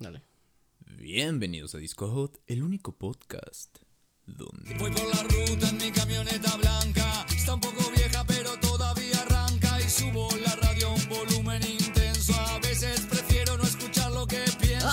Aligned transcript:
Dale. 0.00 0.22
Bienvenidos 0.96 1.74
a 1.74 1.78
Disco 1.78 2.08
Hot, 2.08 2.40
el 2.46 2.62
único 2.62 2.96
podcast 2.96 3.80
donde... 4.24 4.74
Voy 4.78 4.90
por 4.92 5.14
la 5.14 5.22
ruta 5.24 5.68
en 5.68 5.76
mi 5.76 5.90
camioneta 5.92 6.56
blanca. 6.56 7.26
Está 7.28 7.52
un 7.52 7.60
poco 7.60 7.89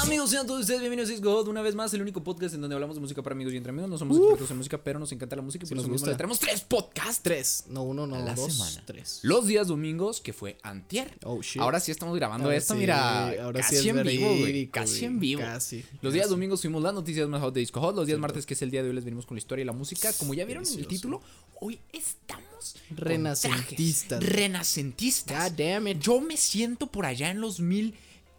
Amigos, 0.07 0.29
sean 0.29 0.47
todos 0.47 0.61
ustedes 0.61 0.79
bienvenidos 0.79 1.09
a 1.09 1.13
Disco 1.13 1.33
Hot, 1.33 1.49
una 1.49 1.61
vez 1.61 1.75
más 1.75 1.93
el 1.93 2.01
único 2.01 2.23
podcast 2.23 2.55
en 2.55 2.61
donde 2.61 2.73
hablamos 2.73 2.95
de 2.95 3.01
música 3.01 3.21
para 3.21 3.33
amigos 3.33 3.53
y 3.53 3.57
entre 3.57 3.71
amigos. 3.71 3.89
No 3.89 3.97
somos 3.97 4.15
expertos 4.17 4.49
en 4.51 4.57
música, 4.57 4.77
pero 4.81 4.99
nos 4.99 5.11
encanta 5.11 5.35
la 5.35 5.41
música 5.41 5.65
y 5.65 5.67
por 5.67 5.77
eso 5.79 5.89
mismo 5.89 6.07
le 6.07 6.15
traemos 6.15 6.39
tres 6.39 6.61
podcasts. 6.61 7.21
Tres. 7.21 7.65
No 7.67 7.83
uno, 7.83 8.07
no 8.07 8.17
la 8.17 8.33
dos. 8.33 8.53
semana. 8.53 8.83
Tres. 8.85 9.19
Los 9.23 9.47
días 9.47 9.67
domingos, 9.67 10.21
que 10.21 10.31
fue 10.31 10.57
antier. 10.63 11.17
Oh, 11.25 11.41
shit. 11.41 11.61
Ahora 11.61 11.81
sí 11.81 11.91
estamos 11.91 12.15
grabando 12.15 12.45
Ahora 12.45 12.55
esto, 12.55 12.73
sí, 12.73 12.79
mira, 12.79 13.27
ahora 13.43 13.61
sí 13.61 13.75
casi 13.75 13.89
es 13.89 13.95
en 13.97 14.03
vivo, 14.03 14.27
güey. 14.37 14.67
Casi 14.67 15.05
en 15.05 15.19
vivo. 15.19 15.41
casi, 15.41 15.83
Los 16.01 16.13
días 16.13 16.29
domingos 16.29 16.61
fuimos 16.61 16.81
las 16.81 16.93
noticias 16.93 17.27
más 17.27 17.41
hot 17.41 17.53
de 17.53 17.59
Disco 17.59 17.81
Hot. 17.81 17.93
Los 17.93 18.07
días 18.07 18.17
martes, 18.17 18.45
que 18.45 18.53
es 18.53 18.61
el 18.61 18.71
día 18.71 18.83
de 18.83 18.87
hoy, 18.87 18.95
les 18.95 19.03
venimos 19.03 19.25
con 19.25 19.35
la 19.35 19.39
historia 19.39 19.63
y 19.63 19.65
la 19.65 19.73
música. 19.73 20.13
Como 20.13 20.33
ya 20.33 20.45
vieron 20.45 20.65
en 20.65 20.79
el 20.79 20.87
título, 20.87 21.21
hoy 21.59 21.79
estamos 21.91 22.77
Renacentistas. 22.95 24.23
Renacentistas. 24.23 25.51
God 25.51 25.57
damn 25.57 25.89
it. 25.89 25.99
Yo 25.99 26.21
me 26.21 26.37
siento 26.37 26.87
por 26.87 27.05
allá 27.05 27.29
en 27.29 27.41
los 27.41 27.59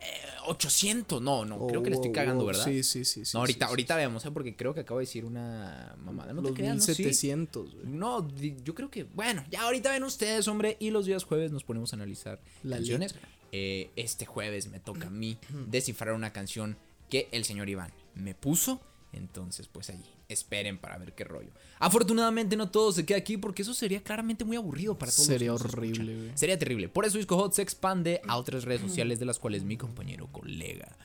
1800. 0.01 1.21
No, 1.23 1.45
no, 1.45 1.67
creo 1.67 1.83
que 1.83 1.91
le 1.91 1.97
estoy 1.97 2.13
cagando, 2.13 2.45
oh, 2.45 2.47
¿verdad? 2.47 2.65
Sí, 2.65 2.83
sí, 2.83 3.05
sí. 3.05 3.25
sí, 3.25 3.31
no, 3.35 3.41
ahorita, 3.41 3.67
sí, 3.67 3.71
ahorita 3.71 3.97
veamos, 3.97 4.25
¿eh? 4.25 4.31
porque 4.31 4.57
creo 4.57 4.75
que 4.75 4.81
acabo 4.81 5.01
de 5.01 5.07
decir 5.07 5.25
una 5.25 5.95
mamada. 6.05 6.33
No 6.33 6.43
te 6.43 6.49
Los 6.49 6.57
creas, 6.57 6.77
no, 6.77 6.83
sí. 6.83 6.91
1700, 7.03 7.75
güey. 7.75 7.87
No, 7.87 8.23
di- 8.23 8.57
yo 8.65 8.75
creo 8.75 8.91
que, 8.91 9.05
bueno, 9.05 9.45
ya 9.51 9.63
ahorita 9.63 9.91
ven 9.91 10.05
ustedes, 10.05 10.49
hombre, 10.49 10.77
y 10.81 10.91
los 10.91 11.07
días 11.07 11.25
jueves 11.25 11.53
nos 11.53 11.65
ponemos 11.65 11.93
a 11.93 11.97
analizar 11.97 12.41
La 12.63 12.77
canciones. 12.77 13.15
Eh, 13.53 13.91
este 13.97 14.27
jueves 14.27 14.69
me 14.69 14.79
toca 14.81 15.07
a 15.07 15.11
mí 15.11 15.39
descifrar 15.69 16.15
una 16.15 16.33
canción 16.33 16.77
que 17.09 17.29
el 17.33 17.45
señor 17.45 17.69
Iván 17.69 17.93
me 18.15 18.35
puso. 18.35 18.81
Entonces, 19.13 19.69
pues 19.69 19.91
allí, 19.91 20.05
esperen 20.29 20.79
para 20.79 20.99
ver 20.99 21.15
qué 21.15 21.25
rollo. 21.25 21.51
Afortunadamente 21.79 22.57
no 22.57 22.71
todo 22.71 22.93
se 22.93 23.07
queda 23.07 23.19
aquí 23.19 23.37
porque 23.37 23.63
eso 23.63 23.73
sería 23.75 24.03
claramente 24.03 24.45
muy 24.45 24.57
aburrido 24.57 24.99
para 24.99 25.11
todos. 25.11 25.27
los 25.27 25.27
Sería 25.27 25.49
que 25.49 25.53
nos 25.53 25.75
horrible. 25.75 26.33
Sería 26.37 26.59
terrible. 26.59 26.89
Por 26.89 27.05
eso 27.05 27.17
Disco 27.17 27.37
Hot 27.37 27.53
se 27.53 27.63
expande 27.63 28.21
a 28.29 28.37
otras 28.37 28.65
redes 28.65 28.83
sociales 28.83 29.19
de 29.19 29.25
las 29.25 29.39
cuales 29.39 29.65
mi 29.65 29.77
compañero 29.77 30.29
colega 30.31 30.97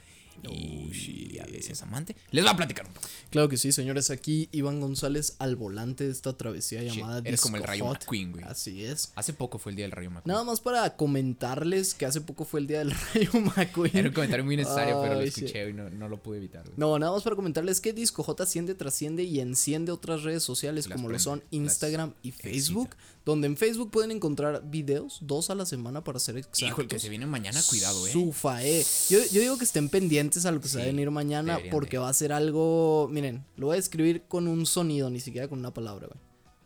Oh, 0.48 0.52
y 0.54 1.40
a 1.40 1.46
veces 1.46 1.82
amante 1.84 2.16
les 2.32 2.46
va 2.46 2.52
a 2.52 2.58
platicar 2.58 2.86
un 2.86 2.94
poco. 2.94 3.08
Claro 3.30 3.50
que 3.50 3.58
sí, 3.58 3.72
señores. 3.72 4.10
Aquí 4.10 4.50
Iván 4.52 4.80
González 4.82 5.36
al 5.40 5.56
volante 5.56 6.04
de 6.06 6.12
esta 6.12 6.34
travesía 6.38 6.84
Shit, 6.84 6.94
llamada 6.94 7.22
eres 7.24 7.42
como 7.42 7.58
el 7.58 7.64
Rayo 7.64 7.86
Hot. 7.86 8.02
McQueen, 8.02 8.32
güey. 8.32 8.44
Así 8.46 8.84
es. 8.84 9.12
Hace 9.16 9.34
poco 9.34 9.58
fue 9.58 9.72
el 9.72 9.76
día 9.78 9.86
del 9.86 9.92
Rayo 9.92 10.12
McQueen. 10.12 10.34
Nada 10.34 10.44
más 10.44 10.60
para 10.62 10.96
comentarles 10.96 11.94
que 11.94 12.06
hace 12.06 12.22
poco 12.22 12.46
fue 12.46 12.60
el 12.60 12.68
día 12.68 12.80
del 12.80 12.92
Rayo 13.14 13.32
McQueen. 13.56 13.96
Era 13.98 14.10
un 14.10 14.14
comentario 14.14 14.46
muy 14.46 14.58
necesario, 14.58 15.02
pero 15.02 15.16
lo 15.16 15.22
sí. 15.22 15.28
escuché 15.28 15.70
y 15.70 15.74
no, 15.74 15.90
no 15.90 16.10
lo 16.10 16.22
pude 16.22 16.38
evitar. 16.38 16.64
güey. 16.64 16.76
No, 16.78 17.00
nada 17.00 17.12
más 17.12 17.24
para 17.24 17.36
comentarles 17.36 17.82
que 17.82 17.94
Disco 17.94 18.24
J 18.24 18.44
asciende, 18.44 18.76
trasciende 18.76 19.24
y 19.24 19.40
enciende 19.40 19.92
otras 19.92 20.24
redes 20.24 20.44
sociales 20.44 20.88
Las 20.88 20.96
como 20.96 21.10
lo 21.10 21.20
son 21.20 21.40
las 21.40 21.48
Instagram 21.52 22.14
y 22.22 22.30
excita. 22.30 22.98
Donde 23.26 23.48
en 23.48 23.56
Facebook 23.56 23.90
pueden 23.90 24.12
encontrar 24.12 24.64
videos, 24.70 25.20
dos 25.22 25.50
a 25.50 25.56
la 25.56 25.66
semana 25.66 26.04
para 26.04 26.20
ser 26.20 26.36
exactos. 26.38 26.62
Hijo, 26.62 26.82
el 26.82 26.90
que 26.90 27.00
se 27.00 27.08
viene 27.08 27.26
mañana, 27.26 27.62
cuidado, 27.70 28.06
eh. 28.06 28.12
Sufae. 28.12 28.86
Yo, 29.10 29.20
yo 29.32 29.40
digo 29.40 29.58
que 29.58 29.64
estén 29.64 29.88
pendientes 29.88 30.46
a 30.46 30.52
lo 30.52 30.60
que 30.60 30.68
se 30.68 30.78
va 30.78 30.84
a 30.84 30.86
Sí, 30.86 30.92
venir 30.92 31.10
mañana 31.10 31.58
porque 31.72 31.98
va 31.98 32.10
a 32.10 32.14
ser 32.14 32.34
algo, 32.34 33.08
miren, 33.10 33.46
lo 33.56 33.68
voy 33.68 33.78
a 33.78 33.80
escribir 33.80 34.24
con 34.28 34.50
un 34.50 34.66
sonido, 34.66 35.10
ni 35.10 35.22
siquiera 35.22 35.48
con 35.48 35.60
una 35.60 35.74
palabra, 35.74 36.08
güey. 36.08 36.20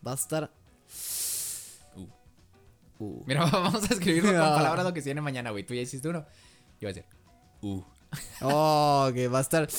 Va 0.06 0.14
a 0.14 0.16
estar... 0.16 0.52
Uh. 1.96 2.08
Uh. 3.04 3.24
Mira, 3.28 3.46
vamos 3.52 3.84
a 3.84 3.94
escribir 3.94 4.24
con 4.24 4.36
Ah. 4.36 4.56
palabras 4.56 4.84
lo 4.84 4.94
que 4.94 5.02
se 5.02 5.10
viene 5.10 5.22
mañana, 5.22 5.52
güey. 5.52 5.64
Tú 5.64 5.76
ya 5.76 5.82
hiciste 5.82 6.08
uno. 6.10 6.26
Yo 6.82 6.88
voy 6.88 6.90
a 6.90 6.94
decir. 6.94 7.06
Uh. 7.62 7.82
Oh, 8.42 9.10
que 9.14 9.28
va 9.28 9.40
a 9.40 9.42
estar... 9.42 9.70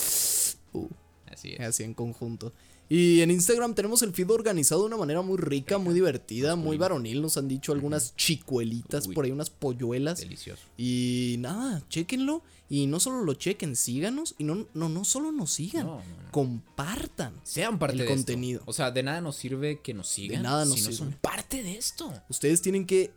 Uh. 0.72 0.88
Así 1.28 1.54
es. 1.54 1.60
Así 1.60 1.82
en 1.82 1.94
conjunto. 1.94 2.52
Y 2.90 3.20
en 3.20 3.30
Instagram 3.30 3.74
tenemos 3.74 4.00
el 4.02 4.12
feed 4.14 4.30
organizado 4.30 4.80
de 4.82 4.86
una 4.86 4.96
manera 4.96 5.20
muy 5.20 5.36
rica, 5.36 5.76
muy 5.76 5.92
divertida, 5.92 6.56
muy 6.56 6.78
varonil. 6.78 7.20
Nos 7.20 7.36
han 7.36 7.46
dicho 7.46 7.72
algunas 7.72 8.16
chicuelitas, 8.16 9.06
por 9.08 9.24
ahí 9.26 9.30
unas 9.30 9.50
polluelas. 9.50 10.20
Delicioso. 10.20 10.62
Y 10.78 11.36
nada, 11.38 11.82
chequenlo. 11.90 12.42
Y 12.70 12.86
no 12.86 12.98
solo 13.00 13.24
lo 13.24 13.34
chequen, 13.34 13.76
síganos. 13.76 14.34
Y 14.38 14.44
no, 14.44 14.66
no, 14.74 14.88
no 14.88 15.04
solo 15.04 15.32
nos 15.32 15.52
sigan, 15.52 15.86
No, 15.86 15.96
no, 15.96 15.98
no. 16.24 16.30
compartan. 16.30 17.34
Sean 17.42 17.78
parte 17.78 17.92
El 17.92 17.98
de 17.98 18.04
esto. 18.04 18.14
contenido. 18.16 18.62
O 18.66 18.72
sea, 18.72 18.90
de 18.90 19.02
nada 19.02 19.20
nos 19.20 19.36
sirve 19.36 19.80
que 19.80 19.92
nos 19.94 20.08
sigan. 20.08 20.42
nada 20.42 20.64
nos 20.64 20.74
si 20.74 20.80
no 20.80 20.86
sirve. 20.86 20.96
son 20.96 21.12
parte 21.20 21.62
de 21.62 21.76
esto. 21.76 22.12
Ustedes 22.30 22.62
tienen 22.62 22.86
que, 22.86 23.10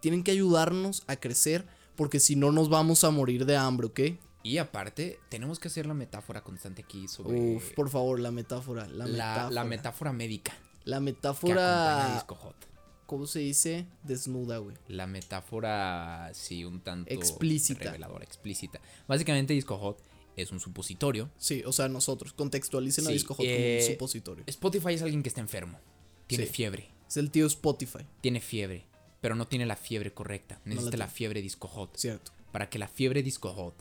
tienen 0.00 0.22
que 0.22 0.30
ayudarnos 0.30 1.02
a 1.06 1.16
crecer 1.16 1.66
porque 1.96 2.20
si 2.20 2.36
no 2.36 2.52
nos 2.52 2.68
vamos 2.70 3.04
a 3.04 3.10
morir 3.10 3.44
de 3.46 3.56
hambre, 3.56 3.86
¿ok? 3.86 4.00
Y 4.44 4.58
aparte, 4.58 5.18
tenemos 5.30 5.58
que 5.58 5.66
hacer 5.68 5.86
la 5.86 5.94
metáfora 5.94 6.42
constante 6.44 6.82
aquí 6.82 7.08
sobre 7.08 7.56
Uf, 7.56 7.72
por 7.72 7.88
favor, 7.90 8.20
la 8.20 8.30
metáfora. 8.30 8.86
La, 8.86 9.06
la, 9.06 9.06
metáfora. 9.06 9.50
la 9.50 9.64
metáfora 9.64 10.12
médica 10.12 10.52
La 10.84 10.96
que 10.96 10.96
a 10.96 11.00
metáfora. 11.00 12.14
Disco 12.14 12.34
Hot. 12.36 12.54
¿Cómo 13.06 13.26
se 13.26 13.38
dice? 13.40 13.86
Desnuda, 14.02 14.58
güey. 14.58 14.76
La 14.88 15.06
metáfora, 15.06 16.30
sí, 16.34 16.64
un 16.64 16.80
tanto 16.80 17.10
Explícita. 17.12 17.84
reveladora, 17.84 18.24
explícita. 18.24 18.80
Básicamente, 19.08 19.54
Disco 19.54 19.78
Hot 19.78 20.02
es 20.36 20.50
un 20.52 20.60
supositorio. 20.60 21.30
Sí, 21.38 21.62
o 21.66 21.72
sea, 21.72 21.88
nosotros. 21.88 22.32
Contextualicen 22.34 23.04
a 23.04 23.08
Sí, 23.08 23.12
Disco 23.14 23.34
Hot 23.34 23.44
eh, 23.46 23.76
como 23.78 23.86
un 23.86 23.92
supositorio. 23.94 24.44
Spotify 24.46 24.94
es 24.94 25.02
alguien 25.02 25.22
que 25.22 25.28
está 25.28 25.40
enfermo. 25.40 25.78
Tiene 26.26 26.46
Sí. 26.46 26.52
fiebre. 26.52 26.90
Es 27.08 27.16
el 27.18 27.30
tío 27.30 27.46
Spotify, 27.46 28.06
Tiene 28.20 28.40
fiebre. 28.40 28.86
Pero 29.20 29.36
no 29.36 29.46
tiene 29.46 29.64
la 29.66 29.76
fiebre 29.76 30.12
correcta. 30.12 30.60
Necesita 30.64 30.90
tiene. 30.90 31.04
la 31.04 31.08
fiebre 31.08 31.40
Disco 31.42 31.68
Hot. 31.68 31.96
cierto. 31.96 32.32
Para 32.52 32.68
que 32.68 32.78
la 32.78 32.88
fiebre 32.88 33.22
Disco 33.22 33.52
Hot 33.54 33.74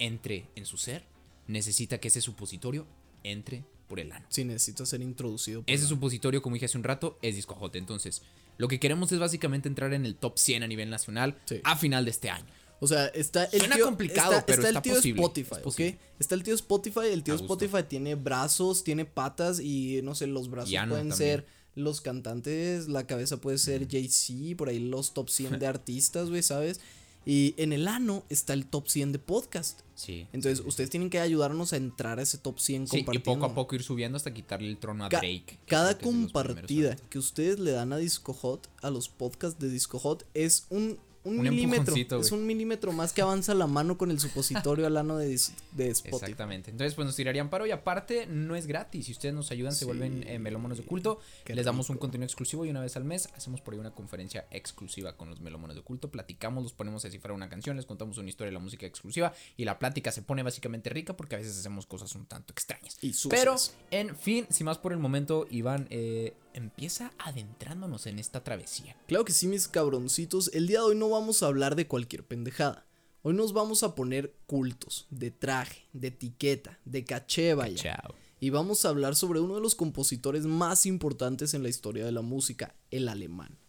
entre 0.00 0.48
en 0.56 0.66
su 0.66 0.76
ser, 0.76 1.04
necesita 1.46 1.98
que 1.98 2.08
ese 2.08 2.20
supositorio 2.20 2.86
entre 3.22 3.64
por 3.88 4.00
el 4.00 4.10
ano. 4.12 4.24
Sí, 4.28 4.44
necesita 4.44 4.84
ser 4.86 5.00
introducido. 5.02 5.62
por 5.62 5.70
Ese 5.70 5.86
supositorio, 5.86 6.42
como 6.42 6.54
dije 6.54 6.66
hace 6.66 6.78
un 6.78 6.84
rato, 6.84 7.18
es 7.22 7.36
Disco. 7.36 7.56
Entonces, 7.74 8.22
lo 8.58 8.66
que 8.68 8.78
queremos 8.80 9.10
es 9.12 9.18
básicamente 9.18 9.68
entrar 9.68 9.92
en 9.94 10.04
el 10.06 10.16
top 10.16 10.38
100 10.38 10.62
a 10.62 10.66
nivel 10.66 10.90
nacional 10.90 11.38
Sí. 11.44 11.60
a 11.64 11.76
final 11.76 12.04
de 12.04 12.10
este 12.10 12.30
año. 12.30 12.46
O 12.82 12.86
sea, 12.86 13.06
está 13.08 13.44
el 13.44 13.58
Suena 13.60 13.76
tío, 13.76 13.84
complicado, 13.84 14.32
está, 14.32 14.46
pero 14.46 14.62
está 14.62 14.68
está 14.68 14.78
el 14.78 14.82
tío 14.82 14.94
posible, 14.94 15.20
Spotify, 15.20 15.54
es 15.54 15.58
posible. 15.60 15.90
¿ok? 15.90 15.98
Está 16.18 16.34
el 16.34 16.42
tío 16.42 16.54
Spotify, 16.54 17.00
el 17.12 17.22
tío. 17.22 17.34
Spotify 17.34 17.82
tiene 17.86 18.14
brazos, 18.14 18.82
tiene 18.84 19.04
patas 19.04 19.60
y 19.60 20.00
no 20.02 20.14
sé, 20.14 20.26
los 20.26 20.48
brazos 20.48 20.70
pueden 20.72 20.88
también. 20.88 21.12
ser 21.12 21.46
los 21.74 22.00
cantantes, 22.00 22.88
la 22.88 23.06
cabeza 23.06 23.40
puede 23.40 23.58
ser 23.58 23.86
Jay-Z, 23.88 24.56
por 24.56 24.68
ahí 24.70 24.78
los 24.78 25.12
top 25.12 25.28
100 25.28 25.58
de 25.58 25.66
artistas, 25.66 26.30
güey, 26.30 26.42
¿sabes? 26.42 26.80
Y 27.26 27.54
en 27.58 27.72
el 27.72 27.86
ano 27.86 28.24
está 28.30 28.54
el 28.54 28.66
top 28.66 28.88
100 28.88 29.12
de 29.12 29.18
podcast. 29.18 29.80
Sí. 29.94 30.26
Entonces, 30.32 30.64
ustedes 30.66 30.88
tienen 30.88 31.10
que 31.10 31.20
ayudarnos 31.20 31.72
a 31.72 31.76
entrar 31.76 32.18
a 32.18 32.22
ese 32.22 32.38
top 32.38 32.58
100 32.58 32.86
Sí, 32.88 33.04
y 33.12 33.18
poco 33.18 33.44
a 33.44 33.54
poco 33.54 33.74
ir 33.74 33.82
subiendo 33.82 34.16
hasta 34.16 34.32
quitarle 34.32 34.68
el 34.68 34.78
trono 34.78 35.04
a 35.04 35.08
Ca- 35.10 35.18
Drake. 35.18 35.58
Cada 35.66 35.98
compartida 35.98 36.96
que 37.10 37.18
ustedes 37.18 37.58
le 37.58 37.72
dan 37.72 37.92
a 37.92 37.98
Disco 37.98 38.32
Hot, 38.32 38.68
a 38.82 38.90
los 38.90 39.08
podcasts 39.10 39.60
de 39.60 39.68
Disco 39.68 39.98
Hot, 39.98 40.24
es 40.32 40.66
un, 40.70 40.98
un, 41.24 41.40
Un 41.40 41.50
milímetro. 41.50 41.94
Es 41.94 42.32
un 42.32 42.46
milímetro 42.46 42.92
más 42.92 43.12
que 43.12 43.20
avanza 43.22 43.54
la 43.54 43.66
mano 43.66 43.98
con 43.98 44.10
el 44.10 44.18
supositorio 44.18 44.86
al 44.86 44.96
ano 44.96 45.18
de, 45.18 45.28
de 45.72 45.88
Spotify. 45.88 46.24
Exactamente. 46.24 46.70
Entonces, 46.70 46.94
pues 46.94 47.06
nos 47.06 47.16
tirarían 47.16 47.50
paro 47.50 47.66
y 47.66 47.70
aparte 47.70 48.26
no 48.26 48.56
es 48.56 48.66
gratis. 48.66 49.06
Si 49.06 49.12
ustedes 49.12 49.34
nos 49.34 49.50
ayudan, 49.50 49.74
se 49.74 49.84
vuelven 49.84 50.24
eh, 50.26 50.38
melómonos 50.38 50.78
de 50.78 50.84
culto. 50.84 51.20
Qué 51.44 51.54
Les 51.54 51.66
damos 51.66 51.90
un 51.90 51.98
contenido 51.98 52.24
exclusivo 52.24 52.64
y 52.64 52.70
una 52.70 52.80
vez 52.80 52.96
al 52.96 53.04
mes 53.04 53.28
hacemos 53.36 53.60
por 53.60 53.74
ahí 53.74 53.80
una 53.80 53.90
conferencia 53.90 54.46
exclusiva 54.50 55.16
con 55.16 55.28
los 55.28 55.40
melómonos 55.40 55.76
de 55.76 55.82
culto. 55.82 56.10
Platicamos, 56.10 56.62
los 56.62 56.72
ponemos 56.72 57.04
a 57.04 57.08
descifrar 57.08 57.32
una 57.32 57.48
canción, 57.48 57.76
les 57.76 57.86
contamos 57.86 58.16
una 58.18 58.28
historia 58.28 58.48
de 58.48 58.54
la 58.54 58.60
música 58.60 58.86
exclusiva 58.86 59.32
y 59.56 59.64
la 59.64 59.78
plática 59.78 60.12
se 60.12 60.22
pone 60.22 60.42
básicamente 60.42 60.90
rica 60.90 61.16
porque 61.16 61.34
a 61.34 61.38
veces 61.38 61.58
hacemos 61.58 61.86
cosas 61.86 62.14
un 62.14 62.26
tanto 62.26 62.52
extrañas. 62.52 62.96
Y. 63.02 63.12
Pero, 63.28 63.56
en 63.90 64.16
fin, 64.16 64.46
sin 64.48 64.64
más 64.64 64.78
por 64.78 64.92
el 64.92 64.98
momento, 64.98 65.46
Iván 65.50 65.86
eh, 65.90 66.34
empieza 66.54 67.12
adentrándonos 67.18 68.06
en 68.06 68.18
esta 68.18 68.44
travesía. 68.44 68.96
Claro 69.06 69.24
que 69.24 69.32
sí, 69.32 69.46
mis 69.46 69.68
cabroncitos. 69.68 70.50
El 70.54 70.66
día 70.66 70.80
de 70.80 70.86
hoy 70.86 70.96
no 70.96 71.08
vamos 71.08 71.42
a 71.42 71.46
hablar 71.46 71.76
de 71.76 71.86
cualquier 71.86 72.24
pendejada. 72.24 72.86
Hoy 73.22 73.34
nos 73.34 73.52
vamos 73.52 73.82
a 73.82 73.94
poner 73.94 74.34
cultos, 74.46 75.06
de 75.10 75.30
traje, 75.30 75.86
de 75.92 76.08
etiqueta, 76.08 76.78
de 76.84 77.04
caché, 77.04 77.54
vaya. 77.54 77.76
Chao. 77.76 78.14
Y 78.40 78.48
vamos 78.48 78.84
a 78.84 78.88
hablar 78.88 79.14
sobre 79.14 79.40
uno 79.40 79.56
de 79.56 79.60
los 79.60 79.74
compositores 79.74 80.46
más 80.46 80.86
importantes 80.86 81.52
en 81.52 81.62
la 81.62 81.68
historia 81.68 82.06
de 82.06 82.12
la 82.12 82.22
música, 82.22 82.74
el 82.90 83.08
alemán. 83.08 83.58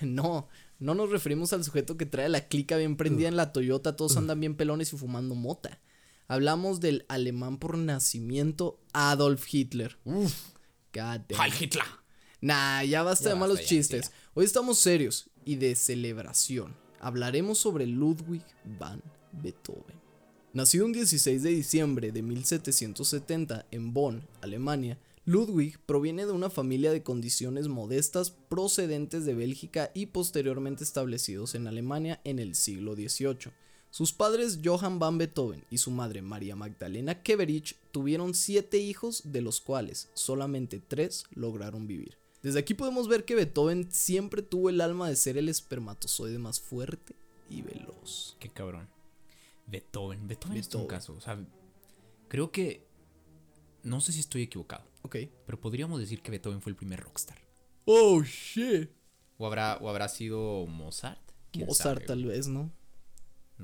No, 0.00 0.48
no 0.78 0.94
nos 0.94 1.10
referimos 1.10 1.52
al 1.52 1.64
sujeto 1.64 1.96
que 1.96 2.06
trae 2.06 2.28
la 2.28 2.46
clica 2.46 2.76
bien 2.76 2.96
prendida 2.96 3.26
en 3.26 3.36
la 3.36 3.52
Toyota, 3.52 3.96
todos 3.96 4.16
andan 4.16 4.38
bien 4.38 4.54
pelones 4.54 4.92
y 4.92 4.96
fumando 4.96 5.34
mota. 5.34 5.80
Hablamos 6.28 6.80
del 6.80 7.04
alemán 7.08 7.58
por 7.58 7.76
nacimiento 7.76 8.80
Adolf 8.92 9.52
Hitler. 9.52 9.98
Uf. 10.04 10.50
God 10.94 11.22
damn. 11.28 11.40
Heil 11.40 11.52
Hitler. 11.58 11.84
Nah, 12.40 12.84
ya 12.84 13.02
basta 13.02 13.24
Ya 13.24 13.30
de 13.30 13.40
malos 13.40 13.58
basta, 13.58 13.70
ya, 13.70 13.76
chistes. 13.76 14.12
Hoy 14.34 14.44
estamos 14.44 14.78
serios 14.78 15.28
y 15.44 15.56
de 15.56 15.74
celebración. 15.74 16.76
Hablaremos 17.00 17.58
sobre 17.58 17.86
Ludwig 17.86 18.42
van 18.78 19.02
Beethoven. 19.32 19.98
Nacido 20.52 20.86
un 20.86 20.92
16 20.92 21.42
de 21.42 21.50
diciembre 21.50 22.12
de 22.12 22.22
1770 22.22 23.66
en 23.70 23.92
Bonn, 23.92 24.26
Alemania, 24.40 24.98
Ludwig 25.24 25.78
proviene 25.80 26.26
de 26.26 26.32
una 26.32 26.48
familia 26.48 26.92
de 26.92 27.02
condiciones 27.02 27.68
modestas 27.68 28.30
procedentes 28.30 29.24
de 29.26 29.34
Bélgica 29.34 29.90
y 29.92 30.06
posteriormente 30.06 30.84
establecidos 30.84 31.54
en 31.54 31.66
Alemania 31.66 32.20
en 32.24 32.38
el 32.38 32.54
siglo 32.54 32.94
XVIII. 32.94 33.52
Sus 33.90 34.12
padres 34.12 34.60
Johann 34.64 34.98
van 34.98 35.18
Beethoven 35.18 35.64
y 35.70 35.78
su 35.78 35.90
madre 35.90 36.22
María 36.22 36.54
Magdalena 36.56 37.22
Keverich 37.22 37.76
tuvieron 37.90 38.32
siete 38.32 38.78
hijos, 38.78 39.22
de 39.24 39.42
los 39.42 39.60
cuales 39.60 40.08
solamente 40.14 40.80
tres 40.80 41.24
lograron 41.34 41.86
vivir. 41.86 42.16
Desde 42.42 42.60
aquí 42.60 42.74
podemos 42.74 43.08
ver 43.08 43.24
que 43.24 43.34
Beethoven 43.34 43.90
siempre 43.90 44.42
tuvo 44.42 44.70
el 44.70 44.80
alma 44.80 45.08
de 45.08 45.16
ser 45.16 45.36
el 45.36 45.48
espermatozoide 45.48 46.38
más 46.38 46.60
fuerte 46.60 47.16
y 47.50 47.62
veloz. 47.62 48.36
Qué 48.38 48.48
cabrón. 48.48 48.88
Beethoven. 49.66 50.26
Beethoven, 50.28 50.56
es 50.56 50.66
un 50.66 50.70
Beethoven. 50.72 50.86
caso. 50.86 51.14
O 51.14 51.20
sea, 51.20 51.38
creo 52.28 52.50
que. 52.52 52.86
No 53.82 54.00
sé 54.00 54.12
si 54.12 54.20
estoy 54.20 54.42
equivocado. 54.42 54.84
Ok. 55.02 55.16
Pero 55.46 55.60
podríamos 55.60 56.00
decir 56.00 56.22
que 56.22 56.30
Beethoven 56.30 56.60
fue 56.60 56.70
el 56.70 56.76
primer 56.76 57.00
rockstar. 57.00 57.38
Oh, 57.84 58.22
shit. 58.22 58.90
¿O 59.36 59.46
habrá, 59.46 59.78
o 59.80 59.88
habrá 59.88 60.08
sido 60.08 60.66
Mozart? 60.66 61.20
¿Quién 61.52 61.66
Mozart 61.66 62.00
sabe, 62.00 62.06
tal 62.06 62.24
vez, 62.24 62.48
¿no? 62.48 62.70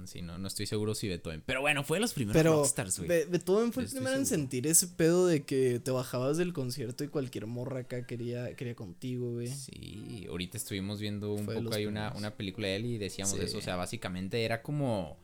Sí, 0.07 0.23
no, 0.23 0.39
no 0.39 0.49
estoy 0.49 0.67
seguro 0.67 0.95
si 0.95 1.09
Beethoven. 1.09 1.43
Pero 1.47 1.61
bueno, 1.61 1.85
fue 1.85 1.97
de 1.97 2.01
los 2.03 2.13
primeros 2.15 2.37
Pero 2.41 2.57
rockstars, 2.57 2.99
güey. 2.99 3.09
Be- 3.09 3.25
Beethoven 3.27 3.73
fue 3.73 3.85
el 3.85 3.89
primero 3.89 4.17
en 4.17 4.27
seguro. 4.27 4.43
sentir 4.43 4.67
ese 4.67 4.89
pedo 4.89 5.27
de 5.27 5.43
que 5.45 5.79
te 5.79 5.91
bajabas 5.91 6.37
del 6.37 6.53
concierto 6.53 7.05
y 7.05 7.09
cualquier 7.09 7.47
morra 7.47 7.81
acá 7.81 8.07
quería, 8.07 8.55
quería 8.57 8.75
contigo, 8.75 9.33
güey. 9.35 9.49
Sí, 9.49 10.27
ahorita 10.29 10.57
estuvimos 10.59 11.01
viendo 11.01 11.33
un 11.33 11.45
Fue 11.45 11.55
poco 11.55 11.75
ahí 11.75 11.87
una, 11.87 12.13
una 12.17 12.35
película 12.37 12.67
de 12.69 12.77
él 12.77 12.87
y 12.87 12.99
decíamos 12.99 13.37
Sí. 13.37 13.43
eso. 13.45 13.59
O 13.59 13.63
sea, 13.63 13.77
básicamente 13.77 14.45
era 14.45 14.63
como 14.63 15.17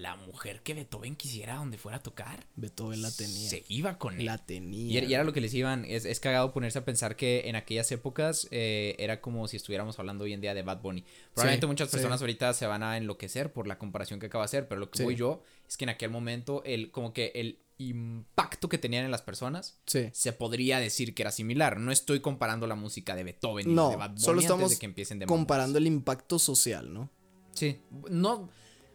la 0.00 0.16
mujer 0.16 0.62
que 0.62 0.74
Beethoven 0.74 1.16
quisiera 1.16 1.56
donde 1.56 1.78
fuera 1.78 1.98
a 1.98 2.02
tocar. 2.02 2.46
Beethoven 2.56 3.00
la 3.02 3.10
tenía. 3.10 3.48
Se 3.48 3.64
iba 3.68 3.98
con 3.98 4.18
él. 4.18 4.26
La 4.26 4.34
Y, 4.36 4.38
tenía. 4.46 4.98
era- 4.98 5.06
y 5.06 5.14
era 5.14 5.24
lo 5.24 5.32
que 5.32 5.40
les 5.40 5.54
iban, 5.54 5.84
es, 5.84 6.04
es 6.04 6.20
cagado 6.20 6.52
ponerse 6.52 6.78
a 6.78 6.84
pensar 6.84 7.16
que 7.16 7.42
en 7.48 7.56
aquellas 7.56 7.90
épocas 7.92 8.48
eh, 8.50 8.96
era 8.98 9.20
como 9.20 9.46
si 9.48 9.56
estuviéramos 9.56 9.98
hablando 9.98 10.24
hoy 10.24 10.32
en 10.32 10.40
día 10.40 10.54
de 10.54 10.62
Bad 10.62 10.80
Bunny. 10.82 11.04
Probablemente 11.34 11.66
Sí, 11.66 11.68
muchas 11.68 11.88
sí. 11.90 11.96
personas 11.96 12.20
ahorita 12.20 12.52
se 12.54 12.66
van 12.66 12.82
a 12.82 12.96
enloquecer 12.96 13.52
por 13.52 13.66
la 13.66 13.78
comparación 13.78 14.20
que 14.20 14.26
acaba 14.26 14.42
de 14.44 14.46
hacer, 14.46 14.68
pero 14.68 14.80
lo 14.80 14.90
que 14.90 14.98
Sí. 14.98 15.04
voy 15.04 15.16
yo 15.16 15.42
es 15.68 15.76
que 15.76 15.84
en 15.84 15.90
aquel 15.90 16.10
momento 16.10 16.62
el 16.64 16.90
como 16.90 17.12
que 17.12 17.32
el 17.34 17.60
impacto 17.76 18.68
que 18.68 18.78
tenían 18.78 19.04
en 19.04 19.10
las 19.10 19.22
personas 19.22 19.78
Sí. 19.86 20.08
se 20.12 20.32
podría 20.32 20.78
decir 20.78 21.14
que 21.14 21.22
era 21.22 21.30
similar. 21.32 21.78
No 21.80 21.90
estoy 21.92 22.20
comparando 22.20 22.66
la 22.66 22.74
música 22.76 23.14
de 23.16 23.24
Beethoven 23.24 23.74
No, 23.74 23.90
de 23.90 23.96
Bad 23.96 24.10
Bunny 24.10 24.20
solo 24.20 24.32
antes 24.38 24.44
estamos 24.44 24.70
de 24.70 24.78
que 24.78 24.86
empiecen 24.86 25.18
de 25.18 25.26
Comparando 25.26 25.78
el 25.78 25.86
impacto 25.86 26.38
social, 26.38 26.92
¿no? 26.92 27.10
Sí, 27.52 27.80
no, 28.10 28.48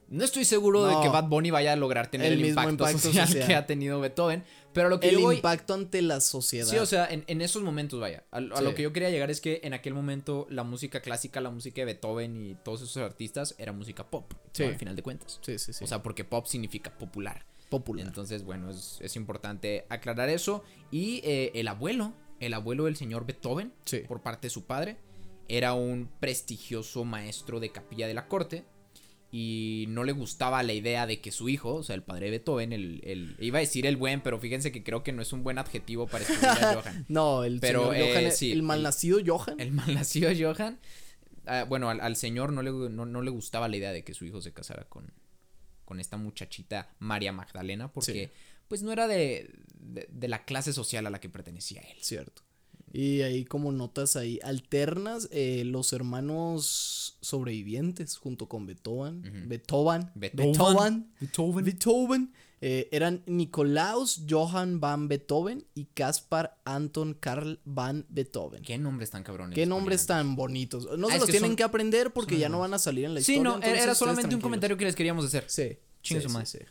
no 0.09 0.23
estoy 0.23 0.43
seguro 0.45 0.85
de 0.85 1.01
que 1.01 1.09
Bad 1.09 1.25
Bunny 1.29 1.51
vaya 1.51 1.73
a 1.73 1.75
lograr 1.75 2.09
tener 2.09 2.31
El 2.33 2.45
impacto, 2.45 2.71
impacto 2.71 2.97
social, 2.99 3.27
social. 3.27 3.47
que 3.47 3.55
ha 3.55 3.65
tenido 3.65 3.99
Beethoven, 3.99 4.43
pero 4.73 4.89
lo 4.89 4.99
que 4.99 5.09
El 5.09 5.15
yo 5.15 5.21
voy... 5.21 5.35
impacto 5.37 5.73
ante 5.73 6.01
la 6.01 6.19
sociedad. 6.21 6.67
Sí, 6.67 6.77
o 6.77 6.85
sea, 6.85 7.07
en, 7.07 7.23
en 7.27 7.41
esos 7.41 7.63
momentos, 7.63 7.99
vaya, 7.99 8.23
a, 8.31 8.39
lo 8.41 8.73
que 8.75 8.81
yo 8.83 8.91
quería 8.93 9.09
llegar 9.09 9.29
es 9.31 9.39
que 9.41 9.61
en 9.63 9.73
aquel 9.73 9.93
momento 9.93 10.47
la 10.49 10.63
música 10.63 11.01
clásica, 11.01 11.41
la 11.41 11.49
música 11.51 11.81
de 11.81 11.85
Beethoven 11.85 12.35
y 12.37 12.55
todos 12.55 12.81
esos 12.81 12.97
artistas 12.97 13.55
era 13.57 13.71
música 13.71 14.09
pop, 14.09 14.31
al 14.59 14.75
final 14.75 14.95
de 14.95 15.03
cuentas. 15.03 15.39
sí, 15.41 15.57
sí, 15.59 15.73
sí. 15.73 15.83
O 15.83 15.87
sea, 15.87 16.01
porque 16.03 16.23
pop 16.23 16.45
significa 16.45 16.97
popular. 16.97 17.45
popular. 17.69 18.05
Entonces, 18.07 18.43
bueno, 18.43 18.71
es, 18.71 18.97
es 19.01 19.15
importante 19.15 19.85
aclarar 19.89 20.29
eso. 20.29 20.63
Y 20.91 21.21
eh, 21.23 21.51
el 21.53 21.67
abuelo, 21.67 22.13
el 22.39 22.53
abuelo 22.55 22.85
del 22.85 22.95
señor 22.95 23.25
Beethoven, 23.27 23.73
Sí. 23.85 23.99
por 24.07 24.21
parte 24.23 24.47
de 24.47 24.51
su 24.51 24.65
padre, 24.65 24.97
era 25.47 25.73
un 25.73 26.09
prestigioso 26.19 27.05
maestro 27.05 27.59
de 27.59 27.71
capilla 27.71 28.07
de 28.07 28.13
la 28.15 28.27
corte. 28.27 28.63
Y 29.31 29.85
no 29.89 30.03
le 30.03 30.11
gustaba 30.11 30.63
la 30.63 30.73
idea 30.73 31.05
de 31.05 31.21
que 31.21 31.31
su 31.31 31.49
hijo, 31.49 31.75
o 31.75 31.83
sea, 31.83 31.93
el 31.95 32.01
padre 32.01 32.25
de 32.25 32.31
Beethoven, 32.31 32.73
el, 32.73 33.01
el- 33.03 33.35
iba 33.39 33.59
a 33.59 33.61
decir 33.61 33.85
el 33.85 33.95
buen, 33.95 34.21
pero 34.21 34.39
fíjense 34.39 34.71
que 34.71 34.83
creo 34.83 35.03
que 35.03 35.11
no 35.11 35.21
es 35.21 35.31
un 35.33 35.43
buen 35.43 35.59
adjetivo 35.59 36.07
para 36.07 36.23
escribir 36.23 36.47
a 36.47 36.73
Johann. 36.81 37.05
no, 37.09 37.43
el 37.43 37.59
Pero, 37.59 37.93
eh, 37.93 38.11
Johann, 38.11 38.31
sí, 38.31 38.51
el 38.51 38.57
el- 38.57 38.63
malnacido 38.63 39.19
Johann. 39.23 39.59
El 39.59 39.71
malnacido 39.71 40.31
Johann, 40.35 40.79
ah, 41.45 41.65
bueno, 41.69 41.91
al, 41.91 42.01
al 42.01 42.15
señor 42.15 42.51
no 42.53 42.63
le, 42.63 42.71
no, 42.71 43.05
no 43.05 43.21
le 43.21 43.29
gustaba 43.29 43.67
la 43.67 43.77
idea 43.77 43.91
de 43.91 44.03
que 44.03 44.15
su 44.15 44.25
hijo 44.25 44.41
se 44.41 44.51
casara 44.51 44.85
con, 44.89 45.13
con 45.85 45.99
esta 45.99 46.17
muchachita 46.17 46.89
María 46.97 47.31
Magdalena, 47.31 47.91
porque 47.93 48.31
Sí. 48.33 48.41
pues 48.67 48.81
no 48.81 48.91
era 48.91 49.07
de, 49.07 49.51
de, 49.75 50.07
de 50.11 50.27
la 50.27 50.43
clase 50.45 50.73
social 50.73 51.05
a 51.05 51.11
la 51.11 51.19
que 51.21 51.29
pertenecía 51.29 51.81
él. 51.81 51.97
Cierto. 52.01 52.41
Y 52.91 53.21
ahí 53.21 53.45
como 53.45 53.71
notas 53.71 54.15
ahí 54.15 54.39
alternas 54.43 55.27
eh, 55.31 55.63
los 55.65 55.93
hermanos 55.93 57.17
sobrevivientes 57.21 58.17
junto 58.17 58.47
con 58.49 58.65
Beethoven, 58.65 59.21
Beethoven, 59.47 60.09
Beethoven. 60.15 61.11
Beethoven, 61.19 61.65
Beethoven, 61.65 62.33
eh, 62.61 62.89
eran 62.91 63.23
Nicolaus 63.25 64.23
Johann 64.29 64.79
van 64.79 65.07
Beethoven 65.07 65.65
y 65.75 65.85
Caspar 65.85 66.59
Anton 66.65 67.13
Karl 67.13 67.59
van 67.63 68.05
Beethoven. 68.09 68.63
¿Qué 68.63 68.77
nombres 68.77 69.11
tan 69.11 69.23
cabrones? 69.23 69.55
Qué 69.55 69.65
nombres 69.65 70.05
tan 70.05 70.35
bonitos. 70.35 70.85
No 70.97 71.07
Ah, 71.07 71.13
se 71.13 71.17
los 71.19 71.25
que 71.27 71.31
tienen 71.33 71.51
son- 71.51 71.55
que 71.55 71.63
aprender 71.63 72.11
porque 72.11 72.37
ya 72.37 72.49
no 72.49 72.59
van 72.59 72.73
a 72.73 72.79
salir 72.79 73.05
en 73.05 73.13
la 73.13 73.21
Sí, 73.21 73.33
historia. 73.33 73.43
no, 73.51 73.55
entonces 73.55 73.83
era 73.83 73.95
solamente 73.95 74.35
un 74.35 74.41
comentario 74.41 74.75
que 74.77 74.85
les 74.85 74.95
queríamos 74.95 75.23
hacer. 75.25 75.45
Sí. 75.47 75.77
Chingue 76.01 76.21
sí, 76.27 76.29
sí, 76.29 76.45
sí. 76.45 76.65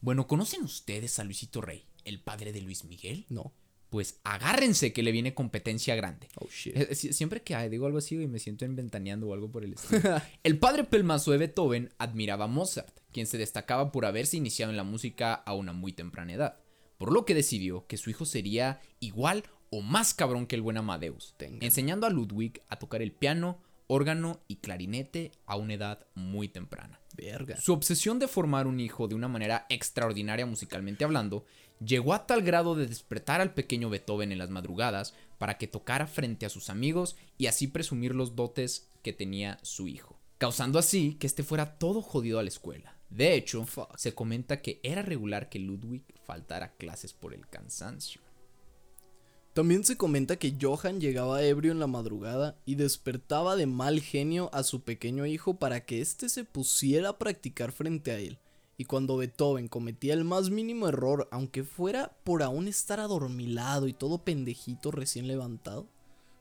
Bueno, 0.00 0.26
¿conocen 0.26 0.62
ustedes 0.64 1.18
a 1.18 1.24
Luisito 1.24 1.60
Rey, 1.60 1.84
el 2.04 2.20
padre 2.20 2.52
de 2.52 2.60
Luis 2.60 2.84
Miguel? 2.84 3.24
No. 3.28 3.52
Pues 3.92 4.18
agárrense 4.24 4.94
que 4.94 5.02
le 5.02 5.12
viene 5.12 5.34
competencia 5.34 5.94
grande. 5.94 6.26
Oh 6.40 6.48
shit. 6.48 6.74
Eh, 6.74 6.88
sie- 6.94 7.12
Siempre 7.12 7.42
que 7.42 7.68
digo 7.68 7.84
algo 7.84 7.98
así 7.98 8.14
y 8.14 8.26
me 8.26 8.38
siento 8.38 8.64
inventaneando 8.64 9.28
o 9.28 9.34
algo 9.34 9.50
por 9.50 9.64
el 9.66 9.74
estilo. 9.74 10.00
el 10.42 10.58
padre 10.58 10.84
pelmazo 10.84 11.30
de 11.30 11.36
Beethoven 11.36 11.90
admiraba 11.98 12.46
a 12.46 12.48
Mozart, 12.48 12.98
quien 13.12 13.26
se 13.26 13.36
destacaba 13.36 13.92
por 13.92 14.06
haberse 14.06 14.38
iniciado 14.38 14.70
en 14.70 14.78
la 14.78 14.82
música 14.82 15.34
a 15.34 15.52
una 15.52 15.74
muy 15.74 15.92
temprana 15.92 16.32
edad, 16.32 16.56
por 16.96 17.12
lo 17.12 17.26
que 17.26 17.34
decidió 17.34 17.86
que 17.86 17.98
su 17.98 18.08
hijo 18.08 18.24
sería 18.24 18.80
igual 18.98 19.44
o 19.68 19.82
más 19.82 20.14
cabrón 20.14 20.46
que 20.46 20.56
el 20.56 20.62
buen 20.62 20.78
Amadeus, 20.78 21.34
enseñando 21.60 22.06
a 22.06 22.10
Ludwig 22.10 22.62
a 22.70 22.78
tocar 22.78 23.02
el 23.02 23.12
piano, 23.12 23.60
órgano 23.88 24.40
y 24.48 24.56
clarinete 24.56 25.32
a 25.44 25.56
una 25.56 25.74
edad 25.74 26.06
muy 26.14 26.48
temprana. 26.48 26.98
Verga. 27.16 27.56
Su 27.56 27.72
obsesión 27.72 28.18
de 28.18 28.28
formar 28.28 28.66
un 28.66 28.80
hijo 28.80 29.08
de 29.08 29.14
una 29.14 29.28
manera 29.28 29.66
extraordinaria 29.68 30.46
musicalmente 30.46 31.04
hablando 31.04 31.44
llegó 31.84 32.14
a 32.14 32.26
tal 32.26 32.42
grado 32.42 32.74
de 32.74 32.86
despertar 32.86 33.40
al 33.40 33.54
pequeño 33.54 33.90
Beethoven 33.90 34.32
en 34.32 34.38
las 34.38 34.50
madrugadas 34.50 35.14
para 35.38 35.58
que 35.58 35.66
tocara 35.66 36.06
frente 36.06 36.46
a 36.46 36.50
sus 36.50 36.70
amigos 36.70 37.16
y 37.38 37.46
así 37.46 37.66
presumir 37.66 38.14
los 38.14 38.36
dotes 38.36 38.88
que 39.02 39.12
tenía 39.12 39.58
su 39.62 39.88
hijo, 39.88 40.18
causando 40.38 40.78
así 40.78 41.14
que 41.14 41.26
este 41.26 41.42
fuera 41.42 41.78
todo 41.78 42.02
jodido 42.02 42.38
a 42.38 42.42
la 42.42 42.48
escuela. 42.48 42.96
De 43.10 43.34
hecho, 43.34 43.66
se 43.96 44.14
comenta 44.14 44.62
que 44.62 44.80
era 44.82 45.02
regular 45.02 45.48
que 45.48 45.58
Ludwig 45.58 46.02
faltara 46.24 46.72
clases 46.76 47.12
por 47.12 47.34
el 47.34 47.46
cansancio. 47.48 48.22
También 49.52 49.84
se 49.84 49.98
comenta 49.98 50.36
que 50.36 50.56
Johann 50.58 50.98
llegaba 50.98 51.42
ebrio 51.42 51.72
en 51.72 51.78
la 51.78 51.86
madrugada 51.86 52.56
y 52.64 52.76
despertaba 52.76 53.54
de 53.54 53.66
mal 53.66 54.00
genio 54.00 54.48
a 54.54 54.62
su 54.62 54.80
pequeño 54.80 55.26
hijo 55.26 55.54
para 55.54 55.84
que 55.84 56.00
éste 56.00 56.30
se 56.30 56.44
pusiera 56.44 57.10
a 57.10 57.18
practicar 57.18 57.70
frente 57.70 58.12
a 58.12 58.18
él. 58.18 58.38
Y 58.78 58.86
cuando 58.86 59.18
Beethoven 59.18 59.68
cometía 59.68 60.14
el 60.14 60.24
más 60.24 60.48
mínimo 60.48 60.88
error, 60.88 61.28
aunque 61.30 61.64
fuera 61.64 62.16
por 62.24 62.42
aún 62.42 62.66
estar 62.66 62.98
adormilado 62.98 63.88
y 63.88 63.92
todo 63.92 64.24
pendejito 64.24 64.90
recién 64.90 65.28
levantado, 65.28 65.86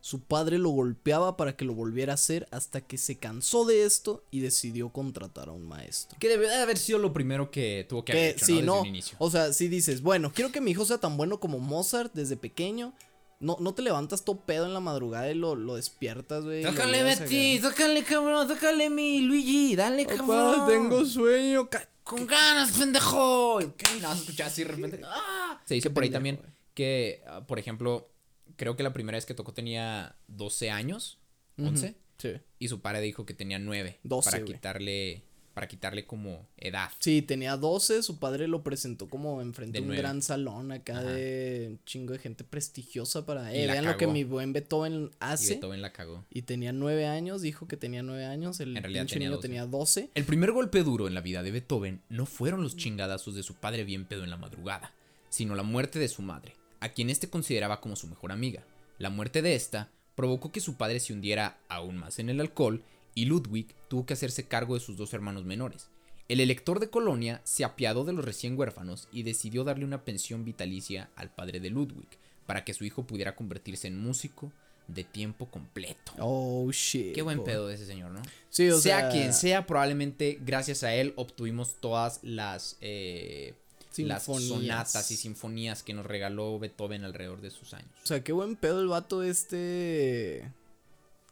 su 0.02 0.20
padre 0.22 0.58
lo 0.58 0.70
golpeaba 0.70 1.38
para 1.38 1.56
que 1.56 1.64
lo 1.64 1.74
volviera 1.74 2.14
a 2.14 2.16
hacer 2.16 2.48
hasta 2.52 2.82
que 2.82 2.98
se 2.98 3.18
cansó 3.18 3.66
de 3.66 3.86
esto 3.86 4.24
y 4.32 4.40
decidió 4.40 4.90
contratar 4.90 5.50
a 5.50 5.52
un 5.52 5.68
maestro. 5.68 6.18
Que 6.20 6.28
debe 6.28 6.48
de 6.48 6.56
haber 6.56 6.78
sido 6.78 6.98
lo 7.00 7.14
primero 7.14 7.52
que 7.52 7.86
tuvo 7.88 8.04
que 8.04 8.12
haber 8.12 8.24
Que 8.24 8.30
hecho, 8.32 8.46
sí, 8.48 8.54
¿no? 8.54 8.58
Desde 8.60 8.66
no. 8.66 8.82
un 8.82 8.88
inicio. 8.88 9.16
O 9.20 9.30
sea, 9.30 9.54
si 9.54 9.68
dices, 9.68 10.02
bueno, 10.02 10.32
quiero 10.34 10.52
que 10.52 10.60
mi 10.60 10.72
hijo 10.72 10.86
sea 10.86 10.98
tan 10.98 11.18
bueno 11.18 11.40
como 11.40 11.60
Mozart 11.60 12.14
desde 12.14 12.36
pequeño. 12.36 12.94
No, 13.40 13.58
no 13.60 13.74
te 13.74 13.82
levantas 13.82 14.24
todo 14.24 14.40
pedo 14.40 14.66
en 14.66 14.74
la 14.74 14.80
madrugada 14.80 15.32
y 15.32 15.36
lo, 15.36 15.56
lo 15.56 15.76
despiertas, 15.76 16.44
güey. 16.44 16.64
llevas 16.64 17.20
Betty, 17.20 17.58
acá. 17.58 17.70
tócale, 17.70 18.04
cabrón, 18.04 18.48
tócale, 18.48 18.90
mi 18.90 19.22
Luigi, 19.22 19.76
dale, 19.76 20.06
Papá, 20.06 20.18
cabrón. 20.18 20.68
tengo 20.68 21.06
sueño. 21.06 21.68
Con 22.04 22.26
ganas, 22.28 22.72
pendejo. 22.72 23.62
Y 23.62 23.66
No 24.02 24.14
escuchar 24.14 24.48
así 24.48 24.64
de 24.64 24.70
repente. 24.72 25.02
¡ah! 25.06 25.62
Se 25.66 25.76
dice 25.76 25.90
Qué 25.90 25.94
por 25.94 26.04
ahí 26.04 26.10
pendejo, 26.12 26.38
también 26.38 26.56
que, 26.74 27.24
ah, 27.28 27.46
por 27.46 27.58
ejemplo, 27.60 28.10
creo 28.58 28.76
que 28.76 28.84
la 28.84 28.94
primera 28.94 29.18
vez 29.18 29.26
que 29.26 29.34
tocó 29.34 29.54
tenía 29.54 30.16
12 30.28 30.70
años, 30.72 31.20
11, 31.58 31.96
Sí. 32.18 32.30
y 32.60 32.68
su 32.68 32.82
padre 32.82 33.02
dijo 33.02 33.26
que 33.26 33.34
tenía 33.34 33.58
9 33.60 34.00
12, 34.04 34.30
para 34.32 34.44
quitarle 34.46 35.24
para 35.54 35.68
quitarle 35.68 36.06
como 36.06 36.48
edad. 36.56 36.90
Sí, 37.00 37.22
tenía 37.22 37.58
12, 37.58 38.04
su 38.04 38.20
padre 38.20 38.48
lo 38.48 38.64
presentó 38.64 39.10
como 39.10 39.42
enfrente 39.42 39.80
De 39.80 39.82
un 39.82 39.88
nueve. 39.88 40.02
gran 40.02 40.22
salón 40.22 40.72
acá 40.72 41.00
Ajá. 41.00 41.04
de 41.12 41.68
un 41.72 41.84
chingo 41.84 42.14
de 42.14 42.20
gente 42.20 42.46
prestigiosa 42.46 43.26
para... 43.26 43.54
Y 43.54 43.66
la 43.66 43.74
vean 43.74 43.84
lo 43.86 43.98
que 43.98 44.08
mi 44.08 44.24
buen 44.24 44.54
Beethoven 44.54 45.10
Y 45.12 45.16
hace. 45.20 45.56
Beethoven 45.56 45.82
la 45.82 45.92
cagó. 45.92 46.24
Y 46.30 46.44
tenía 46.44 46.72
nueve 46.72 47.06
años, 47.06 47.42
dijo 47.42 47.68
que 47.68 47.76
tenía 47.76 48.02
nueve 48.02 48.24
años, 48.24 48.62
el 48.62 48.78
En 48.78 48.82
realidad 48.84 49.08
tenía 49.08 49.28
niño 49.28 49.36
12. 49.36 49.48
tenía 49.50 49.66
12. 49.66 50.10
El 50.16 50.24
primer 50.24 50.54
golpe 50.54 50.84
duro 50.84 51.08
en 51.10 51.16
la 51.16 51.22
vida 51.22 51.44
de 51.44 51.52
Beethoven 51.52 52.02
no 52.08 52.26
fueron 52.26 52.64
los 52.64 52.78
chingadazos 52.78 53.36
de 53.36 53.44
su 53.44 53.56
padre 53.56 53.84
bien 53.84 54.06
pedo 54.06 54.24
en 54.24 54.30
la 54.30 54.38
madrugada, 54.38 54.94
sino 55.28 55.54
la 55.56 55.64
muerte 55.64 56.00
de 56.00 56.08
su 56.08 56.22
madre, 56.22 56.54
a 56.82 56.90
quien 56.90 57.10
éste 57.10 57.30
consideraba 57.30 57.80
como 57.80 57.96
su 57.96 58.08
mejor 58.08 58.34
amiga. 58.34 58.66
La 58.98 59.10
muerte 59.10 59.42
de 59.42 59.56
esta 59.56 59.90
provocó 60.16 60.52
que 60.52 60.60
su 60.60 60.76
padre 60.76 61.00
se 61.00 61.14
hundiera 61.14 61.58
aún 61.70 61.96
más 61.98 62.20
en 62.20 62.30
el 62.30 62.42
alcohol 62.42 62.84
y 63.16 63.26
Ludwig 63.26 63.74
tuvo 63.88 64.06
que 64.06 64.14
hacerse 64.14 64.48
cargo 64.48 64.74
de 64.74 64.82
sus 64.82 64.98
dos 64.98 65.14
hermanos 65.14 65.46
menores. 65.46 65.90
El 66.28 66.40
elector 66.40 66.80
de 66.80 66.90
Colonia 66.90 67.42
se 67.44 67.64
apiadó 67.64 68.04
de 68.04 68.14
los 68.14 68.24
recién 68.24 68.58
huérfanos 68.58 69.08
y 69.12 69.24
decidió 69.24 69.64
darle 69.64 69.86
una 69.86 70.06
pensión 70.06 70.46
vitalicia 70.46 71.10
al 71.16 71.34
padre 71.34 71.60
de 71.60 71.70
Ludwig, 71.70 72.08
para 72.46 72.64
que 72.64 72.74
su 72.74 72.86
hijo 72.86 73.06
pudiera 73.06 73.36
convertirse 73.36 73.88
en 73.88 74.00
músico, 74.00 74.52
de 74.88 75.04
tiempo 75.04 75.50
completo. 75.50 76.14
Oh, 76.20 76.70
shit. 76.72 77.14
Qué 77.14 77.22
buen 77.22 77.38
boy. 77.38 77.46
pedo 77.46 77.68
de 77.68 77.76
ese 77.76 77.86
señor, 77.86 78.12
¿no? 78.12 78.22
Sí, 78.50 78.70
o 78.70 78.78
sea, 78.78 79.00
sea, 79.00 79.10
quien 79.10 79.34
sea, 79.34 79.66
probablemente 79.66 80.38
gracias 80.42 80.84
a 80.84 80.94
él 80.94 81.14
obtuvimos 81.16 81.76
todas 81.80 82.20
las, 82.24 82.78
eh, 82.82 83.54
las 83.98 84.24
sonatas 84.24 85.12
y 85.12 85.18
sinfonías 85.18 85.84
que 85.84 85.94
nos 85.94 86.06
regaló 86.06 86.58
Beethoven 86.60 87.04
alrededor 87.04 87.42
de 87.42 87.52
sus 87.52 87.74
años. 87.74 87.92
O 88.04 88.08
sea, 88.08 88.24
qué 88.24 88.32
buen 88.32 88.56
pedo 88.56 88.82
el 88.82 88.88
vato 88.88 89.24
este 89.24 90.52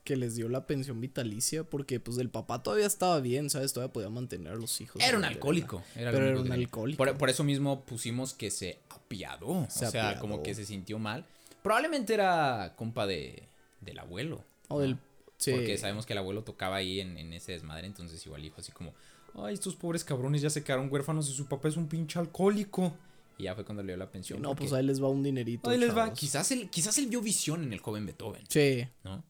que 0.03 0.15
les 0.15 0.35
dio 0.35 0.49
la 0.49 0.65
pensión 0.65 0.99
vitalicia 0.99 1.63
porque 1.63 1.99
pues 1.99 2.17
el 2.17 2.29
papá 2.29 2.63
todavía 2.63 2.87
estaba 2.87 3.19
bien, 3.19 3.51
¿sabes? 3.51 3.73
Todavía 3.73 3.93
podía 3.93 4.09
mantener 4.09 4.53
a 4.53 4.55
los 4.55 4.81
hijos. 4.81 5.03
Era 5.03 5.17
un 5.17 5.23
alcohólico. 5.23 5.83
Era 5.95 6.11
Pero 6.11 6.25
era 6.25 6.39
un 6.39 6.51
alcohólico. 6.51 6.97
Por, 6.97 7.15
por 7.15 7.29
eso 7.29 7.43
mismo 7.43 7.85
pusimos 7.85 8.33
que 8.33 8.49
se 8.49 8.79
apiadó. 8.89 9.67
Se 9.69 9.85
o 9.85 9.91
sea, 9.91 10.09
apiadó. 10.09 10.21
como 10.21 10.41
que 10.41 10.55
se 10.55 10.65
sintió 10.65 10.97
mal. 10.97 11.25
Probablemente 11.61 12.15
era 12.15 12.73
compa 12.75 13.05
de, 13.05 13.43
del 13.81 13.99
abuelo. 13.99 14.43
O 14.69 14.79
del... 14.79 14.97
Sí. 15.37 15.51
Porque 15.51 15.77
sabemos 15.77 16.07
que 16.07 16.13
el 16.13 16.19
abuelo 16.19 16.43
tocaba 16.43 16.77
ahí 16.77 16.99
en, 17.01 17.17
en 17.17 17.31
ese 17.33 17.51
desmadre. 17.51 17.85
Entonces 17.85 18.25
igual 18.25 18.41
dijo 18.41 18.55
así 18.59 18.71
como, 18.71 18.93
ay, 19.35 19.53
estos 19.53 19.75
pobres 19.75 20.03
cabrones 20.03 20.41
ya 20.41 20.49
se 20.49 20.63
quedaron 20.63 20.89
huérfanos 20.91 21.29
y 21.29 21.33
su 21.33 21.45
papá 21.45 21.67
es 21.67 21.77
un 21.77 21.87
pinche 21.87 22.19
alcohólico. 22.19 22.93
Y 23.37 23.43
ya 23.43 23.55
fue 23.55 23.63
cuando 23.63 23.81
le 23.83 23.93
dio 23.93 23.97
la 23.97 24.11
pensión. 24.11 24.41
No, 24.41 24.49
porque- 24.49 24.63
pues 24.65 24.73
ahí 24.73 24.85
les 24.85 25.01
va 25.01 25.07
un 25.09 25.23
dinerito. 25.23 25.69
ahí 25.69 25.77
les 25.77 25.95
va. 25.95 26.11
Quizás 26.13 26.51
él, 26.51 26.69
quizás 26.69 26.97
él 26.97 27.07
vio 27.07 27.21
visión 27.21 27.63
en 27.63 27.71
el 27.73 27.79
joven 27.79 28.05
Beethoven, 28.05 28.43
Sí. 28.49 28.85
¿no? 29.03 29.23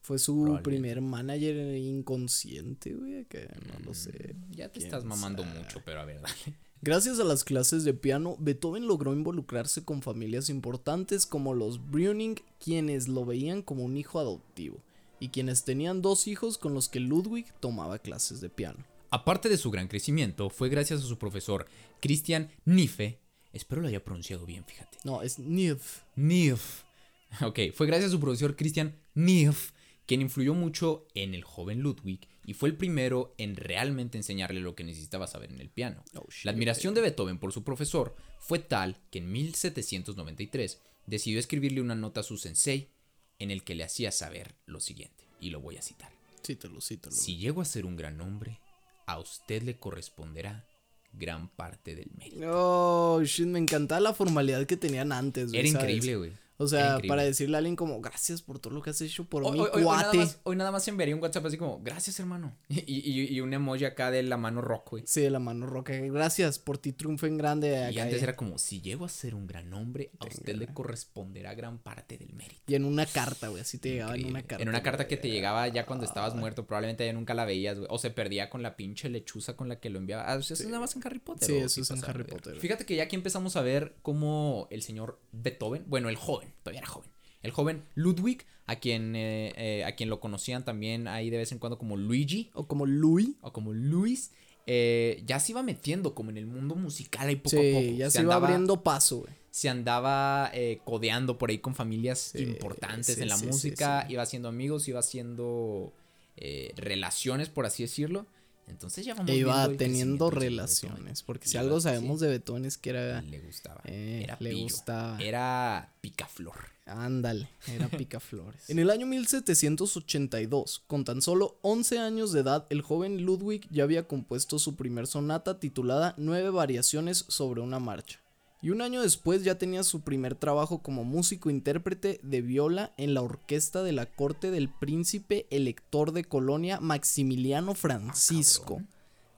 Fue 0.00 0.18
su 0.18 0.58
primer 0.64 1.00
manager 1.00 1.76
inconsciente, 1.76 2.92
güey, 2.94 3.24
que 3.26 3.48
no 3.72 3.84
lo 3.84 3.94
sé. 3.94 4.34
Ya 4.50 4.68
te 4.68 4.80
estás 4.80 5.04
mamando 5.04 5.44
sabe. 5.44 5.60
mucho, 5.60 5.80
pero 5.84 6.00
a 6.00 6.04
ver, 6.04 6.20
dale. 6.20 6.34
Gracias 6.80 7.20
a 7.20 7.24
las 7.24 7.44
clases 7.44 7.84
de 7.84 7.94
piano, 7.94 8.34
Beethoven 8.40 8.88
logró 8.88 9.12
involucrarse 9.12 9.84
con 9.84 10.02
familias 10.02 10.50
importantes 10.50 11.24
como 11.26 11.54
los 11.54 11.88
Brüning, 11.90 12.34
quienes 12.58 13.06
lo 13.06 13.24
veían 13.24 13.62
como 13.62 13.84
un 13.84 13.96
hijo 13.96 14.18
adoptivo, 14.18 14.78
y 15.20 15.28
quienes 15.28 15.62
tenían 15.62 16.02
dos 16.02 16.26
hijos 16.26 16.58
con 16.58 16.74
los 16.74 16.88
que 16.88 16.98
Ludwig 16.98 17.46
tomaba 17.60 18.00
clases 18.00 18.40
de 18.40 18.50
piano. 18.50 18.84
Aparte 19.12 19.48
de 19.48 19.58
su 19.58 19.70
gran 19.70 19.88
crecimiento, 19.88 20.50
fue 20.50 20.68
gracias 20.68 21.02
a 21.02 21.06
su 21.06 21.18
profesor 21.18 21.66
Christian 22.00 22.50
Niefe. 22.64 23.20
Espero 23.52 23.82
lo 23.82 23.88
haya 23.88 24.02
pronunciado 24.02 24.46
bien, 24.46 24.64
fíjate. 24.64 24.98
No, 25.04 25.22
es 25.22 25.38
Nif. 25.38 26.00
Niefe. 26.16 26.84
Ok, 27.40 27.58
fue 27.74 27.86
gracias 27.86 28.08
a 28.08 28.12
su 28.12 28.20
profesor 28.20 28.56
Christian 28.56 28.94
Niefe 29.14 29.72
quien 30.06 30.20
influyó 30.20 30.54
mucho 30.54 31.06
en 31.14 31.34
el 31.34 31.44
joven 31.44 31.80
Ludwig 31.80 32.28
y 32.44 32.54
fue 32.54 32.68
el 32.68 32.76
primero 32.76 33.34
en 33.38 33.56
realmente 33.56 34.18
enseñarle 34.18 34.60
lo 34.60 34.74
que 34.74 34.84
necesitaba 34.84 35.26
saber 35.26 35.52
en 35.52 35.60
el 35.60 35.70
piano. 35.70 36.04
Oh. 36.14 36.26
La 36.42 36.50
admiración 36.50 36.94
de 36.94 37.00
Beethoven 37.00 37.38
por 37.38 37.52
su 37.52 37.64
profesor 37.64 38.14
fue 38.38 38.58
tal 38.58 39.00
que 39.10 39.18
en 39.18 39.30
1793 39.30 40.80
decidió 41.06 41.38
escribirle 41.38 41.80
una 41.80 41.94
nota 41.94 42.20
a 42.20 42.24
su 42.24 42.36
sensei 42.36 42.90
en 43.38 43.50
el 43.50 43.62
que 43.62 43.74
le 43.74 43.84
hacía 43.84 44.12
saber 44.12 44.54
lo 44.66 44.80
siguiente, 44.80 45.24
y 45.40 45.50
lo 45.50 45.60
voy 45.60 45.76
a 45.76 45.82
citar. 45.82 46.12
Cítalo, 46.44 46.80
cítalo. 46.80 47.14
Si 47.14 47.36
llego 47.36 47.60
a 47.60 47.64
ser 47.64 47.86
un 47.86 47.96
gran 47.96 48.20
hombre, 48.20 48.60
a 49.06 49.18
usted 49.18 49.62
le 49.62 49.78
corresponderá 49.78 50.64
gran 51.12 51.48
parte 51.48 51.94
del 51.94 52.10
mérito. 52.16 52.46
Oh, 52.50 53.22
shit, 53.22 53.46
me 53.46 53.58
encantaba 53.58 54.00
la 54.00 54.14
formalidad 54.14 54.66
que 54.66 54.76
tenían 54.76 55.12
antes, 55.12 55.48
güey, 55.50 55.60
Era 55.60 55.68
¿sabes? 55.70 55.84
increíble, 55.96 56.16
güey. 56.16 56.32
O 56.62 56.68
sea, 56.68 56.98
para 57.08 57.22
decirle 57.22 57.56
a 57.56 57.58
alguien 57.58 57.76
como, 57.76 58.00
gracias 58.00 58.42
por 58.42 58.58
todo 58.58 58.72
lo 58.74 58.82
que 58.82 58.90
has 58.90 59.00
hecho 59.00 59.24
por 59.24 59.44
Hoy, 59.44 59.52
mi 59.52 59.60
hoy- 59.60 59.68
hoy- 59.72 59.82
hoy 59.84 59.96
nada 59.96 60.12
más, 60.12 60.40
hoy 60.44 60.56
nada 60.56 60.70
más 60.70 60.88
enviaría 60.88 61.14
un 61.14 61.22
WhatsApp 61.22 61.46
así 61.46 61.56
como, 61.56 61.80
gracias 61.82 62.18
hermano. 62.20 62.56
Y, 62.68 62.80
y- 63.10 63.34
y 63.34 63.40
un 63.40 63.52
emoji 63.52 63.84
acá 63.84 64.10
de 64.10 64.22
la 64.22 64.36
mano 64.36 64.60
rock, 64.60 64.90
güey. 64.92 65.04
Sí, 65.06 65.20
de 65.20 65.30
la 65.30 65.38
mano 65.38 65.66
roca. 65.66 65.92
Gracias 65.94 66.58
por 66.58 66.78
ti 66.78 66.92
triunfo 66.92 67.26
en 67.26 67.36
grande. 67.38 67.90
Y 67.92 67.98
antes 67.98 68.20
eh. 68.20 68.24
era 68.24 68.36
como, 68.36 68.58
si 68.58 68.80
llego 68.80 69.04
a 69.04 69.08
ser 69.08 69.34
un 69.34 69.46
gran 69.46 69.72
hombre, 69.74 70.10
a 70.18 70.26
usted 70.26 70.54
le 70.56 70.66
corresponderá 70.68 71.54
gran 71.54 71.78
parte 71.78 72.18
del 72.18 72.32
mérito. 72.32 72.62
Y 72.66 72.74
en 72.74 72.84
una 72.84 73.06
carta, 73.06 73.48
güey. 73.48 73.62
Así 73.62 73.78
te 73.78 73.90
llegaba 73.90 74.14
en 74.14 74.26
una 74.26 74.42
carta. 74.42 74.62
En 74.62 74.68
una 74.68 74.82
carta 74.82 75.06
que 75.08 75.16
te 75.16 75.28
llegaba 75.30 75.68
ya 75.68 75.86
cuando 75.86 76.04
estabas 76.04 76.34
muerto, 76.34 76.66
probablemente 76.66 77.04
ya 77.06 77.12
nunca 77.12 77.34
la 77.34 77.44
veías, 77.44 77.76
güey. 77.78 77.88
O 77.90 77.98
se 77.98 78.10
perdía 78.10 78.50
con 78.50 78.62
la 78.62 78.76
pinche 78.76 79.08
lechuza 79.08 79.56
con 79.56 79.68
la 79.68 79.80
que 79.80 79.90
lo 79.90 79.98
enviaba. 79.98 80.24
Ah, 80.30 80.36
o 80.36 80.42
sea, 80.42 80.54
eso 80.54 80.62
es 80.64 80.68
nada 80.68 80.80
más 80.80 80.94
en 80.96 81.02
Harry 81.06 81.18
Potter. 81.18 81.46
Sí, 81.46 81.52
¿o 81.54 81.66
eso 81.66 81.80
es 81.82 81.90
en 81.90 82.04
Harry? 82.04 82.24
Potter. 82.24 82.58
Fíjate 82.58 82.84
que 82.86 82.96
ya 82.96 83.04
aquí 83.04 83.16
empezamos 83.16 83.56
a 83.56 83.62
ver 83.62 83.94
cómo 84.02 84.68
el 84.70 84.82
señor 84.82 85.18
Beethoven, 85.32 85.84
bueno, 85.88 86.08
el 86.08 86.16
joven, 86.16 86.51
todavía 86.62 86.80
era 86.80 86.88
joven. 86.88 87.10
El 87.42 87.50
joven 87.50 87.82
Ludwig, 87.94 88.44
a 88.66 88.76
quien, 88.76 89.16
eh, 89.16 89.52
eh, 89.56 89.84
a 89.84 89.96
quien 89.96 90.08
lo 90.08 90.20
conocían 90.20 90.64
también 90.64 91.08
ahí 91.08 91.28
de 91.30 91.38
vez 91.38 91.50
en 91.52 91.58
cuando 91.58 91.76
como 91.78 91.96
Luigi 91.96 92.50
O 92.54 92.66
como 92.68 92.86
Louis. 92.86 93.30
o 93.40 93.52
como 93.52 93.72
Luis, 93.72 94.30
eh, 94.66 95.22
ya 95.26 95.40
se 95.40 95.50
iba 95.52 95.62
metiendo 95.64 96.14
como 96.14 96.30
en 96.30 96.36
el 96.36 96.46
mundo 96.46 96.76
musical 96.76 97.26
ahí 97.28 97.36
poco 97.36 97.56
a 97.56 97.60
poco. 97.60 97.80
ya 97.96 98.10
se, 98.10 98.22
iba 98.22 98.34
andaba- 98.34 98.46
abriendo 98.46 98.82
paso, 98.84 99.20
güey. 99.22 99.32
se 99.50 99.68
andaba 99.68 100.50
eh, 100.54 100.78
codeando 100.84 101.36
por 101.36 101.50
ahí 101.50 101.58
con 101.58 101.74
familias 101.74 102.18
Sí, 102.36 102.42
importantes 102.44 103.16
sí, 103.16 103.22
en 103.22 103.28
la 103.28 103.36
música, 103.38 104.06
iba 104.08 104.22
haciendo 104.22 104.48
amigos, 104.48 104.86
iba 104.86 105.00
haciendo 105.00 105.92
eh, 106.36 106.72
relaciones, 106.76 107.48
por 107.48 107.66
así 107.66 107.82
decirlo. 107.82 108.26
Entonces 108.68 109.04
ya 109.04 109.14
vamos 109.14 109.30
E 109.30 109.36
iba 109.36 109.68
teniendo 109.76 110.30
relaciones. 110.30 111.22
Porque 111.22 111.48
si 111.48 111.56
algo 111.56 111.80
sabemos 111.80 112.20
sí. 112.20 112.26
de 112.26 112.30
Beethoven 112.30 112.64
es 112.64 112.78
que 112.78 112.90
era. 112.90 113.20
Le 113.22 113.40
gustaba. 113.40 113.80
Eh, 113.84 114.22
era 114.24 114.36
le 114.40 114.50
pillo, 114.50 114.62
gustaba. 114.64 115.18
Era 115.20 115.92
picaflor. 116.00 116.72
Ándale, 116.86 117.48
era 117.68 117.88
picaflores. 117.88 118.68
en 118.68 118.78
el 118.78 118.90
año 118.90 119.06
1782, 119.06 120.82
con 120.86 121.04
tan 121.04 121.22
solo 121.22 121.58
11 121.62 121.98
años 121.98 122.32
de 122.32 122.40
edad, 122.40 122.66
el 122.70 122.82
joven 122.82 123.22
Ludwig 123.22 123.68
ya 123.70 123.84
había 123.84 124.08
compuesto 124.08 124.58
su 124.58 124.74
primer 124.74 125.06
sonata 125.06 125.60
titulada 125.60 126.14
Nueve 126.16 126.50
variaciones 126.50 127.24
sobre 127.28 127.60
una 127.60 127.78
marcha. 127.78 128.21
Y 128.64 128.70
un 128.70 128.80
año 128.80 129.02
después 129.02 129.42
ya 129.42 129.58
tenía 129.58 129.82
su 129.82 130.02
primer 130.02 130.36
trabajo 130.36 130.82
como 130.82 131.02
músico 131.02 131.50
intérprete 131.50 132.20
de 132.22 132.42
viola 132.42 132.94
en 132.96 133.12
la 133.12 133.20
orquesta 133.20 133.82
de 133.82 133.90
la 133.90 134.06
corte 134.06 134.52
del 134.52 134.68
príncipe 134.68 135.46
elector 135.50 136.12
de 136.12 136.22
Colonia 136.22 136.78
Maximiliano 136.78 137.74
Francisco. 137.74 138.76
cabrón. 138.76 138.88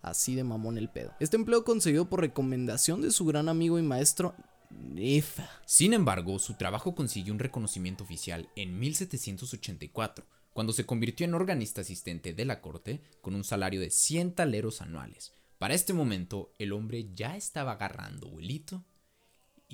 Así 0.02 0.34
de 0.34 0.44
mamón 0.44 0.76
el 0.76 0.90
pedo. 0.90 1.14
Este 1.20 1.36
empleo 1.36 1.64
conseguido 1.64 2.10
por 2.10 2.20
recomendación 2.20 3.00
de 3.00 3.10
su 3.10 3.24
gran 3.24 3.48
amigo 3.48 3.78
y 3.78 3.82
maestro 3.82 4.34
Nefa. 4.68 5.48
Sin 5.64 5.94
embargo, 5.94 6.38
su 6.38 6.54
trabajo 6.54 6.94
consiguió 6.94 7.32
un 7.32 7.38
reconocimiento 7.38 8.04
oficial 8.04 8.50
en 8.56 8.78
1784, 8.78 10.26
cuando 10.52 10.74
se 10.74 10.84
convirtió 10.84 11.24
en 11.24 11.32
organista 11.32 11.80
asistente 11.80 12.34
de 12.34 12.44
la 12.44 12.60
corte 12.60 13.00
con 13.22 13.34
un 13.34 13.44
salario 13.44 13.80
de 13.80 13.88
100 13.88 14.34
taleros 14.34 14.82
anuales. 14.82 15.32
Para 15.56 15.72
este 15.72 15.94
momento, 15.94 16.52
el 16.58 16.74
hombre 16.74 17.08
ya 17.14 17.38
estaba 17.38 17.72
agarrando 17.72 18.28
vuelito 18.28 18.84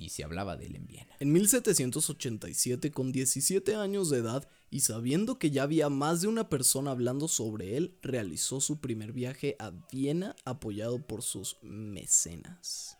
y 0.00 0.09
se 0.09 0.25
hablaba 0.25 0.57
de 0.57 0.66
él 0.66 0.76
en 0.76 0.87
Viena. 0.87 1.14
En 1.21 1.33
1787, 1.33 2.90
con 2.90 3.12
17 3.12 3.75
años 3.75 4.11
de 4.11 4.19
edad 4.19 4.49
y 4.71 4.80
sabiendo 4.80 5.38
que 5.38 5.50
ya 5.50 5.64
había 5.64 5.88
más 5.88 6.23
de 6.23 6.28
una 6.28 6.49
persona 6.49 6.92
hablando 6.92 7.28
sobre 7.28 7.76
él, 7.76 7.99
realizó 8.02 8.61
su 8.61 8.80
primer 8.80 9.12
viaje 9.12 9.57
a 9.59 9.73
Viena 9.92 10.37
apoyado 10.45 11.07
por 11.07 11.23
sus 11.23 11.59
mecenas. 11.62 12.97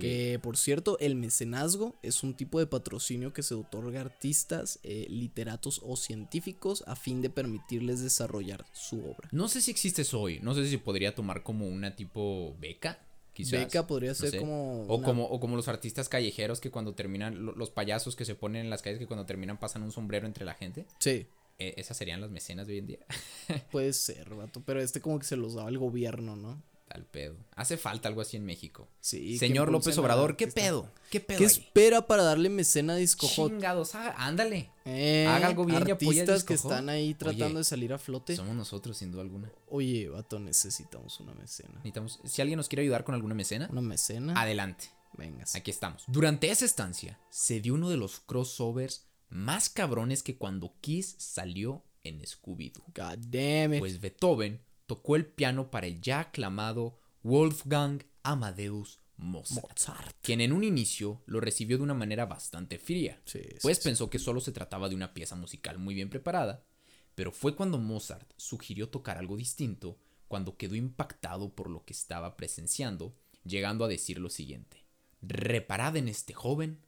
Que 0.00 0.40
por 0.42 0.56
cierto, 0.56 0.98
el 0.98 1.14
mecenazgo 1.14 1.94
es 2.02 2.24
un 2.24 2.34
tipo 2.34 2.58
de 2.58 2.66
patrocinio 2.66 3.32
que 3.32 3.44
se 3.44 3.54
otorga 3.54 4.00
a 4.00 4.04
artistas, 4.04 4.80
eh, 4.82 5.06
literatos 5.08 5.80
o 5.82 5.96
científicos 5.96 6.82
a 6.88 6.96
fin 6.96 7.22
de 7.22 7.30
permitirles 7.30 8.02
desarrollar 8.02 8.66
su 8.72 8.98
obra. 8.98 9.28
No 9.30 9.48
sé 9.48 9.60
si 9.60 9.70
existe 9.70 10.02
eso 10.02 10.20
hoy, 10.20 10.40
no 10.40 10.54
sé 10.54 10.68
si 10.68 10.76
podría 10.76 11.14
tomar 11.14 11.44
como 11.44 11.68
una 11.68 11.94
tipo 11.94 12.56
beca. 12.58 13.05
Quizás, 13.36 13.60
Beca 13.60 13.86
podría 13.86 14.10
no 14.10 14.14
ser 14.14 14.30
sé. 14.30 14.38
como 14.38 14.84
O, 14.86 14.96
una- 14.96 15.04
como 15.04 15.24
o 15.26 15.38
como 15.40 15.56
los 15.56 15.68
artistas 15.68 16.08
callejeros 16.08 16.60
que 16.60 16.70
cuando 16.70 16.94
terminan, 16.94 17.44
lo- 17.44 17.54
los 17.54 17.70
payasos 17.70 18.16
que 18.16 18.24
se 18.24 18.34
ponen 18.34 18.62
en 18.64 18.70
las 18.70 18.80
calles 18.82 18.98
que 18.98 19.06
cuando 19.06 19.26
terminan 19.26 19.58
pasan 19.58 19.82
un 19.82 19.92
sombrero 19.92 20.26
entre 20.26 20.44
la 20.44 20.54
gente. 20.54 20.86
Sí, 20.98 21.26
Eh, 21.58 21.74
esas 21.78 21.96
serían 21.96 22.20
las 22.20 22.30
mecenas 22.30 22.66
de 22.66 22.74
hoy 22.74 22.78
en 22.80 22.86
día. 22.86 22.98
puede 23.70 23.92
ser, 23.92 24.34
vato, 24.34 24.62
pero 24.64 24.80
este 24.80 25.00
como 25.00 25.18
que 25.18 25.24
se 25.26 25.36
los 25.36 25.54
daba 25.54 25.68
el 25.70 25.78
gobierno, 25.78 26.36
¿no? 26.36 26.62
Tal 26.88 27.04
pedo. 27.04 27.36
Hace 27.56 27.76
falta 27.76 28.08
algo 28.08 28.20
así 28.20 28.36
en 28.36 28.44
México. 28.44 28.88
Sí. 29.00 29.38
Señor 29.38 29.72
López 29.72 29.98
Obrador, 29.98 30.36
¿qué 30.36 30.44
artistas. 30.44 30.64
pedo? 30.64 30.90
¿Qué 31.10 31.18
pedo? 31.20 31.38
¿Qué 31.38 31.44
ahí? 31.44 31.50
espera 31.50 32.06
para 32.06 32.22
darle 32.22 32.48
mecena 32.48 32.92
a 32.92 32.96
Disco 32.96 33.26
Hot? 33.26 33.50
Chingados, 33.50 33.94
haga- 33.96 34.14
ándale. 34.16 34.70
Eh, 34.84 35.26
Haga 35.28 35.48
algo 35.48 35.64
bien 35.64 35.82
y 35.86 35.90
apoya 35.90 36.20
a 36.20 36.22
artistas 36.22 36.44
que 36.44 36.54
están 36.54 36.88
ahí 36.88 37.14
tratando 37.14 37.46
Oye, 37.46 37.54
de 37.58 37.64
salir 37.64 37.92
a 37.92 37.98
flote. 37.98 38.36
Somos 38.36 38.54
nosotros, 38.54 38.96
sin 38.96 39.10
duda 39.10 39.22
alguna. 39.22 39.50
Oye, 39.68 40.08
vato, 40.08 40.38
necesitamos 40.38 41.18
una 41.18 41.34
mecena. 41.34 41.70
Necesitamos, 41.74 42.20
si 42.24 42.40
alguien 42.40 42.56
nos 42.56 42.68
quiere 42.68 42.82
ayudar 42.82 43.02
con 43.02 43.16
alguna 43.16 43.34
mecena, 43.34 43.68
Una 43.72 43.80
mecena. 43.82 44.40
adelante. 44.40 44.86
Venga. 45.18 45.44
sí. 45.44 45.58
Aquí 45.58 45.72
estamos. 45.72 46.04
Durante 46.06 46.50
esa 46.50 46.64
estancia 46.64 47.18
se 47.30 47.60
dio 47.60 47.74
uno 47.74 47.88
de 47.90 47.96
los 47.96 48.20
crossovers 48.20 49.06
más 49.28 49.68
cabrones 49.70 50.22
que 50.22 50.36
cuando 50.36 50.74
Kiss 50.80 51.16
salió 51.18 51.82
en 52.04 52.20
Scooby-Doo. 52.22 52.84
God 52.94 53.18
damn 53.26 53.74
it. 53.74 53.80
Pues 53.80 54.00
Beethoven 54.00 54.60
tocó 54.86 55.16
el 55.16 55.26
piano 55.26 55.70
para 55.70 55.86
el 55.86 56.00
ya 56.00 56.20
aclamado 56.20 56.98
Wolfgang 57.22 58.04
Amadeus 58.22 59.00
Mozart, 59.16 59.68
Mozart. 59.70 60.16
quien 60.20 60.40
en 60.40 60.52
un 60.52 60.62
inicio 60.62 61.22
lo 61.26 61.40
recibió 61.40 61.78
de 61.78 61.82
una 61.84 61.94
manera 61.94 62.26
bastante 62.26 62.78
fría, 62.78 63.20
Sí, 63.24 63.40
pues 63.62 63.78
sí. 63.78 63.84
pensó 63.84 64.10
que 64.10 64.18
solo 64.18 64.40
se 64.40 64.52
trataba 64.52 64.88
de 64.88 64.94
una 64.94 65.14
pieza 65.14 65.34
musical 65.36 65.78
muy 65.78 65.94
bien 65.94 66.10
preparada, 66.10 66.64
pero 67.14 67.32
fue 67.32 67.56
cuando 67.56 67.78
Mozart 67.78 68.30
sugirió 68.36 68.90
tocar 68.90 69.16
algo 69.16 69.36
distinto 69.36 69.98
cuando 70.28 70.56
quedó 70.56 70.74
impactado 70.74 71.54
por 71.54 71.70
lo 71.70 71.84
que 71.84 71.92
estaba 71.94 72.36
presenciando, 72.36 73.16
llegando 73.44 73.84
a 73.84 73.88
decir 73.88 74.18
lo 74.18 74.28
siguiente, 74.28 74.84
reparad 75.22 75.96
en 75.96 76.08
este 76.08 76.34
joven, 76.34 76.84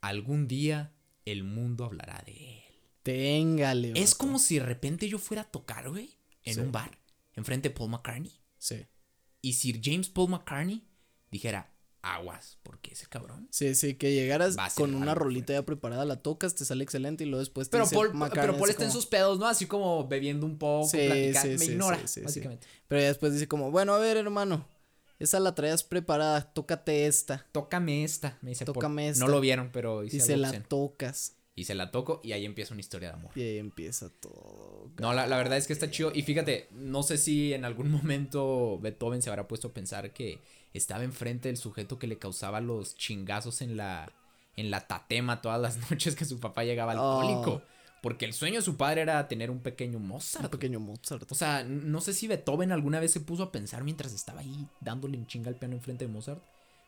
algún 0.00 0.48
día 0.48 0.94
el 1.26 1.44
mundo 1.44 1.84
hablará 1.84 2.22
de 2.24 2.32
él. 2.32 2.62
Téngale, 3.02 3.92
Es 3.94 4.14
como 4.14 4.38
si 4.38 4.58
de 4.58 4.64
repente 4.64 5.08
yo 5.08 5.18
fuera 5.18 5.42
a 5.42 5.50
tocar, 5.50 5.90
güey, 5.90 6.16
en 6.42 6.60
un 6.60 6.72
bar, 6.72 6.98
enfrente 7.36 7.68
de 7.68 7.74
Paul 7.74 7.90
McCartney. 7.90 8.32
Sí. 8.58 8.86
Y 9.40 9.52
Sir 9.52 9.80
James 9.82 10.08
Paul 10.08 10.30
McCartney 10.30 10.86
dijera, 11.30 11.72
aguas, 12.02 12.58
porque 12.62 12.92
ese 12.92 13.06
cabrón. 13.06 13.48
Sí, 13.50 13.74
sí, 13.74 13.94
que 13.94 14.12
llegaras 14.12 14.56
con 14.74 14.94
una 14.94 15.14
rolita 15.14 15.52
ya 15.52 15.64
preparada, 15.64 16.04
la 16.04 16.22
tocas, 16.22 16.54
te 16.54 16.64
sale 16.64 16.84
excelente 16.84 17.24
y 17.24 17.26
luego 17.26 17.40
después 17.40 17.68
te 17.68 17.72
Pero 17.72 17.84
dice 17.84 17.94
Paul, 17.96 18.14
McCartney 18.14 18.46
pero 18.46 18.58
Paul 18.58 18.70
está 18.70 18.84
en 18.84 18.92
sus 18.92 19.06
pedos, 19.06 19.38
¿no? 19.38 19.46
Así 19.46 19.66
como 19.66 20.06
bebiendo 20.08 20.46
un 20.46 20.58
poco, 20.58 20.88
Sí, 20.88 20.98
platicando. 21.06 21.40
sí, 21.40 21.48
me 21.48 21.58
sí, 21.58 21.72
ignora, 21.72 22.00
básicamente. 22.22 22.66
Pero 22.88 23.00
ya 23.00 23.08
después 23.08 23.32
dice 23.32 23.48
como, 23.48 23.70
bueno, 23.70 23.94
a 23.94 23.98
ver, 23.98 24.16
hermano, 24.16 24.66
esa 25.18 25.40
la 25.40 25.54
traías 25.54 25.82
preparada, 25.82 26.52
tócate 26.52 27.06
esta. 27.06 27.46
Tócame 27.52 28.04
esta, 28.04 28.38
me 28.42 28.50
dice 28.50 28.64
Paul. 28.64 28.74
Tócame 28.74 29.08
esta. 29.08 29.24
No 29.24 29.30
lo 29.30 29.40
vieron, 29.40 29.70
pero 29.72 30.04
hice 30.04 30.18
Y 30.18 30.20
se 30.20 30.36
la 30.36 30.52
tocas. 30.62 31.36
Y 31.58 31.64
se 31.64 31.74
la 31.74 31.90
toco 31.90 32.20
y 32.22 32.32
ahí 32.32 32.44
empieza 32.44 32.74
una 32.74 32.82
historia 32.82 33.08
de 33.08 33.14
amor. 33.14 33.30
Y 33.34 33.40
ahí 33.40 33.58
empieza 33.58 34.10
todo. 34.20 34.90
No, 34.98 35.14
la, 35.14 35.26
la 35.26 35.38
verdad 35.38 35.56
es 35.56 35.66
que 35.66 35.72
está 35.72 35.90
chido. 35.90 36.12
Y 36.14 36.20
fíjate, 36.20 36.68
no 36.72 37.02
sé 37.02 37.16
si 37.16 37.54
en 37.54 37.64
algún 37.64 37.90
momento 38.02 38.78
Beethoven 38.78 39.22
se 39.22 39.30
habrá 39.30 39.48
puesto 39.48 39.68
a 39.68 39.72
pensar 39.72 40.12
que 40.12 40.42
estaba 40.74 41.02
enfrente 41.02 41.48
del 41.48 41.56
sujeto 41.56 41.98
que 41.98 42.06
le 42.06 42.18
causaba 42.18 42.60
los 42.60 42.94
chingazos 42.94 43.62
en 43.62 43.78
la, 43.78 44.12
en 44.56 44.70
la 44.70 44.86
tatema 44.86 45.40
todas 45.40 45.58
las 45.58 45.78
noches 45.90 46.14
que 46.14 46.26
su 46.26 46.38
papá 46.38 46.62
llegaba 46.64 46.92
alcohólico. 46.92 47.62
Oh. 47.64 47.76
Porque 48.02 48.26
el 48.26 48.34
sueño 48.34 48.56
de 48.56 48.62
su 48.62 48.76
padre 48.76 49.00
era 49.00 49.26
tener 49.26 49.50
un 49.50 49.60
pequeño 49.60 49.96
Un 49.96 50.08
Mozart. 50.08 50.50
pequeño 50.50 50.78
Mozart. 50.78 51.32
O 51.32 51.34
sea, 51.34 51.64
no 51.64 52.02
sé 52.02 52.12
si 52.12 52.28
Beethoven 52.28 52.70
alguna 52.70 53.00
vez 53.00 53.12
se 53.12 53.20
puso 53.20 53.44
a 53.44 53.50
pensar 53.50 53.82
mientras 53.82 54.12
estaba 54.12 54.40
ahí 54.40 54.68
dándole 54.82 55.16
un 55.16 55.26
chinga 55.26 55.48
al 55.48 55.56
piano 55.56 55.74
enfrente 55.74 56.06
de 56.06 56.12
Mozart, 56.12 56.42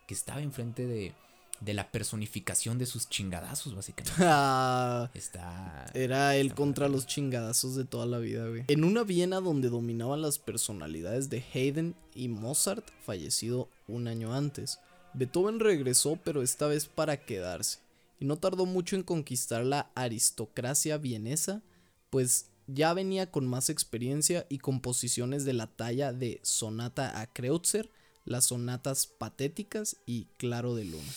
que 0.06 0.12
estaba 0.12 0.42
enfrente 0.42 0.87
de, 0.87 1.14
de 1.60 1.74
la 1.74 1.90
personificación 1.90 2.78
de 2.78 2.86
sus 2.86 3.08
chingadazos, 3.08 3.74
básicamente. 3.74 4.12
Ah, 4.24 5.10
Está... 5.14 5.86
Era 5.94 6.36
él 6.36 6.54
contra 6.54 6.88
los 6.88 7.06
chingadazos 7.06 7.74
de 7.74 7.84
toda 7.84 8.06
la 8.06 8.18
vida, 8.18 8.46
güey. 8.48 8.64
En 8.68 8.84
una 8.84 9.02
Viena 9.02 9.40
donde 9.40 9.68
dominaban 9.68 10.22
las 10.22 10.38
personalidades 10.38 11.30
de 11.30 11.44
Haydn 11.52 11.94
y 12.14 12.28
Mozart, 12.28 12.86
fallecido 13.04 13.68
un 13.86 14.08
año 14.08 14.34
antes. 14.34 14.78
Beethoven 15.14 15.60
regresó, 15.60 16.18
pero 16.22 16.42
esta 16.42 16.66
vez 16.66 16.86
para 16.86 17.24
quedarse. 17.24 17.78
Y 18.20 18.24
no 18.24 18.36
tardó 18.36 18.66
mucho 18.66 18.96
en 18.96 19.02
conquistar 19.02 19.64
la 19.64 19.90
aristocracia 19.94 20.98
vienesa, 20.98 21.62
pues 22.10 22.46
ya 22.66 22.92
venía 22.92 23.30
con 23.30 23.46
más 23.46 23.70
experiencia 23.70 24.46
y 24.48 24.58
composiciones 24.58 25.44
de 25.44 25.54
la 25.54 25.66
talla 25.66 26.12
de 26.12 26.40
Sonata 26.42 27.20
a 27.20 27.26
Kreutzer, 27.32 27.90
las 28.24 28.46
sonatas 28.46 29.06
patéticas 29.06 29.96
y 30.04 30.26
Claro 30.36 30.74
de 30.74 30.84
Luna. 30.84 31.12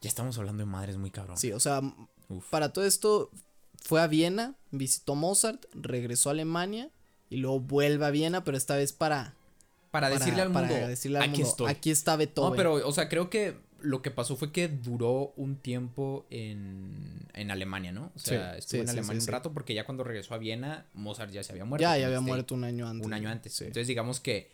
Ya 0.00 0.08
estamos 0.08 0.38
hablando 0.38 0.60
de 0.62 0.66
madres 0.66 0.96
muy 0.96 1.10
cabrón. 1.10 1.36
Sí, 1.38 1.52
o 1.52 1.60
sea, 1.60 1.80
Uf. 2.28 2.44
para 2.50 2.72
todo 2.72 2.84
esto 2.84 3.30
fue 3.82 4.00
a 4.00 4.06
Viena, 4.06 4.54
visitó 4.70 5.14
Mozart, 5.14 5.64
regresó 5.74 6.30
a 6.30 6.32
Alemania 6.32 6.90
y 7.30 7.36
luego 7.36 7.60
vuelve 7.60 8.04
a 8.06 8.10
Viena, 8.10 8.44
pero 8.44 8.56
esta 8.56 8.76
vez 8.76 8.92
para, 8.92 9.34
Para, 9.90 10.08
para- 10.08 10.18
decirle 10.18 10.42
al 10.42 10.52
para 10.52 10.66
mundo, 10.68 10.86
decirle 10.88 11.18
al 11.18 11.24
aquí 11.24 11.30
mundo, 11.32 11.48
estoy. 11.48 11.70
aquí 11.70 11.90
está 11.90 12.16
Beethoven. 12.16 12.50
No, 12.50 12.56
pero, 12.56 12.74
o 12.86 12.92
sea, 12.92 13.08
creo 13.08 13.30
que 13.30 13.56
lo 13.80 14.02
que 14.02 14.10
pasó 14.10 14.36
fue 14.36 14.52
que 14.52 14.68
duró 14.68 15.32
un 15.36 15.56
tiempo 15.56 16.26
en, 16.30 17.26
en 17.34 17.50
Alemania, 17.50 17.92
¿no? 17.92 18.10
O 18.14 18.18
sea, 18.18 18.52
Sí, 18.54 18.58
estuvo 18.58 18.78
sí, 18.78 18.84
en 18.84 18.88
Alemania 18.90 19.20
sí, 19.20 19.26
un 19.28 19.32
rato 19.32 19.52
porque 19.52 19.74
ya 19.74 19.84
cuando 19.84 20.02
regresó 20.02 20.34
a 20.34 20.38
Viena, 20.38 20.86
Mozart 20.94 21.30
ya 21.30 21.42
se 21.44 21.52
había 21.52 21.64
muerto. 21.64 21.82
ya, 21.82 21.96
ya 21.98 22.06
había 22.06 22.18
este- 22.18 22.26
muerto 22.28 22.54
un 22.54 22.64
año 22.64 22.88
antes. 22.88 23.06
un 23.06 23.12
año 23.12 23.28
antes. 23.28 23.52
Sí. 23.54 23.64
Entonces, 23.64 23.86
digamos 23.86 24.18
que 24.20 24.50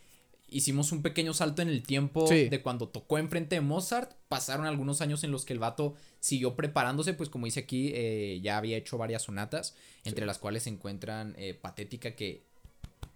hicimos 0.53 0.93
un 0.93 1.03
pequeño 1.03 1.35
salto 1.35 1.63
en 1.63 1.69
el 1.69 1.83
tiempo 1.83 2.27
Sí. 2.27 2.49
de 2.49 2.63
cuando 2.63 2.89
tocó 2.89 3.19
enfrente 3.19 3.55
de 3.57 3.61
Mozart. 3.61 4.13
Pasaron 4.29 4.67
algunos 4.67 5.01
años 5.01 5.25
en 5.25 5.31
los 5.31 5.45
que 5.45 5.53
el 5.53 5.59
vato 5.59 5.95
siguió 6.21 6.55
preparándose, 6.55 7.15
pues 7.15 7.29
como 7.29 7.47
dice 7.47 7.61
aquí, 7.61 7.91
eh, 7.95 8.41
ya 8.43 8.59
había 8.59 8.77
hecho 8.77 8.99
varias 8.99 9.23
sonatas, 9.23 9.75
entre 10.05 10.27
las 10.27 10.39
cuales 10.39 10.63
se 10.65 10.71
encuentran 10.71 11.35
eh, 11.39 11.55
Patética, 11.55 12.15
que 12.15 12.45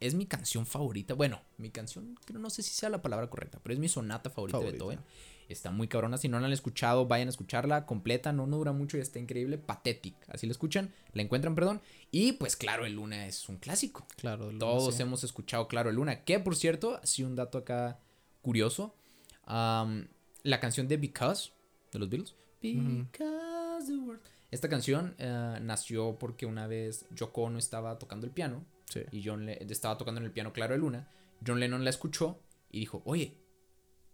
es 0.01 0.15
mi 0.15 0.27
canción 0.27 0.67
favorita. 0.67 1.15
Bueno, 1.15 1.41
mi 1.59 1.71
canción, 1.71 2.19
creo 2.25 2.39
no 2.41 2.51
sé 2.51 2.63
si 2.63 2.75
sea 2.75 2.89
la 2.91 3.03
palabra 3.03 3.31
correcta, 3.31 3.61
pero 3.63 3.73
es 3.73 3.79
mi 3.79 3.89
sonata 3.89 4.31
favorita, 4.31 4.59
Favorita. 4.59 4.85
de 4.85 4.91
Beethoven. 4.91 5.01
Está 5.49 5.71
muy 5.71 5.87
cabrona. 5.89 6.17
Si 6.19 6.29
no 6.29 6.41
la 6.41 6.47
han 6.47 6.53
escuchado, 6.53 7.07
vayan 7.07 7.29
a 7.29 7.31
escucharla 7.31 7.87
completa. 7.87 8.33
No, 8.33 8.47
no 8.47 8.57
dura 8.57 8.73
mucho 8.73 8.97
y 8.97 9.01
está 9.01 9.19
increíble. 9.19 9.59
Pathetic. 9.59 10.15
Así 10.29 10.47
la 10.47 10.51
escuchan, 10.53 10.93
la 11.13 11.23
encuentran, 11.23 11.55
perdón. 11.55 11.81
Y 12.11 12.33
pues 12.33 12.57
claro, 12.57 12.85
el 12.87 12.95
Luna 12.95 13.27
es 13.27 13.49
un 13.49 13.57
clásico. 13.59 14.07
Claro, 14.17 14.51
lo- 14.51 14.59
Todos 14.59 14.97
sí. 14.97 15.03
hemos 15.03 15.23
escuchado 15.25 15.69
Claro 15.69 15.91
el 15.91 15.97
Luna. 15.97 16.25
Que 16.25 16.41
por 16.41 16.57
cierto, 16.57 16.99
así 17.03 17.23
un 17.23 17.37
dato 17.37 17.59
acá 17.59 18.01
curioso. 18.43 18.95
la 19.47 20.61
canción 20.61 20.89
de 20.89 20.97
Because 20.97 21.51
de 21.93 21.99
los 21.99 22.09
Beatles. 22.09 22.35
Because 22.61 23.87
the 23.87 23.99
world. 23.99 24.21
Esta 24.51 24.69
canción 24.69 25.15
eh, 25.19 25.59
nació 25.61 26.19
porque 26.19 26.47
una 26.47 26.67
vez 26.67 27.07
Yoko 27.15 27.43
Ono 27.43 27.59
estaba 27.59 27.99
tocando 27.99 28.27
el 28.27 28.33
piano 28.33 28.65
Sí. 28.89 29.01
y 29.11 29.23
John 29.25 29.45
Le- 29.47 29.59
estaba 29.71 29.99
tocando 29.99 30.21
en 30.21 30.27
el 30.27 30.33
piano 30.33 30.53
Claro 30.53 30.75
de 30.75 30.79
Luna. 30.79 31.09
John 31.47 31.59
Lennon 31.61 31.85
la 31.85 31.91
escuchó 31.91 32.39
y 32.71 32.81
dijo, 32.81 33.03
oye, 33.05 33.37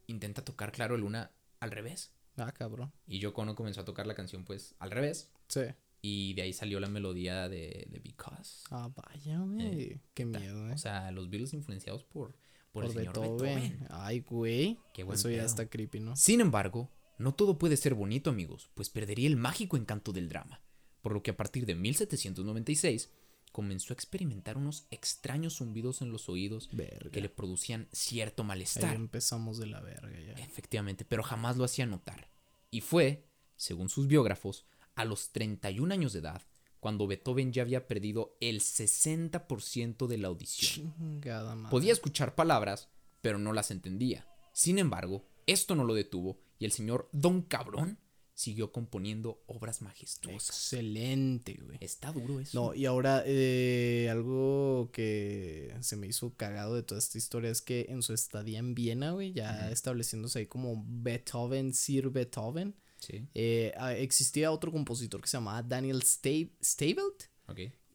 intenta 0.06 0.44
tocar 0.44 0.72
Claro 0.72 0.96
Luna 0.96 1.30
al 1.60 1.70
revés. 1.70 2.12
Ah, 2.36 2.52
cabrón. 2.52 2.92
Y 3.06 3.18
Yoko 3.18 3.42
Ono 3.42 3.54
comenzó 3.54 3.82
a 3.82 3.84
tocar 3.84 4.06
la 4.06 4.14
canción 4.14 4.44
pues 4.44 4.74
al 4.78 4.90
revés. 4.90 5.30
Sí. 5.48 5.62
Y 6.00 6.34
de 6.34 6.42
ahí 6.42 6.52
salió 6.52 6.80
la 6.80 6.88
melodía 6.88 7.48
de, 7.48 7.86
de 7.90 8.00
Because. 8.00 8.64
Ah, 8.70 8.90
vaya, 8.94 9.38
güey. 9.38 10.00
Qué 10.14 10.24
miedo, 10.24 10.68
eh. 10.68 10.72
O 10.72 10.78
sea, 10.78 11.10
los 11.12 11.30
Beatles 11.30 11.52
influenciados 11.54 12.02
por, 12.04 12.32
por, 12.32 12.36
Por 12.72 12.84
el 12.86 12.90
señor 12.92 13.20
Beethoven. 13.20 13.60
Beethoven. 13.60 13.86
Ay, 13.90 14.20
güey. 14.20 14.78
Qué 14.94 15.04
buen 15.04 15.16
Eso 15.16 15.28
ya 15.30 15.36
pedo. 15.36 15.46
está 15.46 15.66
creepy, 15.68 16.00
¿no? 16.00 16.16
Sin 16.16 16.40
embargo, 16.40 16.90
no 17.18 17.34
todo 17.34 17.58
puede 17.58 17.76
ser 17.76 17.94
bonito, 17.94 18.30
amigos, 18.30 18.70
pues 18.74 18.90
perdería 18.90 19.28
el 19.28 19.36
mágico 19.36 19.76
encanto 19.76 20.12
del 20.12 20.28
drama, 20.28 20.60
por 21.02 21.12
lo 21.12 21.22
que 21.22 21.30
a 21.30 21.36
partir 21.36 21.66
de 21.66 21.76
1796 21.76 23.12
comenzó 23.52 23.92
a 23.92 23.94
experimentar 23.94 24.56
unos 24.56 24.86
extraños 24.90 25.56
zumbidos 25.58 26.02
en 26.02 26.10
los 26.10 26.28
oídos 26.28 26.68
Verga. 26.72 27.10
que 27.10 27.20
le 27.20 27.28
producían 27.28 27.88
cierto 27.92 28.42
Ahí 28.42 28.48
malestar. 28.48 28.94
empezamos 28.94 29.58
de 29.58 29.66
la 29.66 29.80
verga 29.80 30.18
ya. 30.20 30.32
Efectivamente, 30.42 31.04
pero 31.04 31.22
jamás 31.22 31.56
lo 31.56 31.64
hacía 31.64 31.86
notar. 31.86 32.30
Y 32.70 32.80
fue, 32.80 33.28
según 33.56 33.88
sus 33.88 34.06
biógrafos, 34.06 34.64
a 34.94 35.04
los 35.04 35.30
31 35.30 35.92
años 35.92 36.12
de 36.12 36.20
edad, 36.20 36.42
cuando 36.80 37.06
Beethoven 37.06 37.52
ya 37.52 37.62
había 37.62 37.86
perdido 37.86 38.36
el 38.40 38.60
60% 38.60 40.06
de 40.06 40.18
la 40.18 40.28
audición. 40.28 40.92
Chingada 40.96 41.54
madre. 41.54 41.70
Podía 41.70 41.92
escuchar 41.92 42.34
palabras, 42.34 42.88
pero 43.20 43.38
no 43.38 43.52
las 43.52 43.70
entendía. 43.70 44.26
Sin 44.52 44.78
embargo, 44.78 45.24
esto 45.46 45.74
no 45.76 45.84
lo 45.84 45.94
detuvo 45.94 46.40
y 46.58 46.64
el 46.64 46.72
señor 46.72 47.08
Don 47.12 47.42
Cabrón 47.42 47.98
siguió 48.42 48.72
componiendo 48.72 49.42
obras 49.46 49.80
majestuosas. 49.82 50.48
Excelente, 50.48 51.58
güey. 51.64 51.78
Está 51.80 52.12
duro 52.12 52.40
eso. 52.40 52.60
No, 52.60 52.74
y 52.74 52.86
ahora 52.86 53.22
eh, 53.24 54.08
algo 54.10 54.90
que 54.92 55.74
se 55.80 55.96
me 55.96 56.06
hizo 56.06 56.34
cagado 56.36 56.74
de 56.74 56.82
toda 56.82 56.98
esta 56.98 57.18
historia 57.18 57.50
es 57.50 57.62
que 57.62 57.86
en 57.88 58.02
su 58.02 58.12
estadía 58.14 58.58
en 58.58 58.74
Viena, 58.74 59.12
güey, 59.12 59.32
ya 59.32 59.70
estableciéndose 59.70 60.40
ahí 60.40 60.46
como 60.46 60.84
Beethoven, 60.86 61.72
Sir 61.74 62.10
Beethoven, 62.10 62.74
Sí, 62.98 63.26
eh, 63.34 63.72
existía 63.98 64.52
otro 64.52 64.70
compositor 64.70 65.20
que 65.20 65.26
se 65.26 65.36
llamaba 65.36 65.62
Daniel 65.64 66.02
Sta- 66.02 66.48
Stabelt, 66.62 67.24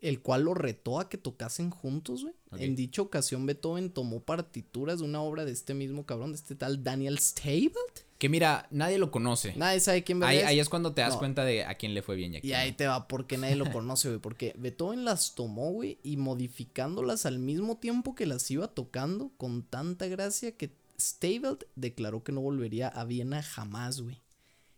el 0.01 0.21
cual 0.21 0.43
lo 0.43 0.53
retó 0.53 0.99
a 0.99 1.07
que 1.07 1.17
tocasen 1.17 1.69
juntos, 1.69 2.23
güey. 2.23 2.35
En 2.61 2.75
dicha 2.75 3.01
ocasión 3.01 3.45
Beethoven 3.45 3.89
tomó 3.89 4.21
partituras 4.23 4.99
de 4.99 5.05
una 5.05 5.21
obra 5.21 5.45
de 5.45 5.53
este 5.53 5.73
mismo 5.73 6.05
cabrón, 6.05 6.31
de 6.33 6.37
este 6.37 6.55
tal 6.55 6.83
Daniel 6.83 7.19
Stabelt. 7.19 8.05
Que 8.17 8.29
mira, 8.29 8.67
nadie 8.71 8.97
lo 8.97 9.11
conoce. 9.11 9.53
Nadie 9.57 9.79
sabe 9.79 10.03
quién 10.03 10.23
Ahí, 10.23 10.37
es. 10.37 10.45
ahí 10.45 10.59
es 10.59 10.69
cuando 10.69 10.93
te 10.93 11.01
das 11.01 11.13
No. 11.13 11.19
cuenta 11.19 11.45
de 11.45 11.65
a 11.65 11.75
quién 11.75 11.93
le 11.93 12.01
fue 12.01 12.15
bien 12.15 12.33
y 12.33 12.37
a 12.37 12.41
quién 12.41 12.51
Y 12.51 12.55
ahí 12.55 12.71
te 12.71 12.87
va, 12.87 13.07
porque 13.07 13.37
nadie 13.37 13.55
lo 13.55 13.65
conoce, 13.71 14.07
güey. 14.09 14.19
Porque 14.19 14.53
Beethoven 14.57 15.05
las 15.05 15.35
tomó, 15.35 15.71
güey, 15.71 15.99
y 16.03 16.17
modificándolas 16.17 17.25
al 17.27 17.37
mismo 17.39 17.77
tiempo 17.77 18.15
que 18.15 18.25
las 18.25 18.49
iba 18.49 18.67
tocando, 18.69 19.31
con 19.37 19.61
tanta 19.63 20.07
gracia 20.07 20.57
que 20.57 20.71
Stabelt 20.99 21.65
declaró 21.75 22.23
que 22.23 22.31
no 22.31 22.41
volvería 22.41 22.87
a 22.87 23.03
Viena 23.05 23.43
jamás, 23.43 24.01
güey. 24.01 24.19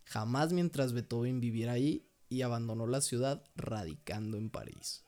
Jamás 0.04 0.52
mientras 0.52 0.91
Beethoven 0.91 1.39
viviera 1.39 1.73
ahí 1.73 2.04
y 2.28 2.41
abandonó 2.41 2.88
la 2.88 2.99
ciudad 2.99 3.41
radicando 3.56 4.38
en 4.38 4.49
París. 4.49 5.04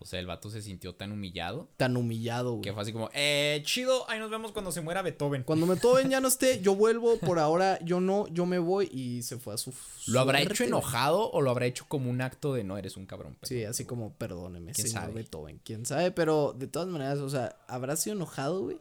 O 0.00 0.06
sea, 0.06 0.20
el 0.20 0.26
vato 0.26 0.48
se 0.48 0.62
sintió 0.62 0.94
tan 0.94 1.10
humillado 1.10 1.68
Tan 1.76 1.96
humillado, 1.96 2.52
güey. 2.52 2.62
que 2.62 2.72
fue 2.72 2.82
así 2.82 2.92
como, 2.92 3.10
eh, 3.14 3.60
chido, 3.64 4.08
ahí 4.08 4.18
nos 4.20 4.30
vemos 4.30 4.52
cuando 4.52 4.70
se 4.70 4.80
muera 4.80 5.02
Beethoven. 5.02 5.42
Cuando 5.42 5.66
Beethoven 5.66 6.08
ya 6.08 6.20
no 6.20 6.28
esté, 6.28 6.60
yo 6.60 6.76
vuelvo, 6.76 7.18
por 7.18 7.38
ahora 7.38 7.78
yo 7.84 8.00
no, 8.00 8.28
yo 8.28 8.46
me 8.46 8.58
voy 8.58 8.88
y 8.92 9.22
se 9.22 9.38
fue 9.38 9.54
a 9.54 9.56
su. 9.56 9.74
¿Lo 10.06 10.20
habrá 10.20 10.38
suerte, 10.38 10.54
hecho 10.54 10.64
güey. 10.64 10.68
enojado 10.68 11.30
o 11.32 11.40
lo 11.40 11.50
habrá 11.50 11.66
hecho 11.66 11.84
como 11.88 12.10
un 12.10 12.20
acto 12.20 12.54
de 12.54 12.62
no 12.64 12.78
eres 12.78 12.96
un 12.96 13.06
cabrón? 13.06 13.36
Sí, 13.42 13.56
perdón"? 13.56 13.70
así 13.70 13.84
como, 13.84 14.12
perdóneme, 14.14 14.72
¿Quién 14.72 14.86
señor 14.86 15.02
sabe? 15.02 15.14
Beethoven. 15.14 15.60
Quién 15.64 15.84
sabe, 15.84 16.10
pero 16.12 16.54
de 16.56 16.68
todas 16.68 16.88
maneras, 16.88 17.18
o 17.18 17.28
sea, 17.28 17.56
¿habrá 17.66 17.96
sido 17.96 18.14
enojado, 18.16 18.62
güey? 18.62 18.78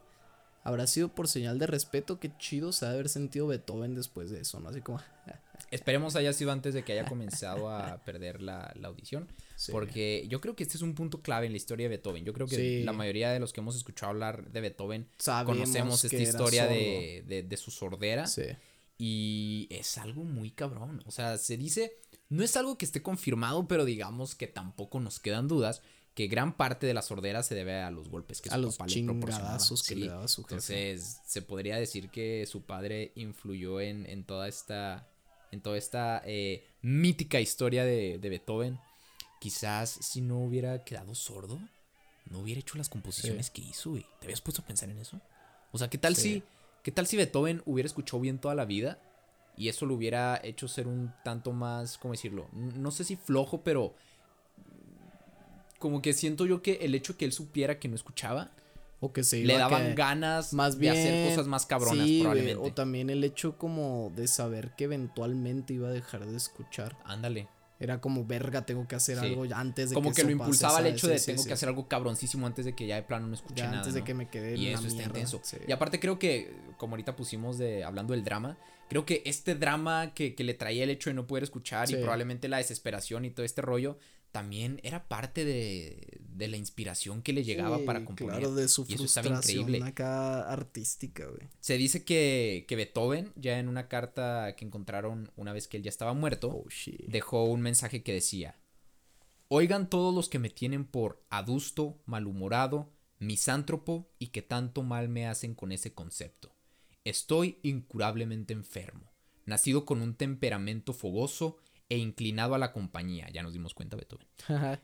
¿Habrá 0.63 0.85
sido 0.85 1.07
por 1.09 1.27
señal 1.27 1.59
de 1.59 1.65
respeto? 1.65 2.19
Qué 2.19 2.29
chido 2.37 2.73
se 2.73 2.85
ha 2.85 2.89
de 2.89 2.95
haber 2.95 3.09
sentido 3.09 3.47
Beethoven 3.47 3.95
después 3.95 4.29
de 4.29 4.41
eso, 4.41 4.59
¿no? 4.59 4.69
Así 4.69 4.81
como, 4.81 4.99
Esperemos 5.71 6.15
haya 6.15 6.31
sido 6.33 6.51
antes 6.51 6.73
de 6.73 6.83
que 6.83 6.93
haya 6.93 7.05
comenzado 7.05 7.69
a 7.69 7.97
perder 8.05 8.41
la, 8.41 8.71
la 8.79 8.87
audición. 8.89 9.27
Sí. 9.57 9.71
Porque 9.71 10.25
yo 10.29 10.39
creo 10.39 10.55
que 10.55 10.63
este 10.63 10.77
es 10.77 10.83
un 10.83 10.93
punto 10.95 11.21
clave 11.21 11.47
en 11.47 11.51
la 11.51 11.57
historia 11.57 11.85
de 11.85 11.97
Beethoven. 11.97 12.23
Yo 12.23 12.31
creo 12.31 12.47
que 12.47 12.55
Sí. 12.55 12.83
la 12.83 12.93
mayoría 12.93 13.31
de 13.31 13.39
los 13.39 13.51
que 13.51 13.59
hemos 13.59 13.75
escuchado 13.75 14.11
hablar 14.11 14.49
de 14.51 14.61
Beethoven 14.61 15.09
Sabemos 15.17 15.57
conocemos 15.57 16.05
esta 16.05 16.15
historia 16.21 16.67
de, 16.67 17.23
de- 17.27 17.43
de 17.43 17.57
su 17.57 17.71
sordera. 17.71 18.27
sí. 18.27 18.43
Y 18.99 19.67
es 19.69 19.97
algo 19.99 20.23
muy 20.23 20.49
cabrón. 20.51 21.03
O 21.05 21.11
sea, 21.11 21.37
se 21.37 21.57
dice, 21.57 21.97
No 22.29 22.43
es 22.43 22.57
algo 22.57 22.77
que 22.77 22.83
esté 22.85 23.01
confirmado, 23.01 23.67
pero 23.67 23.85
digamos 23.85 24.35
que 24.35 24.47
tampoco 24.47 24.99
nos 24.99 25.19
quedan 25.19 25.47
dudas 25.47 25.81
que 26.13 26.27
gran 26.27 26.57
parte 26.57 26.85
de 26.87 26.93
la 26.93 27.01
sordera 27.01 27.41
se 27.43 27.55
debe 27.55 27.75
a 27.75 27.89
los 27.91 28.09
golpes 28.09 28.41
que 28.41 28.49
A 28.49 28.55
su 28.55 28.61
los 28.61 28.75
papá 28.77 28.89
le 28.89 29.03
proporcionaba. 29.03 29.57
que 29.87 29.95
le 29.95 30.07
daba 30.07 30.27
su 30.27 30.43
jefe. 30.43 30.55
Entonces, 30.55 31.19
se 31.25 31.41
podría 31.41 31.77
decir 31.77 32.09
que 32.09 32.45
su 32.47 32.63
padre 32.65 33.11
influyó 33.15 33.79
en, 33.81 34.05
en 34.07 34.23
toda 34.25 34.47
esta 34.47 35.07
en 35.51 35.61
toda 35.61 35.77
esta 35.77 36.21
eh, 36.25 36.65
mítica 36.81 37.39
historia 37.39 37.85
de, 37.85 38.17
de 38.17 38.29
Beethoven. 38.29 38.77
Quizás 39.39 39.89
si 40.01 40.21
no 40.21 40.39
hubiera 40.39 40.83
quedado 40.83 41.13
sordo, 41.15 41.59
no 42.29 42.39
hubiera 42.39 42.59
hecho 42.59 42.77
las 42.77 42.89
composiciones 42.89 43.49
que 43.49 43.61
hizo, 43.61 43.91
güey. 43.91 44.05
¿Te 44.19 44.25
habías 44.27 44.41
puesto 44.41 44.61
a 44.61 44.65
pensar 44.65 44.89
en 44.89 44.97
eso? 44.99 45.19
O 45.71 45.77
sea, 45.77 45.89
¿qué 45.89 45.97
tal 45.97 46.15
Sí. 46.15 46.21
si 46.21 46.43
qué 46.83 46.91
tal 46.91 47.05
si 47.05 47.17
Beethoven 47.17 47.61
hubiera 47.65 47.87
escuchado 47.87 48.21
bien 48.21 48.39
toda 48.39 48.55
la 48.55 48.63
vida 48.65 48.99
y 49.57 49.67
eso 49.69 49.85
lo 49.85 49.95
hubiera 49.95 50.39
hecho 50.43 50.67
ser 50.67 50.87
un 50.87 51.13
tanto 51.23 51.51
más, 51.51 51.97
¿cómo 51.97 52.13
decirlo? 52.13 52.47
No 52.53 52.91
sé 52.91 53.03
si 53.03 53.15
flojo, 53.17 53.61
pero 53.61 53.93
como 55.79 56.01
que 56.01 56.13
siento 56.13 56.45
yo 56.45 56.61
que 56.61 56.75
el 56.81 56.95
hecho 56.95 57.17
que 57.17 57.25
él 57.25 57.33
supiera 57.33 57.79
que 57.79 57.87
no 57.87 57.95
escuchaba 57.95 58.51
O 58.99 59.13
que 59.13 59.23
se 59.23 59.37
le 59.43 59.53
iba 59.53 59.59
daban 59.59 59.93
ganas 59.95 60.53
más 60.53 60.75
de 60.75 60.81
bien 60.81 60.93
hacer 60.93 61.29
cosas 61.29 61.47
más 61.47 61.65
cabronas 61.65 62.05
sí, 62.07 62.19
probablemente. 62.21 62.67
o 62.67 62.73
también 62.73 63.09
el 63.09 63.23
hecho 63.23 63.57
como 63.57 64.11
de 64.15 64.27
saber 64.27 64.71
que 64.75 64.85
eventualmente 64.85 65.73
iba 65.73 65.89
a 65.89 65.91
dejar 65.91 66.25
de 66.25 66.35
escuchar. 66.35 66.97
Ándale. 67.03 67.47
Era 67.79 68.01
como 68.01 68.25
verga, 68.25 68.65
tengo 68.65 68.87
que 68.87 68.95
hacer 68.95 69.19
Sí. 69.19 69.25
algo 69.27 69.45
ya 69.45 69.59
antes 69.59 69.89
de 69.89 69.93
Como 69.93 70.11
que, 70.13 70.21
eso 70.21 70.29
lo 70.29 70.37
pase", 70.37 70.43
impulsaba 70.49 70.79
el 70.79 70.87
hecho 70.87 71.07
de 71.07 71.19
Sí, 71.19 71.25
sí, 71.25 71.31
tengo 71.31 71.45
que 71.45 71.53
hacer 71.53 71.69
algo 71.69 71.87
cabroncísimo 71.87 72.47
antes 72.47 72.65
de 72.65 72.73
que 72.73 72.87
ya 72.87 72.95
de 72.95 73.03
plano 73.03 73.27
no 73.27 73.35
escuche 73.35 73.55
ya 73.57 73.65
nada. 73.67 73.77
antes 73.79 73.93
de 73.93 74.03
que 74.03 74.13
me 74.15 74.29
quede 74.29 74.55
Y 74.57 74.67
eso 74.69 74.87
está 74.87 75.03
intenso. 75.03 75.41
Y 75.67 75.71
aparte 75.71 75.99
creo 75.99 76.17
que, 76.17 76.51
como 76.77 76.93
ahorita 76.93 77.15
pusimos 77.15 77.57
de 77.57 77.83
hablando 77.83 78.13
del 78.13 78.23
drama, 78.23 78.57
creo 78.89 79.05
que 79.05 79.21
este 79.25 79.53
drama 79.53 80.13
que, 80.15 80.33
que 80.33 80.43
le 80.43 80.53
traía 80.55 80.83
el 80.85 80.89
hecho 80.89 81.09
de 81.09 81.13
no 81.13 81.27
poder 81.27 81.43
escuchar 81.43 81.89
y 81.91 81.95
probablemente 81.97 82.47
la 82.47 82.57
desesperación 82.57 83.25
y 83.25 83.29
todo 83.31 83.45
este 83.45 83.61
rollo, 83.61 83.97
también 84.37 84.79
era 84.83 85.07
parte 85.07 85.45
de, 85.45 86.19
de 86.21 86.47
la 86.47 86.57
inspiración 86.57 87.23
que 87.23 87.33
le 87.33 87.43
llegaba 87.43 87.79
Sí, 87.79 87.85
para 87.85 88.05
componer. 88.05 88.37
Claro, 88.37 88.53
de 88.53 88.67
su 88.67 88.85
y 88.87 88.93
eso 88.93 89.05
estaba 89.05 89.29
frustración 89.29 89.61
increíble. 89.61 89.89
acá 89.89 90.47
artística, 90.51 91.25
güey. 91.25 91.49
Se 91.59 91.75
dice 91.75 92.05
que, 92.05 92.65
que 92.67 92.75
Beethoven, 92.75 93.33
ya 93.35 93.57
en 93.57 93.67
una 93.67 93.87
carta 93.87 94.55
que 94.55 94.63
encontraron 94.63 95.31
una 95.37 95.53
vez 95.53 95.67
que 95.67 95.77
él 95.77 95.83
ya 95.83 95.89
estaba 95.89 96.13
muerto, 96.13 96.49
Oh 96.49 96.65
dejó 97.07 97.45
un 97.45 97.61
mensaje 97.61 98.03
que 98.03 98.13
decía, 98.13 98.59
Oigan 99.47 99.89
todos 99.89 100.13
los 100.13 100.29
que 100.29 100.37
me 100.37 100.51
tienen 100.51 100.85
por 100.85 101.25
adusto, 101.31 101.99
malhumorado, 102.05 102.93
misántropo 103.17 104.07
y 104.19 104.27
que 104.27 104.43
tanto 104.43 104.83
mal 104.83 105.09
me 105.09 105.25
hacen 105.25 105.55
con 105.55 105.71
ese 105.71 105.95
concepto. 105.95 106.53
Estoy 107.05 107.57
incurablemente 107.63 108.53
enfermo, 108.53 109.11
nacido 109.47 109.83
con 109.83 110.03
un 110.03 110.13
temperamento 110.13 110.93
fogoso 110.93 111.57
e 111.89 111.97
inclinado 111.97 112.53
a 112.55 112.57
la 112.57 112.73
compañía, 112.73 113.29
ya 113.31 113.43
nos 113.43 113.53
dimos 113.53 113.73
cuenta 113.73 113.95
Beethoven. 113.97 114.27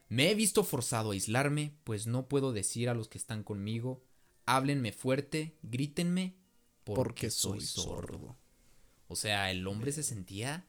Me 0.10 0.32
he 0.32 0.36
visto 0.36 0.64
forzado 0.64 1.10
a 1.10 1.14
aislarme, 1.14 1.74
pues 1.84 2.08
no 2.08 2.28
puedo 2.28 2.54
decir 2.54 2.90
a 2.90 2.94
los 2.94 3.08
que 3.10 3.18
están 3.18 3.44
conmigo, 3.44 4.04
háblenme 4.46 4.92
fuerte, 4.94 5.58
grítenme, 5.64 6.36
porque, 6.84 7.04
Porque 7.04 7.30
soy 7.30 7.62
sordo. 7.62 7.96
sordo. 8.02 8.38
O 9.08 9.16
sea, 9.16 9.52
el 9.52 9.66
hombre 9.68 9.92
se 9.92 10.04
sentía 10.04 10.66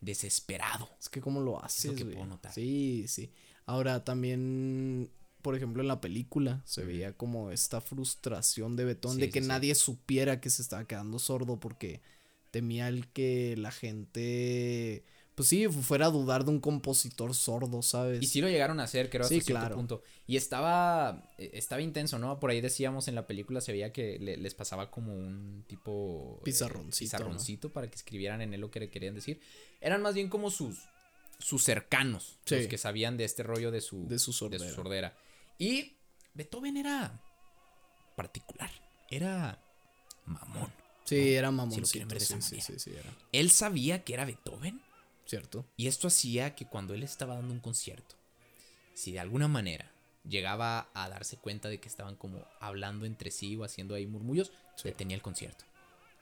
desesperado. 0.00 0.88
Es 1.00 1.08
que 1.08 1.20
cómo 1.20 1.40
lo 1.40 1.62
haces, 1.62 1.92
que 1.92 2.04
güey. 2.04 2.14
puedo 2.14 2.26
notar. 2.26 2.52
Sí, 2.52 3.04
sí. 3.08 3.32
Ahora 3.66 4.04
también, 4.04 5.10
por 5.42 5.54
ejemplo, 5.56 5.82
en 5.82 5.88
la 5.88 6.00
película 6.00 6.62
se 6.64 6.84
veía 6.84 7.12
como 7.16 7.50
esta 7.50 7.80
frustración 7.80 8.76
de 8.76 8.84
Betón 8.84 9.16
Sí, 9.16 9.20
de 9.22 9.30
que 9.30 9.40
sí, 9.40 9.44
sí. 9.44 9.48
nadie 9.48 9.74
supiera 9.74 10.40
que 10.40 10.48
se 10.50 10.62
estaba 10.62 10.86
quedando 10.86 11.18
sordo 11.18 11.60
porque 11.60 12.00
temía 12.50 12.88
el 12.88 13.08
que 13.08 13.56
la 13.58 13.70
gente, 13.70 15.04
pues 15.38 15.50
sí, 15.50 15.68
fuera 15.68 16.06
a 16.06 16.10
dudar 16.10 16.44
de 16.44 16.50
un 16.50 16.58
compositor 16.58 17.32
sordo, 17.32 17.80
¿sabes? 17.80 18.20
Y 18.20 18.26
sí 18.26 18.40
lo 18.40 18.48
llegaron 18.48 18.80
a 18.80 18.82
hacer, 18.82 19.08
creo, 19.08 19.22
hasta 19.22 19.34
Sí, 19.36 19.40
cierto 19.40 19.60
claro. 19.60 19.76
punto. 19.76 20.02
Y 20.26 20.36
estaba, 20.36 21.32
eh, 21.38 21.50
estaba 21.54 21.80
intenso, 21.80 22.18
¿no? 22.18 22.40
Por 22.40 22.50
ahí 22.50 22.60
decíamos 22.60 23.06
en 23.06 23.14
la 23.14 23.28
película, 23.28 23.60
se 23.60 23.70
veía 23.70 23.92
que 23.92 24.18
le- 24.18 24.36
les 24.36 24.54
pasaba 24.54 24.90
como 24.90 25.14
un 25.14 25.64
tipo... 25.68 26.38
eh, 26.40 26.44
Pizarroncito, 26.44 26.98
pizarroncito 27.16 27.72
para 27.72 27.88
que 27.88 27.94
escribieran 27.94 28.40
en 28.40 28.52
él 28.52 28.60
lo 28.60 28.70
que 28.72 28.80
le 28.80 28.90
querían 28.90 29.14
decir. 29.14 29.40
Eran 29.80 30.02
más 30.02 30.14
bien 30.16 30.28
como 30.28 30.50
sus, 30.50 30.76
sus 31.38 31.62
cercanos, 31.62 32.40
Sí. 32.44 32.56
los 32.56 32.66
que 32.66 32.76
sabían 32.76 33.16
de 33.16 33.24
este 33.24 33.44
rollo 33.44 33.70
de 33.70 33.80
su, 33.80 34.08
De 34.08 34.18
su 34.18 34.32
sordera. 34.32 34.68
sordera. 34.74 35.16
Y 35.56 35.96
Beethoven 36.34 36.76
era 36.76 37.22
particular, 38.16 38.70
era 39.08 39.62
mamón. 40.26 40.72
Sí, 41.04 41.32
era 41.34 41.50
Si 41.70 41.80
de 41.80 42.20
sí, 42.20 42.34
sí, 42.42 42.60
sí, 42.60 42.78
sí, 42.78 42.90
era. 42.92 43.16
Él 43.32 43.50
sabía 43.50 44.04
que 44.04 44.12
era 44.14 44.24
Beethoven 44.26 44.82
Cierto. 45.28 45.66
y 45.76 45.86
esto 45.88 46.08
hacía 46.08 46.54
que 46.54 46.66
cuando 46.66 46.94
él 46.94 47.02
estaba 47.02 47.34
dando 47.34 47.52
un 47.52 47.60
concierto, 47.60 48.16
si 48.94 49.12
de 49.12 49.20
alguna 49.20 49.46
manera 49.46 49.92
llegaba 50.26 50.88
a 50.94 51.08
darse 51.08 51.36
cuenta 51.36 51.68
de 51.68 51.78
que 51.80 51.88
estaban 51.88 52.16
como 52.16 52.44
hablando 52.60 53.06
entre 53.06 53.30
sí 53.30 53.54
o 53.56 53.64
haciendo 53.64 53.94
ahí 53.94 54.06
murmullos, 54.06 54.50
detenía 54.82 55.16
el 55.16 55.22
concierto. 55.22 55.64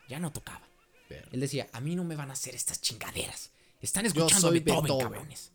Ya 0.09 0.19
no 0.19 0.33
tocaba. 0.33 0.66
Pero- 1.09 1.29
Él 1.33 1.40
decía, 1.40 1.69
a 1.73 1.81
mí 1.81 1.95
no 1.97 2.05
me 2.05 2.16
van 2.16 2.31
a 2.31 2.33
hacer 2.35 2.55
estas 2.55 2.81
chingaderas. 2.81 3.53
Están 3.81 4.07
escuchando 4.07 4.49
a 4.49 4.51
Beethoven, 4.51 4.83
Beethoven". 4.83 5.03
cabrones. 5.12 5.53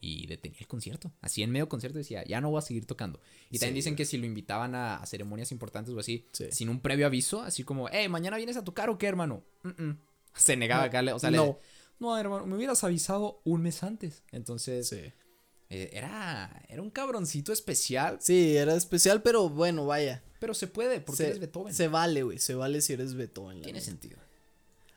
Y 0.00 0.26
detenía 0.26 0.58
el 0.60 0.66
concierto. 0.68 1.12
Así 1.20 1.42
en 1.42 1.50
medio 1.50 1.68
concierto 1.68 1.98
decía, 1.98 2.24
ya 2.24 2.40
no 2.40 2.50
voy 2.50 2.58
a 2.58 2.62
seguir 2.62 2.86
tocando. 2.86 3.20
Y 3.50 3.58
también 3.58 3.74
dicen 3.74 3.92
güey. 3.92 3.96
que 3.98 4.04
si 4.04 4.16
lo 4.16 4.26
invitaban 4.26 4.74
a, 4.76 4.96
a 4.96 5.06
ceremonias 5.06 5.50
importantes 5.52 5.92
o 5.94 5.98
así, 6.00 6.26
Sí. 6.32 6.46
sin 6.52 6.68
un 6.68 6.80
previo 6.80 7.06
aviso, 7.06 7.42
así 7.42 7.64
como, 7.64 7.88
hey, 7.90 8.08
mañana 8.08 8.36
vienes 8.36 8.56
a 8.56 8.64
tocar 8.64 8.90
o 8.90 8.98
qué, 8.98 9.06
hermano. 9.06 9.42
Mm, 9.64 9.68
mm. 9.84 9.98
Se 10.34 10.56
negaba 10.56 10.88
No, 10.88 11.02
le- 11.02 11.12
o 11.12 11.18
sea, 11.18 11.30
le- 11.32 11.38
no. 12.00 12.08
no, 12.10 12.18
hermano, 12.18 12.46
me 12.46 12.56
hubieras 12.56 12.82
avisado 12.84 13.40
un 13.44 13.62
mes 13.62 13.82
antes. 13.82 14.22
Entonces, 14.32 14.88
Sí. 14.88 15.12
eh, 15.70 15.90
era, 15.92 16.64
era 16.68 16.80
un 16.82 16.90
cabroncito 16.90 17.52
especial, 17.52 18.18
Sí, 18.20 18.56
era 18.56 18.74
especial, 18.74 19.22
pero 19.22 19.48
bueno, 19.48 19.86
vaya. 19.86 20.22
pero 20.40 20.54
se 20.54 20.66
puede, 20.66 21.00
porque 21.00 21.16
se, 21.18 21.26
eres 21.28 21.40
Beethoven. 21.40 21.74
se 21.74 21.88
vale, 21.88 22.22
güey. 22.22 22.38
Se 22.38 22.54
vale 22.54 22.80
si 22.80 22.92
eres 22.94 23.14
Beethoven. 23.14 23.62
Tiene 23.62 23.80
sentido. 23.80 24.18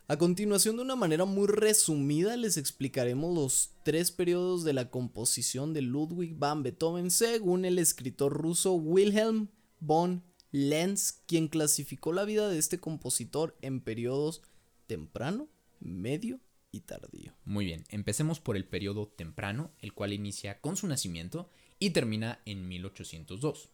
A 0.08 0.18
continuación, 0.18 0.76
de 0.76 0.82
una 0.82 0.98
manera 0.98 1.24
muy 1.24 1.48
resumida, 1.48 2.36
les 2.36 2.58
explicaremos 2.58 3.34
los 3.34 3.72
tres 3.86 4.12
periodos 4.12 4.66
de 4.66 4.74
la 4.74 4.90
composición 4.90 5.74
de 5.74 5.82
Ludwig 5.82 6.36
van 6.38 6.64
Beethoven 6.64 7.12
según 7.12 7.64
el 7.64 7.80
escritor 7.80 8.34
ruso 8.34 8.74
Wilhelm 8.74 9.48
von 9.80 10.24
Lenz, 10.52 11.14
quien 11.28 11.48
clasificó 11.48 12.12
la 12.12 12.26
vida 12.26 12.50
de 12.50 12.58
este 12.60 12.78
compositor 12.78 13.58
en 13.62 13.80
periodos 13.80 14.42
temprano, 14.86 15.48
medio 15.80 16.42
y 16.72 16.82
tardío. 16.82 17.34
Muy 17.46 17.66
bien, 17.66 17.84
empecemos 17.90 18.40
por 18.40 18.56
el 18.56 18.66
periodo 18.66 19.08
temprano, 19.08 19.72
el 19.80 19.94
cual 19.94 20.14
inicia 20.14 20.60
con 20.62 20.78
su 20.78 20.88
nacimiento 20.88 21.50
y 21.80 21.92
termina 21.92 22.42
en 22.46 22.68
1802. 22.68 23.70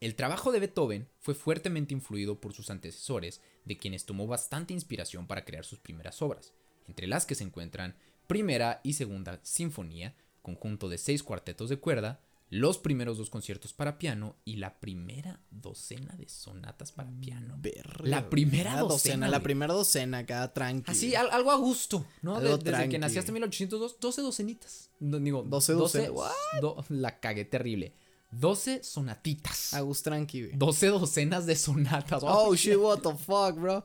El 0.00 0.16
trabajo 0.16 0.50
de 0.50 0.60
Beethoven 0.60 1.08
fue 1.20 1.34
fuertemente 1.34 1.94
influido 1.94 2.40
por 2.40 2.52
sus 2.52 2.70
antecesores, 2.70 3.40
de 3.64 3.78
quienes 3.78 4.04
tomó 4.04 4.26
bastante 4.26 4.74
inspiración 4.74 5.28
para 5.28 5.44
crear 5.44 5.64
sus 5.64 5.78
primeras 5.78 6.22
obras, 6.22 6.52
entre 6.88 7.06
las 7.06 7.24
que 7.24 7.36
se 7.36 7.44
encuentran 7.44 7.96
Primera 8.26 8.80
y 8.82 8.94
Segunda 8.94 9.38
Sinfonía, 9.44 10.16
conjunto 10.42 10.88
de 10.88 10.98
seis 10.98 11.22
cuartetos 11.22 11.68
de 11.68 11.78
cuerda, 11.78 12.20
los 12.54 12.76
primeros 12.76 13.16
dos 13.16 13.30
conciertos 13.30 13.72
para 13.72 13.96
piano 13.98 14.36
y 14.44 14.56
la 14.56 14.78
primera 14.78 15.40
docena 15.50 16.14
de 16.18 16.28
sonatas 16.28 16.92
para 16.92 17.10
piano. 17.10 17.56
Verga, 17.58 18.04
La 18.04 18.28
primera 18.28 18.78
docena, 18.78 19.26
La 19.28 19.42
primera 19.42 19.72
docena, 19.72 20.18
acá 20.18 20.52
tranqui. 20.52 20.90
Así, 20.90 21.14
al- 21.14 21.30
algo 21.30 21.50
a 21.50 21.56
gusto, 21.56 22.04
¿no? 22.20 22.38
De- 22.38 22.58
desde 22.58 22.90
que 22.90 22.98
nací 22.98 23.16
hasta 23.18 23.32
güey. 23.32 23.40
1802, 23.40 23.98
12 23.98 24.20
docenitas. 24.20 24.90
No, 25.00 25.18
digo, 25.18 25.42
12 25.42 25.72
docenas, 25.72 26.10
do- 26.60 26.84
la 26.90 27.18
cagué 27.20 27.46
terrible. 27.46 27.94
12 28.32 28.82
sonatitas. 28.84 29.72
Agus 29.72 30.02
tranqui, 30.02 30.42
güey. 30.44 30.52
12 30.56 30.88
docenas 30.88 31.46
de 31.46 31.56
sonatas. 31.56 32.22
Oh 32.22 32.54
shit, 32.54 32.76
what 32.76 32.98
the 33.00 33.14
fuck, 33.16 33.56
bro. 33.58 33.82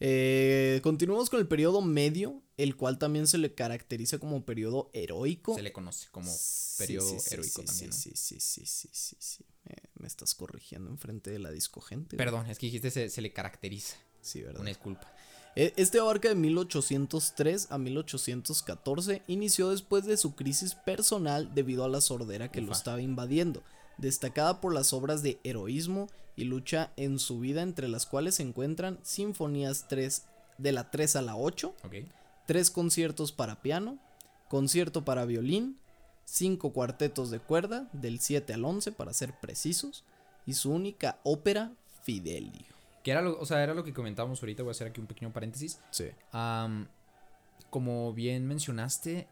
Eh, 0.00 0.80
continuamos 0.82 1.28
con 1.28 1.38
el 1.40 1.46
periodo 1.48 1.82
medio, 1.82 2.42
el 2.56 2.76
cual 2.76 2.98
también 2.98 3.26
se 3.26 3.38
le 3.38 3.54
caracteriza 3.54 4.18
como 4.18 4.44
periodo 4.44 4.90
heroico. 4.92 5.54
Se 5.54 5.62
le 5.62 5.72
conoce 5.72 6.08
como 6.10 6.32
periodo 6.78 7.08
sí, 7.08 7.20
sí, 7.20 7.34
heroico 7.34 7.62
también. 7.62 7.90
¿no? 7.90 7.96
Sí, 7.96 8.12
sí, 8.14 8.40
sí, 8.40 8.62
sí, 8.66 8.88
sí, 8.92 9.16
sí. 9.18 9.44
Eh, 9.68 9.74
me 9.98 10.06
estás 10.06 10.34
corrigiendo 10.34 10.90
enfrente 10.90 11.30
de 11.30 11.38
la 11.38 11.50
disco 11.50 11.80
gente. 11.80 12.16
güey. 12.16 12.24
Perdón, 12.24 12.46
es 12.48 12.58
que 12.58 12.66
dijiste 12.66 12.90
se, 12.90 13.08
se 13.10 13.20
le 13.20 13.32
caracteriza. 13.32 13.96
Sí, 14.22 14.42
¿verdad? 14.42 14.60
Una 14.60 14.68
disculpa. 14.70 15.12
E- 15.54 15.72
Este 15.76 15.98
abarca 15.98 16.28
de 16.28 16.34
1803 16.34 17.68
a 17.70 17.78
1814. 17.78 19.22
Inició 19.26 19.70
después 19.70 20.04
de 20.04 20.16
su 20.16 20.34
crisis 20.34 20.74
personal 20.74 21.54
debido 21.54 21.84
a 21.84 21.88
la 21.88 22.00
sordera 22.00 22.50
que 22.50 22.60
lo 22.60 22.72
estaba 22.72 23.00
invadiendo, 23.00 23.62
destacada 23.98 24.60
por 24.60 24.72
las 24.74 24.92
obras 24.92 25.22
de 25.22 25.38
heroísmo 25.44 26.08
y 26.36 26.44
lucha 26.44 26.92
en 26.96 27.18
su 27.18 27.40
vida, 27.40 27.62
entre 27.62 27.88
las 27.88 28.04
cuales 28.06 28.34
se 28.36 28.42
encuentran 28.42 28.98
Sinfonías 29.02 29.86
3 29.88 30.22
de 30.58 30.72
la 30.72 30.90
3 30.90 31.16
a 31.16 31.22
la 31.22 31.36
8, 31.36 31.74
Ok. 31.84 31.94
Tres 32.46 32.70
conciertos 32.70 33.32
para 33.32 33.60
piano, 33.60 33.98
concierto 34.48 35.04
para 35.04 35.24
violín, 35.24 35.78
cinco 36.24 36.72
cuartetos 36.72 37.30
de 37.30 37.40
cuerda, 37.40 37.88
del 37.92 38.20
7 38.20 38.54
al 38.54 38.64
11 38.64 38.92
para 38.92 39.12
ser 39.12 39.32
precisos, 39.38 40.04
y 40.46 40.54
su 40.54 40.70
única 40.70 41.18
ópera, 41.24 41.72
Fidelio. 42.02 42.74
Que 43.02 43.10
era 43.10 43.20
lo, 43.20 43.38
o 43.38 43.46
sea, 43.46 43.62
era 43.62 43.74
lo 43.74 43.84
que 43.84 43.92
comentábamos 43.92 44.40
ahorita. 44.42 44.62
Voy 44.62 44.70
a 44.70 44.72
hacer 44.72 44.88
aquí 44.88 45.00
un 45.00 45.06
pequeño 45.06 45.32
paréntesis. 45.32 45.80
Sí. 45.90 46.06
Como 47.70 48.12
bien 48.12 48.46
mencionaste, 48.46 49.28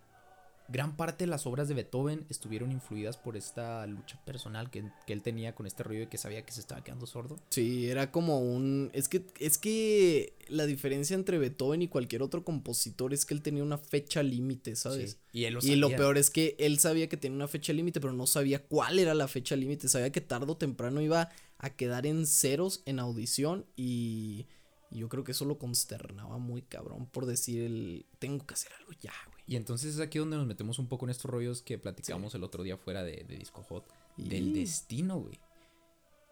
gran 0.69 0.97
parte 0.97 1.25
de 1.25 1.29
las 1.29 1.47
obras 1.47 1.69
de 1.69 1.75
Beethoven 1.75 2.25
estuvieron 2.31 2.73
influidas 2.73 3.17
por 3.17 3.37
esta 3.37 3.87
lucha 3.87 4.19
personal 4.25 4.71
que, 4.71 4.85
que 5.07 5.13
él 5.13 5.23
tenía 5.23 5.55
con 5.55 5.67
este 5.67 5.83
rollo 5.83 6.01
de 6.01 6.09
que 6.09 6.19
sabía 6.19 6.45
que 6.45 6.53
se 6.53 6.61
estaba 6.61 6.83
quedando 6.83 7.07
sordo. 7.07 7.39
Sí, 7.51 7.89
era 7.89 8.11
como 8.11 8.41
un. 8.41 8.91
Es 8.95 9.09
que, 9.09 9.25
es 9.39 9.59
que 9.59 10.35
la 10.49 10.67
diferencia 10.67 11.15
entre 11.15 11.39
Beethoven 11.39 11.83
y 11.83 11.89
cualquier 11.89 12.23
otro 12.23 12.45
compositor 12.45 13.13
es 13.13 13.25
que 13.25 13.35
él 13.35 13.43
tenía 13.43 13.63
una 13.63 13.79
fecha 13.79 14.23
límite, 14.23 14.75
¿sabes? 14.77 15.19
Sí, 15.33 15.41
Y 15.41 15.45
él 15.45 15.55
lo 15.55 15.61
Y 15.63 15.77
lo 15.77 15.91
peor 15.91 16.17
es 16.17 16.31
que 16.31 16.57
él 16.59 16.79
sabía 16.79 17.09
que 17.09 17.17
tenía 17.17 17.37
una 17.37 17.49
fecha 17.49 17.73
límite, 17.73 18.01
pero 18.01 18.13
no 18.13 18.27
sabía 18.27 18.63
cuál 18.63 18.99
era 18.99 19.15
la 19.15 19.29
fecha 19.29 19.57
límite. 19.57 19.89
Sabía 19.89 20.13
que 20.13 20.21
tarde 20.21 20.51
o 20.53 20.57
temprano 20.57 21.01
iba 21.01 21.31
a 21.59 21.71
quedar 21.71 22.07
en 22.07 22.27
ceros 22.27 22.83
en 22.87 22.99
audición 22.99 23.67
y, 23.77 24.47
y 24.95 25.01
yo 25.01 25.09
creo 25.09 25.25
que 25.25 25.33
eso 25.33 25.45
lo 25.45 25.59
consternaba 25.59 26.39
muy 26.39 26.63
cabrón 26.63 27.07
por 27.07 27.27
decir 27.27 27.63
el 27.65 28.07
tengo 28.21 28.47
que 28.47 28.55
hacer 28.55 28.73
algo 28.79 28.93
ya, 29.01 29.13
güey. 29.27 29.43
Y 29.47 29.57
entonces 29.57 29.97
es 29.97 30.01
aquí 30.01 30.21
donde 30.21 30.37
nos 30.37 30.47
metemos 30.47 30.79
un 30.79 30.87
poco 30.87 31.05
en 31.05 31.11
estos 31.11 31.31
rollos 31.31 31.63
que 31.63 31.79
platicamos 31.79 32.35
el 32.37 32.45
otro 32.45 32.63
día 32.63 32.79
fuera 32.79 33.03
de, 33.03 33.25
de 33.29 33.37
Disco 33.37 33.63
Hot. 33.65 33.93
Del 34.17 34.55
destino, 34.55 35.19
güey. 35.19 35.41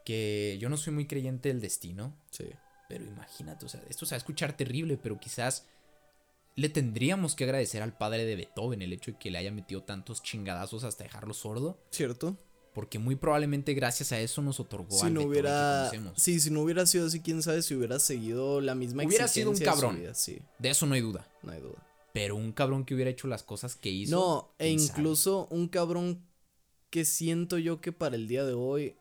Que 0.04 0.56
yo 0.60 0.68
no 0.68 0.76
soy 0.76 0.94
muy 0.94 1.06
creyente 1.06 1.48
del 1.48 1.60
destino. 1.60 2.16
Sí. 2.30 2.46
Pero 2.88 3.04
imagínate, 3.04 3.66
o 3.66 3.68
sea, 3.68 3.82
esto 3.90 4.06
se 4.06 4.14
va 4.14 4.16
a 4.16 4.18
escuchar 4.18 4.56
terrible, 4.56 4.96
pero 4.96 5.18
quizás 5.18 5.66
le 6.54 6.68
tendríamos 6.68 7.34
que 7.34 7.44
agradecer 7.44 7.82
al 7.82 7.96
padre 7.96 8.24
de 8.24 8.36
Beethoven 8.36 8.80
el 8.80 8.92
hecho 8.92 9.12
de 9.12 9.18
que 9.18 9.30
le 9.30 9.38
haya 9.38 9.50
metido 9.50 9.82
tantos 9.82 10.22
chingadazos 10.22 10.84
hasta 10.84 11.02
dejarlo 11.02 11.34
sordo. 11.34 11.82
¿Cierto? 11.90 12.38
Porque 12.74 12.98
muy 12.98 13.16
probablemente 13.16 13.74
gracias 13.74 14.12
a 14.12 14.20
eso 14.20 14.40
nos 14.40 14.58
otorgó 14.58 14.98
Si 14.98 15.10
no 15.10 15.22
hubiera. 15.22 15.88
que 15.90 15.98
conocemos. 15.98 16.22
Sí, 16.22 16.40
si 16.40 16.50
no 16.50 16.62
hubiera 16.62 16.86
sido 16.86 17.06
así, 17.06 17.20
quién 17.20 17.42
sabe 17.42 17.60
si 17.62 17.74
hubiera 17.74 17.98
seguido 17.98 18.60
la 18.62 18.74
misma 18.74 19.04
Hubiera 19.04 19.28
sido 19.28 19.50
un 19.50 19.56
exigencia 19.56 19.74
de 19.74 19.80
cabrón. 19.82 20.00
vida, 20.00 20.14
Sí, 20.14 20.40
De 20.58 20.70
eso 20.70 20.86
no 20.86 20.94
hay 20.94 21.02
duda. 21.02 21.28
no 21.42 21.52
hay 21.52 21.60
duda. 21.60 21.86
Pero 22.14 22.36
un 22.36 22.52
cabrón 22.52 22.84
que 22.84 22.94
hubiera 22.94 23.10
hecho 23.10 23.28
las 23.28 23.42
cosas 23.42 23.74
que 23.76 23.90
hizo. 23.90 24.16
No, 24.16 24.54
e 24.58 24.78
sabe. 24.78 24.82
incluso 25.00 25.48
un 25.50 25.68
cabrón 25.68 26.24
que 26.90 27.04
siento 27.04 27.58
yo 27.58 27.80
que 27.80 27.92
para 27.92 28.16
el 28.16 28.26
día 28.28 28.44
de 28.44 28.52
hoy 28.54 28.96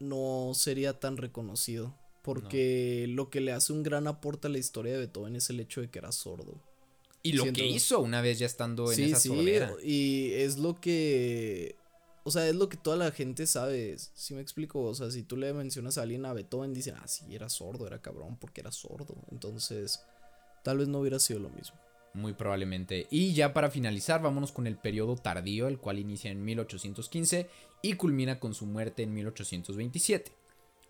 no 0.00 0.52
sería 0.54 0.98
tan 0.98 1.16
reconocido. 1.16 1.94
Porque 2.22 3.06
lo 3.08 3.30
que 3.30 3.40
le 3.40 3.50
hace 3.52 3.72
un 3.72 3.82
gran 3.82 4.06
aporte 4.06 4.46
a 4.46 4.50
la 4.50 4.58
historia 4.58 4.92
de 4.92 4.98
Beethoven 4.98 5.34
es 5.34 5.50
el 5.50 5.58
hecho 5.58 5.80
de 5.80 5.90
que 5.90 5.98
era 5.98 6.12
sordo. 6.12 6.60
Y 7.24 7.32
lo 7.32 7.42
siento- 7.44 7.58
que 7.60 7.66
hizo 7.66 8.00
una 8.00 8.20
vez 8.20 8.38
ya 8.38 8.46
estando 8.46 8.90
en 8.90 8.96
sí, 8.96 9.04
esa 9.04 9.18
sí, 9.20 9.28
sordera. 9.28 9.72
y 9.82 10.30
es 10.34 10.58
lo 10.58 10.80
que... 10.80 11.76
O 12.24 12.30
sea, 12.30 12.48
es 12.48 12.54
lo 12.54 12.68
que 12.68 12.76
toda 12.76 12.96
la 12.96 13.10
gente 13.10 13.46
sabe, 13.46 13.96
si 13.98 14.34
me 14.34 14.40
explico? 14.40 14.80
O 14.82 14.94
sea, 14.94 15.10
si 15.10 15.22
tú 15.22 15.36
le 15.36 15.52
mencionas 15.52 15.98
a 15.98 16.02
alguien 16.02 16.24
a 16.24 16.32
Beethoven, 16.32 16.72
dicen, 16.72 16.94
ah, 16.98 17.08
sí, 17.08 17.34
era 17.34 17.48
sordo, 17.48 17.86
era 17.86 18.00
cabrón, 18.00 18.36
porque 18.40 18.60
era 18.60 18.70
sordo. 18.70 19.16
Entonces, 19.30 20.00
tal 20.62 20.78
vez 20.78 20.88
no 20.88 21.00
hubiera 21.00 21.18
sido 21.18 21.40
lo 21.40 21.50
mismo. 21.50 21.76
Muy 22.14 22.34
probablemente. 22.34 23.06
Y 23.10 23.32
ya 23.32 23.52
para 23.52 23.70
finalizar, 23.70 24.22
vámonos 24.22 24.52
con 24.52 24.66
el 24.66 24.76
periodo 24.76 25.16
tardío, 25.16 25.66
el 25.66 25.78
cual 25.78 25.98
inicia 25.98 26.30
en 26.30 26.44
1815 26.44 27.48
y 27.80 27.94
culmina 27.94 28.38
con 28.38 28.54
su 28.54 28.66
muerte 28.66 29.02
en 29.02 29.14
1827. 29.14 30.32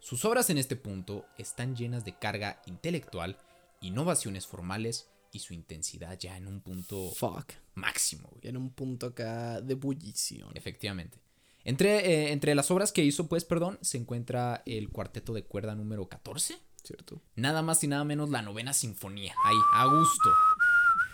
Sus 0.01 0.25
obras 0.25 0.51
en 0.51 0.59
este 0.59 0.75
punto 0.75 1.25
están 1.38 1.77
llenas 1.77 2.05
de 2.05 2.18
carga 2.18 2.61
intelectual, 2.66 3.38
innovaciones 3.81 4.49
formales 4.49 5.12
y 5.33 5.38
su 5.38 5.55
intensidad 5.55 6.18
ya 6.18 6.37
en 6.37 6.47
un 6.47 6.61
punto 6.61 7.11
Fuck. 7.12 7.55
máximo. 7.75 8.29
güey. 8.31 8.49
En 8.49 8.57
un 8.57 8.71
punto 8.71 9.07
acá 9.07 9.61
de 9.61 9.75
bullición. 9.75 10.51
Efectivamente. 10.55 11.18
Entre, 11.64 11.99
eh, 11.99 12.33
entre 12.33 12.55
las 12.55 12.71
obras 12.71 12.92
que 12.92 13.05
hizo, 13.05 13.29
pues, 13.29 13.45
perdón, 13.45 13.79
se 13.83 13.97
encuentra 13.97 14.62
el 14.66 14.90
cuarteto 14.90 15.33
de 15.33 15.45
cuerda 15.45 15.75
número 15.75 16.09
14. 16.09 16.59
¿Cierto? 16.85 17.23
Nada 17.37 17.62
más 17.62 17.83
y 17.85 17.87
nada 17.87 18.03
menos 18.05 18.31
la 18.31 18.42
novena 18.42 18.73
sinfonía. 18.73 19.35
Ahí, 19.45 19.57
a 19.75 19.87
gusto. 19.87 20.31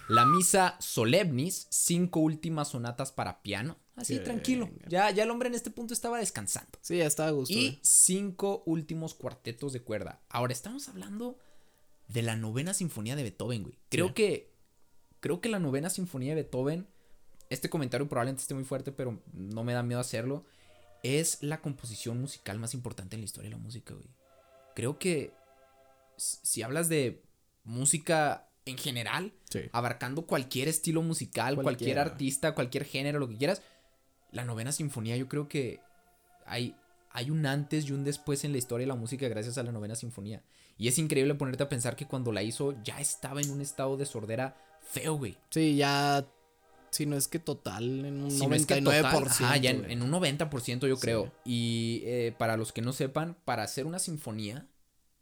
La 0.08 0.24
misa 0.24 0.76
Solemnis, 0.80 1.66
cinco 1.68 2.20
últimas 2.20 2.68
sonatas 2.68 3.12
para 3.12 3.42
piano. 3.42 3.76
Así, 3.94 4.18
tranquilo. 4.20 4.70
Ya, 4.88 5.10
ya 5.10 5.24
el 5.24 5.30
hombre 5.30 5.48
en 5.48 5.54
este 5.54 5.70
punto 5.70 5.92
estaba 5.92 6.18
descansando. 6.18 6.78
Sí, 6.80 6.96
ya 6.96 7.06
estaba 7.06 7.28
a 7.28 7.32
gusto. 7.32 7.52
Y 7.52 7.66
eh. 7.66 7.78
cinco 7.82 8.62
últimos 8.64 9.12
cuartetos 9.12 9.74
de 9.74 9.82
cuerda. 9.82 10.22
Ahora, 10.30 10.54
estamos 10.54 10.88
hablando 10.88 11.38
de 12.08 12.22
la 12.22 12.36
novena 12.36 12.74
sinfonía 12.74 13.16
de 13.16 13.22
Beethoven, 13.22 13.62
güey. 13.64 13.78
Creo 13.90 14.08
Sí. 14.08 14.14
que. 14.14 14.54
Creo 15.20 15.40
que 15.40 15.48
la 15.48 15.58
novena 15.58 15.90
sinfonía 15.90 16.30
de 16.34 16.42
Beethoven. 16.42 16.86
Este 17.50 17.68
comentario 17.70 18.08
probablemente 18.08 18.42
esté 18.42 18.54
muy 18.54 18.64
fuerte, 18.64 18.92
pero 18.92 19.20
no 19.32 19.64
me 19.64 19.72
da 19.72 19.82
miedo 19.82 20.00
hacerlo. 20.00 20.44
Es 21.02 21.42
la 21.42 21.60
composición 21.60 22.20
musical 22.20 22.58
más 22.58 22.74
importante 22.74 23.16
en 23.16 23.22
la 23.22 23.24
historia 23.26 23.50
de 23.50 23.56
la 23.56 23.62
música, 23.62 23.94
güey. 23.94 24.08
Creo 24.74 24.98
que. 24.98 25.32
Si 26.16 26.62
hablas 26.62 26.88
de 26.88 27.22
música 27.64 28.48
en 28.64 28.76
general, 28.76 29.32
Sí. 29.50 29.60
abarcando 29.72 30.26
cualquier 30.26 30.68
estilo 30.68 31.00
musical, 31.02 31.56
cualquier 31.56 31.98
artista, 31.98 32.54
cualquier 32.54 32.84
género, 32.84 33.18
lo 33.18 33.28
que 33.28 33.36
quieras. 33.36 33.62
La 34.32 34.44
novena 34.44 34.72
sinfonía, 34.72 35.16
yo 35.16 35.28
creo 35.28 35.48
que 35.48 35.80
hay, 36.44 36.74
hay 37.10 37.30
un 37.30 37.46
antes 37.46 37.86
y 37.86 37.92
un 37.92 38.04
después 38.04 38.44
en 38.44 38.52
la 38.52 38.58
historia 38.58 38.82
de 38.84 38.88
la 38.88 38.94
música 38.94 39.26
gracias 39.28 39.56
a 39.58 39.62
la 39.62 39.72
novena 39.72 39.94
sinfonía. 39.94 40.42
Y 40.78 40.88
es 40.88 40.98
increíble 40.98 41.34
ponerte 41.34 41.64
a 41.64 41.68
pensar 41.68 41.96
que 41.96 42.06
cuando 42.06 42.32
la 42.32 42.42
hizo 42.42 42.80
ya 42.82 43.00
estaba 43.00 43.40
en 43.40 43.50
un 43.50 43.60
estado 43.60 43.96
de 43.96 44.06
sordera 44.06 44.56
feo, 44.80 45.14
güey. 45.14 45.36
Sí, 45.50 45.76
ya. 45.76 46.26
Si 46.90 47.04
no 47.04 47.16
es 47.16 47.28
que 47.28 47.38
total, 47.38 48.04
en 48.06 48.22
un 48.22 48.30
Si 48.30 48.46
no 48.46 48.54
es 48.54 48.64
que 48.64 48.76
99%. 48.80 48.84
total, 49.02 49.24
ajá, 49.26 49.56
ya 49.58 49.70
en, 49.72 49.90
en 49.90 50.00
un 50.02 50.10
90% 50.10 50.86
yo 50.88 50.96
Sí. 50.96 51.02
creo. 51.02 51.32
Y 51.44 52.00
eh, 52.04 52.34
para 52.38 52.56
los 52.56 52.72
que 52.72 52.80
no 52.80 52.92
sepan, 52.94 53.36
para 53.44 53.62
hacer 53.64 53.84
una 53.86 53.98
sinfonía, 53.98 54.66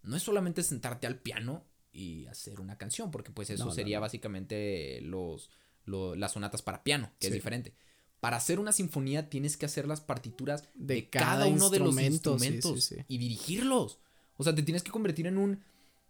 no 0.03 0.15
es 0.15 0.23
solamente 0.23 0.63
sentarte 0.63 1.09
al 1.09 1.19
piano 1.19 1.65
y 1.93 2.27
hacer 2.27 2.61
una 2.61 2.79
canción, 2.79 3.11
porque 3.11 3.33
pues 3.33 3.51
eso 3.51 3.65
No, 3.65 3.71
no, 3.71 3.75
sería 3.75 3.97
no. 3.97 4.03
básicamente 4.03 5.01
los, 5.01 5.51
lo- 5.87 6.15
las 6.15 6.33
sonatas 6.33 6.63
para 6.63 6.85
piano, 6.85 7.11
que 7.19 7.29
es 7.29 7.33
diferente. 7.33 7.75
Para 8.21 8.37
hacer 8.37 8.61
una 8.61 8.73
sinfonía 8.73 9.29
tienes 9.29 9.57
que 9.57 9.67
hacer 9.67 9.89
las 9.89 10.01
partituras 10.01 10.63
de, 10.75 10.95
De 10.95 11.11
cada, 11.11 11.27
cada 11.27 11.47
uno 11.47 11.69
de 11.71 11.79
los 11.81 11.97
sí, 11.97 12.05
instrumentos 12.05 12.85
sí, 12.85 12.97
sí. 12.97 13.05
y 13.09 13.19
dirigirlos. 13.19 13.99
O 14.37 14.45
sea, 14.45 14.55
te 14.55 14.63
tienes 14.63 14.83
que 14.83 14.91
convertir 14.91 15.27
en 15.27 15.39
un 15.39 15.63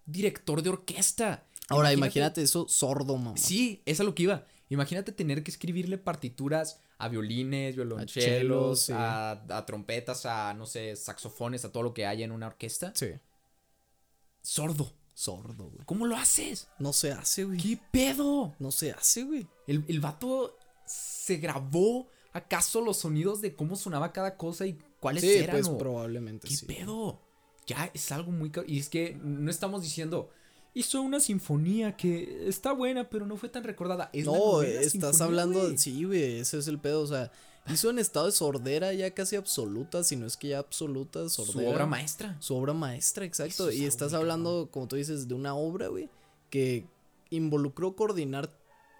director 0.04 0.62
de 0.62 0.70
orquesta. 0.70 1.46
Ahora, 1.68 1.92
imagínate 1.92 2.42
eso 2.42 2.66
sordo, 2.68 3.16
mamá. 3.16 3.36
Sí, 3.36 3.82
es 3.86 4.00
a 4.00 4.04
lo 4.04 4.14
que 4.14 4.24
iba. 4.24 4.46
Imagínate 4.68 5.12
tener 5.12 5.42
que 5.42 5.50
escribirle 5.50 5.98
partituras 5.98 6.80
a 6.98 7.08
violines, 7.08 7.74
chelos, 7.74 7.88
violonchelos, 7.88 8.80
sí. 8.82 8.92
a, 8.94 9.30
a 9.50 9.66
trompetas, 9.66 10.26
a, 10.26 10.54
no 10.54 10.66
sé, 10.66 10.96
saxofones, 10.96 11.64
a 11.64 11.70
todo 11.72 11.82
lo 11.82 11.94
que 11.94 12.06
haya 12.06 12.24
en 12.24 12.32
una 12.32 12.46
orquesta. 12.48 12.92
Sí. 12.94 13.08
Sordo. 14.42 14.92
Sordo, 15.14 15.70
güey. 15.70 15.84
¿Cómo 15.86 16.06
lo 16.06 16.16
haces? 16.16 16.68
No 16.78 16.92
se 16.92 17.10
hace, 17.12 17.44
güey. 17.44 17.58
¿Qué 17.58 17.78
pedo? 17.90 18.54
No 18.58 18.70
se 18.70 18.92
hace, 18.92 19.22
güey. 19.22 19.46
El, 19.66 19.84
el 19.88 20.00
vato 20.00 20.58
se 20.86 21.36
grabó 21.38 22.08
acaso 22.32 22.82
los 22.82 22.98
sonidos 22.98 23.40
de 23.40 23.54
cómo 23.56 23.76
sonaba 23.76 24.12
cada 24.12 24.36
cosa 24.36 24.66
y 24.66 24.78
cuáles 25.00 25.22
Sí, 25.22 25.30
eran. 25.36 25.56
pues 25.56 25.68
o- 25.68 25.78
probablemente 25.78 26.46
¿Qué 26.48 26.54
sí. 26.56 26.66
pedo? 26.66 27.22
Ya 27.66 27.90
es 27.94 28.12
algo 28.12 28.30
muy... 28.32 28.50
cab- 28.50 28.64
Y 28.66 28.78
es 28.78 28.88
que 28.88 29.16
no 29.22 29.50
estamos 29.50 29.82
diciendo... 29.82 30.30
Hizo 30.74 31.00
una 31.00 31.20
sinfonía 31.20 31.96
que 31.96 32.46
está 32.48 32.72
buena, 32.72 33.08
pero 33.08 33.24
no 33.26 33.38
fue 33.38 33.48
tan 33.48 33.64
recordada. 33.64 34.10
Es 34.12 34.26
No, 34.26 34.60
estás 34.60 34.92
sinfonía, 34.92 35.24
hablando. 35.24 35.60
güey. 35.62 35.78
Sí, 35.78 36.04
güey, 36.04 36.38
ese 36.40 36.58
es 36.58 36.68
el 36.68 36.78
pedo. 36.78 37.00
O 37.00 37.06
sea, 37.06 37.32
hizo 37.66 37.88
en 37.88 37.98
estado 37.98 38.26
de 38.26 38.32
sordera 38.32 38.92
ya 38.92 39.10
casi 39.12 39.36
absoluta, 39.36 40.04
si 40.04 40.16
no 40.16 40.26
es 40.26 40.36
que 40.36 40.48
ya 40.48 40.58
absoluta, 40.58 41.26
Su 41.30 41.46
sordera. 41.46 41.70
obra 41.70 41.86
maestra. 41.86 42.36
Su 42.40 42.54
obra 42.56 42.74
maestra, 42.74 43.24
exacto. 43.24 43.70
Es 43.70 43.76
Y 43.76 43.86
estás 43.86 44.12
hablando, 44.12 44.68
como 44.70 44.86
tú 44.86 44.96
dices, 44.96 45.26
de 45.28 45.32
una 45.34 45.54
obra, 45.54 45.88
güey, 45.88 46.10
que 46.50 46.84
involucró 47.30 47.96
coordinar 47.96 48.52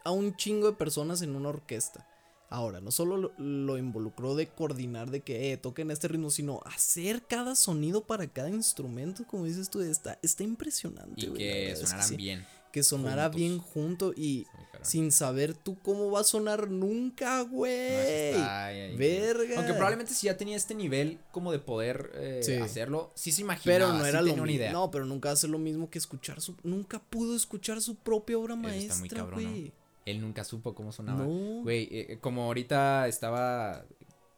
a 0.02 0.12
un 0.12 0.34
chingo 0.34 0.68
de 0.68 0.72
personas 0.78 1.20
en 1.20 1.36
una 1.36 1.50
orquesta. 1.50 2.08
Ahora, 2.48 2.80
no 2.80 2.90
solo 2.92 3.16
lo, 3.16 3.32
lo 3.38 3.76
involucró 3.76 4.36
de 4.36 4.46
coordinar 4.48 5.10
de 5.10 5.20
que 5.20 5.52
eh, 5.52 5.56
toquen 5.56 5.90
este 5.90 6.06
ritmo, 6.08 6.30
sino 6.30 6.60
hacer 6.64 7.22
cada 7.22 7.56
sonido 7.56 8.04
para 8.04 8.26
cada 8.28 8.50
instrumento, 8.50 9.26
como 9.26 9.44
dices 9.46 9.68
tú, 9.68 9.80
está, 9.80 10.18
está 10.22 10.44
impresionante. 10.44 11.14
Y 11.26 11.32
que 11.32 11.44
verdad 11.44 11.72
es 11.72 11.80
que 11.80 11.86
sonaran 11.86 12.08
sí. 12.08 12.16
bien. 12.16 12.46
Que 12.72 12.82
sonara 12.82 13.22
juntos. 13.24 13.36
bien 13.40 13.58
junto 13.58 14.12
y 14.14 14.46
sin 14.82 15.10
saber 15.10 15.54
tú 15.54 15.78
cómo 15.82 16.10
va 16.10 16.20
a 16.20 16.24
sonar 16.24 16.68
nunca, 16.70 17.38
No, 17.38 17.48
güey. 17.48 18.34
ahí, 18.34 18.94
verga. 18.96 19.56
Aunque 19.56 19.72
probablemente 19.72 20.12
si 20.12 20.26
ya 20.26 20.36
tenía 20.36 20.56
este 20.56 20.74
nivel 20.74 21.18
como 21.32 21.52
de 21.52 21.58
poder 21.58 22.10
eh, 22.14 22.40
Sí. 22.44 22.52
hacerlo, 22.54 23.12
sí 23.14 23.32
se 23.32 23.40
imaginaba. 23.40 23.78
Pero 23.78 23.92
no 23.94 24.02
sí 24.04 24.08
era 24.10 24.20
lo 24.20 24.26
tenía 24.26 24.42
una 24.42 24.52
mismo. 24.52 24.56
idea. 24.62 24.72
No, 24.72 24.90
pero 24.90 25.06
nunca 25.06 25.30
hace 25.30 25.48
lo 25.48 25.58
mismo 25.58 25.88
que 25.88 25.98
escuchar 25.98 26.40
su. 26.42 26.54
Nunca 26.64 26.98
pudo 27.02 27.34
escuchar 27.34 27.80
su 27.80 27.94
propia 27.96 28.36
obra 28.38 28.52
Eso 28.54 28.62
maestra, 28.62 28.86
está 28.92 28.98
muy 29.00 29.08
cabrón, 29.08 29.42
¿no? 29.42 29.50
güey. 29.50 29.72
Él 30.06 30.20
nunca 30.22 30.44
supo 30.44 30.74
cómo 30.74 30.90
sonaba. 30.92 31.24
No. 31.26 31.62
Güey, 31.62 31.88
eh, 31.90 32.18
como 32.20 32.44
ahorita 32.44 33.06
estaba 33.08 33.84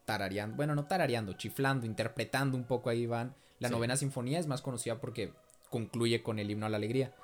tarareando, 0.04 0.56
bueno, 0.56 0.74
no 0.74 0.86
tarareando, 0.86 1.34
chiflando, 1.34 1.86
interpretando 1.86 2.56
un 2.56 2.64
poco 2.64 2.90
ahí 2.90 3.06
van. 3.06 3.34
La 3.60 3.68
Sí. 3.68 3.74
novena 3.74 3.96
sinfonía 3.96 4.38
es 4.38 4.46
más 4.46 4.62
conocida 4.62 5.00
porque 5.00 5.32
concluye 5.70 6.22
con 6.22 6.38
el 6.38 6.50
himno 6.50 6.66
a 6.66 6.68
la 6.70 6.78
alegría. 6.78 7.14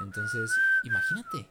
Entonces, 0.00 0.50
imagínate, 0.84 1.48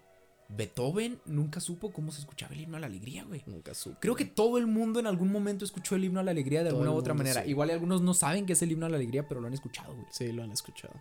Beethoven 0.49 1.19
nunca 1.25 1.59
supo 1.59 1.91
cómo 1.91 2.11
se 2.11 2.21
escuchaba 2.21 2.53
el 2.53 2.61
himno 2.61 2.77
a 2.77 2.79
la 2.79 2.85
alegría, 2.87 3.23
güey. 3.25 3.43
Nunca 3.47 3.73
supo. 3.73 3.97
Creo 3.99 4.15
que 4.15 4.23
todo 4.25 4.57
el 4.57 4.67
mundo 4.67 4.99
en 4.99 5.07
algún 5.07 5.31
momento 5.31 5.65
escuchó 5.65 5.95
el 5.95 6.05
himno 6.05 6.19
a 6.19 6.23
la 6.23 6.31
alegría 6.31 6.59
de 6.63 6.69
Todo 6.69 6.79
alguna 6.81 6.95
u 6.95 6.99
otra 6.99 7.13
manera. 7.13 7.43
sí. 7.43 7.49
Igual 7.49 7.71
algunos 7.71 8.01
no 8.01 8.13
saben 8.13 8.45
qué 8.45 8.53
es 8.53 8.61
el 8.61 8.71
himno 8.71 8.85
a 8.85 8.89
la 8.89 8.95
alegría, 8.97 9.27
pero 9.27 9.41
lo 9.41 9.47
han 9.47 9.53
escuchado, 9.53 9.93
güey. 9.93 10.05
Sí, 10.11 10.31
lo 10.31 10.43
han 10.43 10.51
escuchado. 10.51 10.93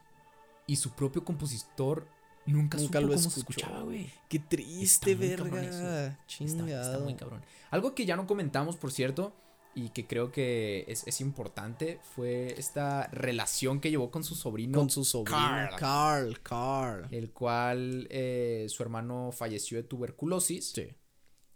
Y 0.66 0.76
su 0.76 0.90
propio 0.92 1.24
compositor 1.24 2.08
nunca, 2.46 2.78
Nunca 2.78 2.98
supo 2.98 3.00
lo 3.00 3.08
cómo 3.08 3.18
se 3.30 3.40
escuchó. 3.40 3.60
escuchaba, 3.60 3.82
güey. 3.82 4.10
Qué 4.28 4.38
triste, 4.38 5.12
Está 5.12 5.24
muy 5.24 5.36
cabrón 5.36 5.50
verga. 5.52 5.68
eso. 5.68 6.12
Está, 6.12 6.26
Chingado. 6.26 6.82
está 6.92 6.98
muy 7.04 7.14
cabrón. 7.14 7.42
Algo 7.70 7.94
que 7.94 8.06
ya 8.06 8.16
no 8.16 8.26
comentamos, 8.26 8.76
por 8.76 8.92
cierto, 8.92 9.34
y 9.74 9.90
que 9.90 10.06
creo 10.06 10.32
que 10.32 10.84
es, 10.88 11.06
es 11.06 11.20
importante, 11.20 12.00
fue 12.14 12.54
esta 12.58 13.08
relación 13.08 13.80
que 13.80 13.90
llevó 13.90 14.10
con 14.10 14.24
su 14.24 14.34
sobrino. 14.34 14.78
Con 14.78 14.88
su 14.88 15.04
sobrino. 15.04 15.36
Carl. 15.38 15.76
Carl, 15.78 16.42
Carl. 16.42 17.08
El 17.14 17.32
cual 17.32 18.06
eh, 18.10 18.66
su 18.70 18.82
hermano 18.82 19.32
falleció 19.32 19.76
de 19.76 19.82
tuberculosis. 19.84 20.72
Sí. 20.74 20.88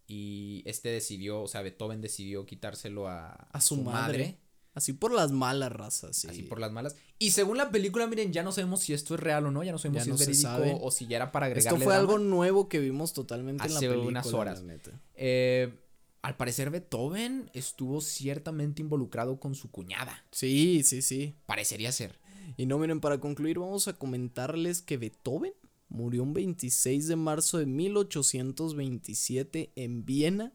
Y 0.07 0.63
este 0.67 0.89
decidió, 0.91 1.41
o 1.41 1.47
sea, 1.49 1.63
Beethoven 1.63 2.01
decidió 2.01 2.45
quitárselo 2.45 3.09
a, 3.09 3.31
A 3.53 3.61
su, 3.61 3.77
madre. 3.77 4.39
Así 4.75 4.93
por 4.93 5.13
las 5.13 5.33
malas 5.33 5.73
razas, 5.73 6.17
sí. 6.17 6.29
Así 6.29 6.43
por 6.43 6.61
las 6.61 6.71
malas. 6.71 6.95
Y 7.19 7.33
según 7.33 7.57
la 7.59 7.71
película, 7.71 8.07
miren, 8.07 8.33
ya 8.33 8.43
no 8.45 8.53
sabemos 8.53 8.81
si 8.81 8.93
esto 8.93 9.15
es 9.15 9.21
real 9.21 9.47
o 9.47 9.51
no, 9.51 9.65
ya 9.65 9.73
no 9.73 9.79
sabemos 9.79 9.99
Ya 9.99 10.05
si 10.05 10.11
no 10.11 10.17
es 10.17 10.27
verídico 10.27 10.79
o 10.87 10.91
si 10.93 11.07
ya 11.07 11.17
era 11.17 11.33
para 11.33 11.47
agregarle 11.47 11.77
Esto 11.77 11.85
fue 11.85 11.95
drama. 11.95 12.01
algo 12.13 12.19
nuevo 12.19 12.69
que 12.69 12.79
vimos 12.79 13.13
totalmente 13.13 13.65
en 13.67 13.73
la 13.73 13.79
Hace 13.79 13.89
película. 13.89 14.09
unas 14.09 14.33
horas. 14.33 14.63
Eh, 15.17 15.75
al 16.23 16.37
parecer 16.37 16.71
Beethoven 16.71 17.51
estuvo 17.53 18.01
ciertamente 18.01 18.81
involucrado 18.83 19.41
con 19.41 19.55
su 19.55 19.71
cuñada. 19.71 20.25
Sí, 20.31 20.83
sí, 20.85 21.03
sí. 21.03 21.35
Parecería 21.47 21.91
ser. 21.93 22.19
Y 22.57 22.67
no, 22.67 22.79
miren, 22.79 23.01
para 23.01 23.19
concluir, 23.21 23.59
vamos 23.59 23.89
a 23.89 23.95
comentarles 23.95 24.83
que 24.83 24.97
Beethoven 24.99 25.53
murió 25.89 26.23
un 26.23 26.33
26 26.33 27.09
de 27.09 27.17
marzo 27.17 27.59
de 27.59 27.67
1827 27.67 29.73
en 29.77 30.05
Viena 30.05 30.53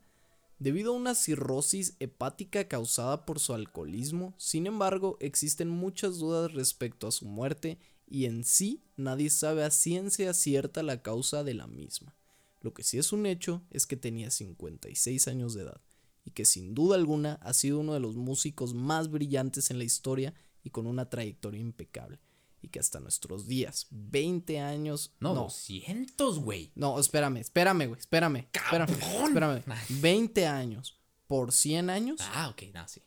debido 0.59 0.93
a 0.93 0.95
una 0.95 1.15
cirrosis 1.15 1.95
hepática 1.99 2.67
causada 2.67 3.25
por 3.25 3.39
su 3.39 3.53
alcoholismo. 3.53 4.33
Sin 4.37 4.67
embargo, 4.67 5.17
existen 5.19 5.69
muchas 5.69 6.17
dudas 6.17 6.53
respecto 6.53 7.07
a 7.07 7.11
su 7.11 7.25
muerte 7.25 7.77
y 8.07 8.25
en 8.25 8.43
sí 8.43 8.83
nadie 8.95 9.29
sabe 9.29 9.63
a 9.63 9.71
ciencia 9.71 10.33
cierta 10.33 10.83
la 10.83 11.01
causa 11.01 11.43
de 11.43 11.53
la 11.53 11.67
misma. 11.67 12.15
Lo 12.61 12.73
que 12.73 12.83
sí 12.83 12.97
es 12.97 13.11
un 13.11 13.25
hecho 13.25 13.63
es 13.69 13.85
que 13.85 13.97
tenía 13.97 14.31
56 14.31 15.27
años 15.27 15.53
de 15.53 15.63
edad 15.63 15.81
y 16.23 16.31
que 16.31 16.45
sin 16.45 16.73
duda 16.73 16.95
alguna 16.95 17.33
ha 17.35 17.53
sido 17.53 17.79
uno 17.79 17.93
de 17.93 17.99
los 17.99 18.15
músicos 18.15 18.73
más 18.73 19.11
brillantes 19.11 19.69
en 19.69 19.77
la 19.77 19.83
historia 19.83 20.33
y 20.63 20.71
con 20.71 20.87
una 20.87 21.09
trayectoria 21.09 21.61
impecable. 21.61 22.19
Y 22.65 22.69
que 22.69 22.79
hasta 22.79 22.99
nuestros 22.99 23.45
días, 23.45 23.85
20 23.91 24.59
años... 24.59 25.13
No, 25.19 25.35
no, 25.35 25.43
200, 25.43 26.39
güey. 26.39 26.71
no, 26.73 26.99
espérame, 26.99 27.37
espérame, 27.37 27.85
güey, 27.87 27.99
espérame, 27.99 28.47
espérame, 28.51 28.89
espérame. 28.89 29.63
20 30.01 30.47
años 30.47 30.99
por 31.27 31.51
100 31.53 31.91
años, 31.91 32.21
Ah, 32.33 32.49
ok, 32.49 32.63
no, 32.73 32.87
sí. 32.87 33.01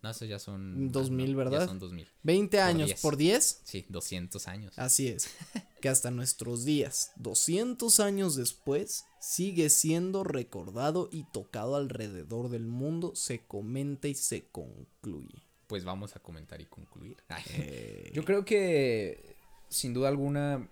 No, 0.00 0.08
esos 0.10 0.26
ya 0.26 0.38
son... 0.38 0.90
2000, 0.90 1.32
no, 1.32 1.36
¿verdad? 1.38 1.60
Ya 1.60 1.66
son 1.66 1.78
2000. 1.78 2.08
20 2.22 2.60
años 2.62 2.86
10. 2.88 3.00
por 3.02 3.16
10, 3.18 3.60
Sí, 3.64 3.84
200 3.90 4.48
años. 4.48 4.78
así 4.78 5.08
es. 5.08 5.28
Que 5.82 5.90
hasta 5.90 6.10
nuestros 6.10 6.64
días, 6.64 7.12
200 7.16 8.00
años 8.00 8.36
después, 8.36 9.04
sigue 9.20 9.68
siendo 9.68 10.24
recordado 10.24 11.10
y 11.12 11.24
tocado 11.24 11.76
alrededor 11.76 12.48
del 12.48 12.64
mundo, 12.64 13.14
se 13.14 13.44
comenta 13.46 14.08
y 14.08 14.14
se 14.14 14.46
concluye. 14.48 15.42
Pues 15.74 15.84
vamos 15.84 16.14
a 16.14 16.20
comentar 16.20 16.60
y 16.60 16.66
concluir. 16.66 17.16
Eh, 17.50 18.08
Yo 18.14 18.24
creo 18.24 18.44
que, 18.44 19.34
sin 19.68 19.92
duda 19.92 20.06
alguna, 20.08 20.68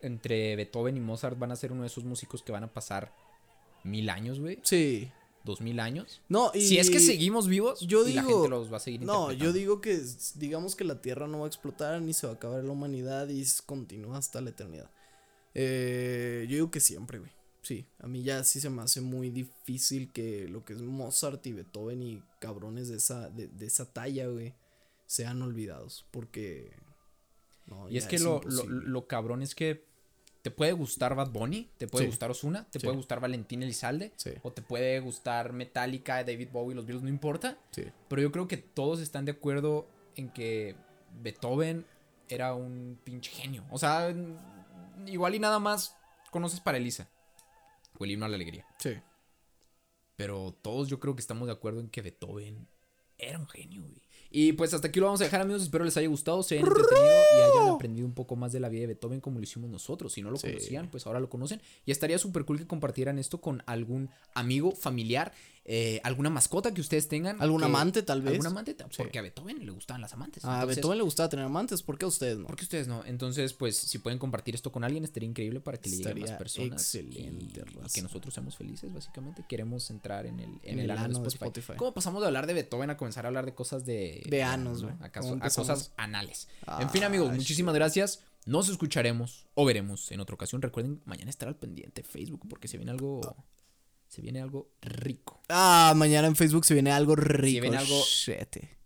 entre 0.00 0.56
Beethoven 0.56 0.96
y 0.96 1.00
Mozart 1.00 1.38
van 1.38 1.52
a 1.52 1.54
ser 1.56 1.70
uno 1.70 1.82
de 1.82 1.86
esos 1.86 2.02
músicos 2.02 2.42
que 2.42 2.50
van 2.50 2.64
a 2.64 2.66
pasar 2.72 3.14
mil 3.84 4.10
años, 4.10 4.40
güey. 4.40 4.58
sí. 4.64 5.08
Dos 5.44 5.60
mil 5.60 5.78
años. 5.78 6.20
No, 6.28 6.50
y 6.54 6.60
Si 6.60 6.78
es 6.78 6.90
que 6.90 6.98
seguimos 6.98 7.46
vivos, 7.46 7.78
yo 7.82 8.04
y 8.08 8.14
la 8.14 8.22
digo- 8.22 8.34
gente 8.42 8.48
los 8.48 8.72
va 8.72 8.78
a 8.78 8.80
seguir 8.80 9.02
No, 9.02 9.30
yo 9.30 9.52
digo 9.52 9.80
que 9.80 10.00
digamos 10.36 10.74
que 10.74 10.82
la 10.84 11.00
Tierra 11.00 11.28
no 11.28 11.38
va 11.38 11.44
a 11.44 11.48
explotar 11.48 12.00
ni 12.02 12.12
se 12.14 12.26
va 12.26 12.32
a 12.32 12.36
acabar 12.36 12.64
la 12.64 12.70
humanidad 12.72 13.28
y 13.28 13.44
continúa 13.64 14.18
hasta 14.18 14.40
la 14.40 14.50
eternidad. 14.50 14.90
Eh, 15.54 16.46
yo 16.48 16.54
digo 16.56 16.70
que 16.72 16.80
siempre, 16.80 17.18
güey. 17.20 17.30
Sí, 17.62 17.86
a 18.00 18.08
mí 18.08 18.22
ya 18.24 18.42
sí 18.44 18.60
se 18.60 18.70
me 18.70 18.82
hace 18.82 19.00
muy 19.00 19.30
difícil 19.30 20.10
que 20.12 20.48
lo 20.48 20.64
que 20.64 20.72
es 20.72 20.82
Mozart 20.82 21.46
y 21.46 21.52
Beethoven 21.52 22.02
y 22.02 22.22
cabrones 22.40 22.88
de 22.88 22.96
esa, 22.96 23.30
de, 23.30 23.46
de 23.48 23.66
esa 23.66 23.92
talla, 23.92 24.26
güey, 24.26 24.54
sean 25.06 25.40
olvidados. 25.42 26.04
Porque... 26.10 26.72
no, 27.66 27.88
Y 27.88 27.98
es 27.98 28.06
que 28.06 28.18
lo, 28.18 28.40
lo, 28.44 28.64
lo 28.66 29.06
cabrón 29.06 29.42
es 29.42 29.54
que 29.54 29.84
te 30.42 30.50
puede 30.50 30.72
gustar 30.72 31.14
Bad 31.14 31.30
Bunny, 31.30 31.70
te 31.78 31.86
puede 31.86 32.06
Sí. 32.06 32.10
gustar 32.10 32.32
Osuna, 32.32 32.66
te 32.68 32.80
Sí. 32.80 32.84
puede 32.86 32.96
gustar 32.96 33.20
Valentín 33.20 33.62
Elizalde, 33.62 34.12
Sí. 34.16 34.32
o 34.42 34.50
te 34.52 34.60
puede 34.60 34.98
gustar 34.98 35.52
Metallica, 35.52 36.24
David 36.24 36.48
Bowie, 36.50 36.74
los 36.74 36.84
Beatles, 36.84 37.04
no 37.04 37.08
importa. 37.08 37.56
Sí. 37.70 37.84
Pero 38.08 38.22
yo 38.22 38.32
creo 38.32 38.48
que 38.48 38.56
todos 38.56 38.98
están 38.98 39.24
de 39.24 39.30
acuerdo 39.32 39.86
en 40.16 40.30
que 40.30 40.74
Beethoven 41.22 41.86
era 42.28 42.54
un 42.54 42.98
pinche 43.04 43.30
genio. 43.30 43.64
O 43.70 43.78
sea, 43.78 44.12
igual 45.06 45.36
y 45.36 45.38
nada 45.38 45.60
más 45.60 45.94
conoces 46.32 46.58
para 46.58 46.78
Elisa. 46.78 47.08
El 48.04 48.10
himno 48.12 48.26
a 48.26 48.28
la 48.28 48.36
alegría. 48.36 48.66
Sí. 48.78 48.90
Pero 50.16 50.54
todos 50.62 50.88
yo 50.88 51.00
creo 51.00 51.14
que 51.14 51.20
estamos 51.20 51.46
de 51.46 51.52
acuerdo 51.52 51.80
en 51.80 51.88
que 51.88 52.02
Beethoven 52.02 52.68
era 53.18 53.38
un 53.38 53.46
genio, 53.48 53.82
güey. 53.82 54.02
Y 54.34 54.52
pues 54.54 54.72
hasta 54.72 54.88
aquí 54.88 54.98
lo 54.98 55.06
vamos 55.06 55.20
a 55.20 55.24
dejar, 55.24 55.42
amigos. 55.42 55.62
Espero 55.62 55.84
les 55.84 55.96
haya 55.98 56.08
gustado, 56.08 56.42
se 56.42 56.54
hayan 56.54 56.66
entretenido 56.66 57.06
y 57.06 57.40
hayan 57.60 57.74
aprendido 57.74 58.06
un 58.06 58.14
poco 58.14 58.34
más 58.34 58.50
de 58.52 58.60
la 58.60 58.70
vida 58.70 58.82
de 58.82 58.86
Beethoven 58.88 59.20
como 59.20 59.38
lo 59.38 59.44
hicimos 59.44 59.68
nosotros. 59.68 60.12
Si 60.12 60.22
no 60.22 60.30
lo 60.30 60.36
Sí. 60.38 60.46
conocían, 60.48 60.90
pues 60.90 61.06
ahora 61.06 61.20
lo 61.20 61.28
conocen. 61.28 61.60
Y 61.84 61.90
estaría 61.90 62.18
súper 62.18 62.44
cool 62.46 62.58
que 62.58 62.66
compartieran 62.66 63.18
esto 63.18 63.40
con 63.42 63.62
algún 63.66 64.08
amigo, 64.34 64.72
familiar, 64.72 65.32
eh, 65.64 66.00
alguna 66.02 66.28
mascota 66.28 66.74
que 66.74 66.80
ustedes 66.80 67.06
tengan. 67.08 67.40
¿Algún 67.40 67.60
que- 67.60 67.66
amante, 67.66 68.02
tal 68.02 68.20
vez? 68.20 68.32
Algún 68.32 68.46
amante, 68.46 68.74
Sí. 68.90 68.96
porque 68.98 69.18
a 69.18 69.22
Beethoven 69.22 69.64
le 69.64 69.70
gustaban 69.70 70.00
las 70.00 70.12
amantes. 70.12 70.44
A 70.44 70.54
Entonces, 70.54 70.76
Beethoven 70.76 70.98
le 70.98 71.04
gustaba 71.04 71.28
tener 71.28 71.44
amantes, 71.44 71.82
¿por 71.82 71.98
qué 71.98 72.04
a 72.04 72.08
ustedes 72.08 72.36
no? 72.38 72.46
¿Por 72.46 72.56
qué 72.56 72.64
ustedes 72.64 72.88
no? 72.88 73.04
Entonces, 73.04 73.52
pues, 73.52 73.76
si 73.76 73.98
pueden 73.98 74.18
compartir 74.18 74.54
esto 74.56 74.72
con 74.72 74.82
alguien, 74.82 75.04
estaría 75.04 75.28
increíble 75.28 75.60
para 75.60 75.78
que 75.78 75.88
le 75.90 75.96
llegue 75.98 76.10
a 76.10 76.14
más 76.14 76.30
personas. 76.32 76.82
excelente, 76.82 77.44
y, 77.44 77.90
que 77.92 78.02
nosotros 78.02 78.34
seamos 78.34 78.56
felices, 78.56 78.92
básicamente. 78.92 79.44
Queremos 79.48 79.88
entrar 79.90 80.26
en 80.26 80.40
el, 80.40 80.50
en 80.50 80.60
En 80.64 80.78
el, 80.80 80.84
el 80.86 80.90
ano 80.90 81.00
de 81.00 81.04
ano 81.06 81.18
de 81.20 81.28
Spotify. 81.28 81.44
Spotify. 81.60 81.78
¿Cómo 81.78 81.94
pasamos 81.94 82.20
de 82.22 82.26
hablar 82.26 82.46
de 82.48 82.54
Beethoven 82.54 82.90
a 82.90 82.96
comenzar 82.96 83.24
a 83.24 83.28
hablar 83.28 83.46
de 83.46 83.54
cosas 83.54 83.84
de... 83.84 84.22
De 84.28 84.42
anos, 84.42 84.82
¿no? 84.82 84.88
güey. 84.88 84.98
A, 85.00 85.10
caso- 85.10 85.30
¿Cómo 85.30 85.44
a 85.44 85.50
cosas 85.50 85.92
anales. 85.96 86.48
en 86.80 86.90
fin, 86.90 87.04
amigos, 87.04 87.30
Ah, 87.30 87.34
muchísimas 87.34 87.74
gracias. 87.74 88.20
Nos 88.46 88.68
escucharemos 88.68 89.46
o 89.54 89.64
veremos 89.64 90.10
en 90.10 90.18
otra 90.18 90.34
ocasión. 90.34 90.60
Recuerden 90.60 91.00
mañana 91.04 91.30
estar 91.30 91.46
al 91.48 91.54
pendiente 91.56 92.02
Facebook 92.02 92.40
porque 92.48 92.66
se 92.66 92.76
viene 92.78 92.90
algo... 92.90 93.20
Se 94.12 94.20
viene 94.20 94.42
algo 94.42 94.68
rico. 94.82 95.40
Ah, 95.48 95.94
mañana 95.96 96.26
en 96.28 96.36
Facebook 96.36 96.66
se 96.66 96.74
viene 96.74 96.92
algo 96.92 97.16
rico. 97.16 97.62
viene 97.62 97.78
algo- 97.78 98.02
shete. 98.04 98.76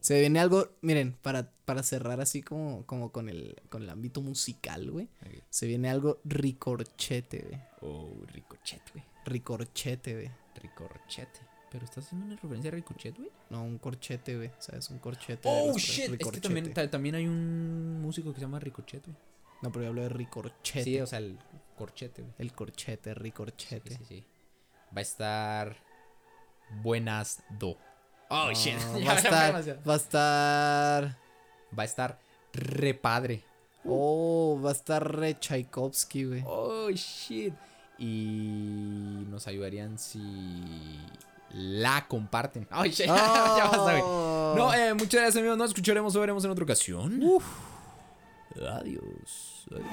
Se 0.00 0.20
viene 0.20 0.38
algo, 0.38 0.68
miren, 0.80 1.16
para, 1.20 1.50
para 1.64 1.82
cerrar 1.82 2.20
así 2.20 2.40
como, 2.40 2.86
como 2.86 3.10
con 3.10 3.28
el 3.28 3.56
con 3.68 3.82
el 3.82 3.90
ámbito 3.90 4.22
musical, 4.22 4.90
güey. 4.92 5.08
Se 5.50 5.66
viene 5.66 5.90
algo 5.90 6.20
ricorchete, 6.24 7.46
güey. 7.48 7.60
Oh, 7.80 8.08
ricochet, 8.32 8.80
güey. 8.92 9.04
Ricorchete, 9.24 10.14
güey. 10.14 10.30
Ricorchete. 10.54 11.40
Pero 11.72 11.84
estás 11.84 12.06
haciendo 12.06 12.26
una 12.26 12.36
referencia 12.36 12.70
a 12.70 12.74
ricochet, 12.74 13.16
güey. 13.16 13.30
No, 13.50 13.64
un 13.64 13.78
corchete, 13.78 14.36
güey. 14.36 14.50
¿Sabes? 14.60 14.88
Un 14.90 14.98
corchete. 15.00 15.48
Oh, 15.50 15.76
shit. 15.76 16.04
Es 16.04 16.06
que 16.10 16.16
ricorchete. 16.16 16.40
también, 16.48 16.72
ta- 16.72 16.88
también 16.88 17.16
hay 17.16 17.26
un 17.26 18.00
músico 18.00 18.30
que 18.32 18.36
se 18.36 18.42
llama 18.46 18.60
Ricochet, 18.60 19.04
güey. 19.04 19.16
No, 19.62 19.72
pero 19.72 19.82
yo 19.82 19.88
hablo 19.88 20.02
de 20.02 20.08
ricorchete. 20.10 20.84
Sí, 20.84 21.00
o 21.00 21.06
sea, 21.08 21.18
el 21.18 21.36
corchete, 21.78 22.20
güey. 22.22 22.34
el 22.38 22.52
corchete, 22.52 23.14
ricorchete. 23.14 23.96
sí, 23.96 24.04
sí. 24.06 24.26
Va 24.94 24.98
a 24.98 25.02
estar. 25.02 25.76
Buenas 26.82 27.42
do. 27.58 27.70
Oh, 28.28 28.48
Ah, 28.48 28.52
shit. 28.52 28.74
va 29.06 29.12
a 29.12 29.16
estar, 29.16 29.54
va 29.88 29.92
a 29.94 29.96
estar. 29.96 31.16
Va 31.78 31.82
a 31.82 31.86
estar 31.86 32.18
repadre. 32.52 33.42
Oh, 33.86 34.60
va 34.62 34.70
a 34.70 34.72
estar 34.72 35.16
re 35.16 35.38
Tchaikovsky, 35.38 36.24
güey. 36.24 36.42
Oh, 36.46 36.90
shit. 36.90 37.54
Y 37.98 39.24
nos 39.28 39.46
ayudarían 39.46 39.98
si 39.98 40.98
la 41.52 42.06
comparten. 42.06 42.66
Oh, 42.72 42.84
shit. 42.84 43.06
ya 43.06 43.64
basta, 43.70 43.78
güey. 43.82 44.00
Oh. 44.04 44.54
No, 44.56 44.74
eh, 44.74 44.92
muchas 44.92 45.12
gracias, 45.20 45.36
amigos. 45.36 45.56
Nos 45.56 45.70
escucharemos 45.70 46.14
o 46.16 46.20
veremos 46.20 46.44
en 46.44 46.50
otra 46.50 46.64
ocasión. 46.64 47.20
Adiós. 48.56 49.66
Adiós. 49.70 49.88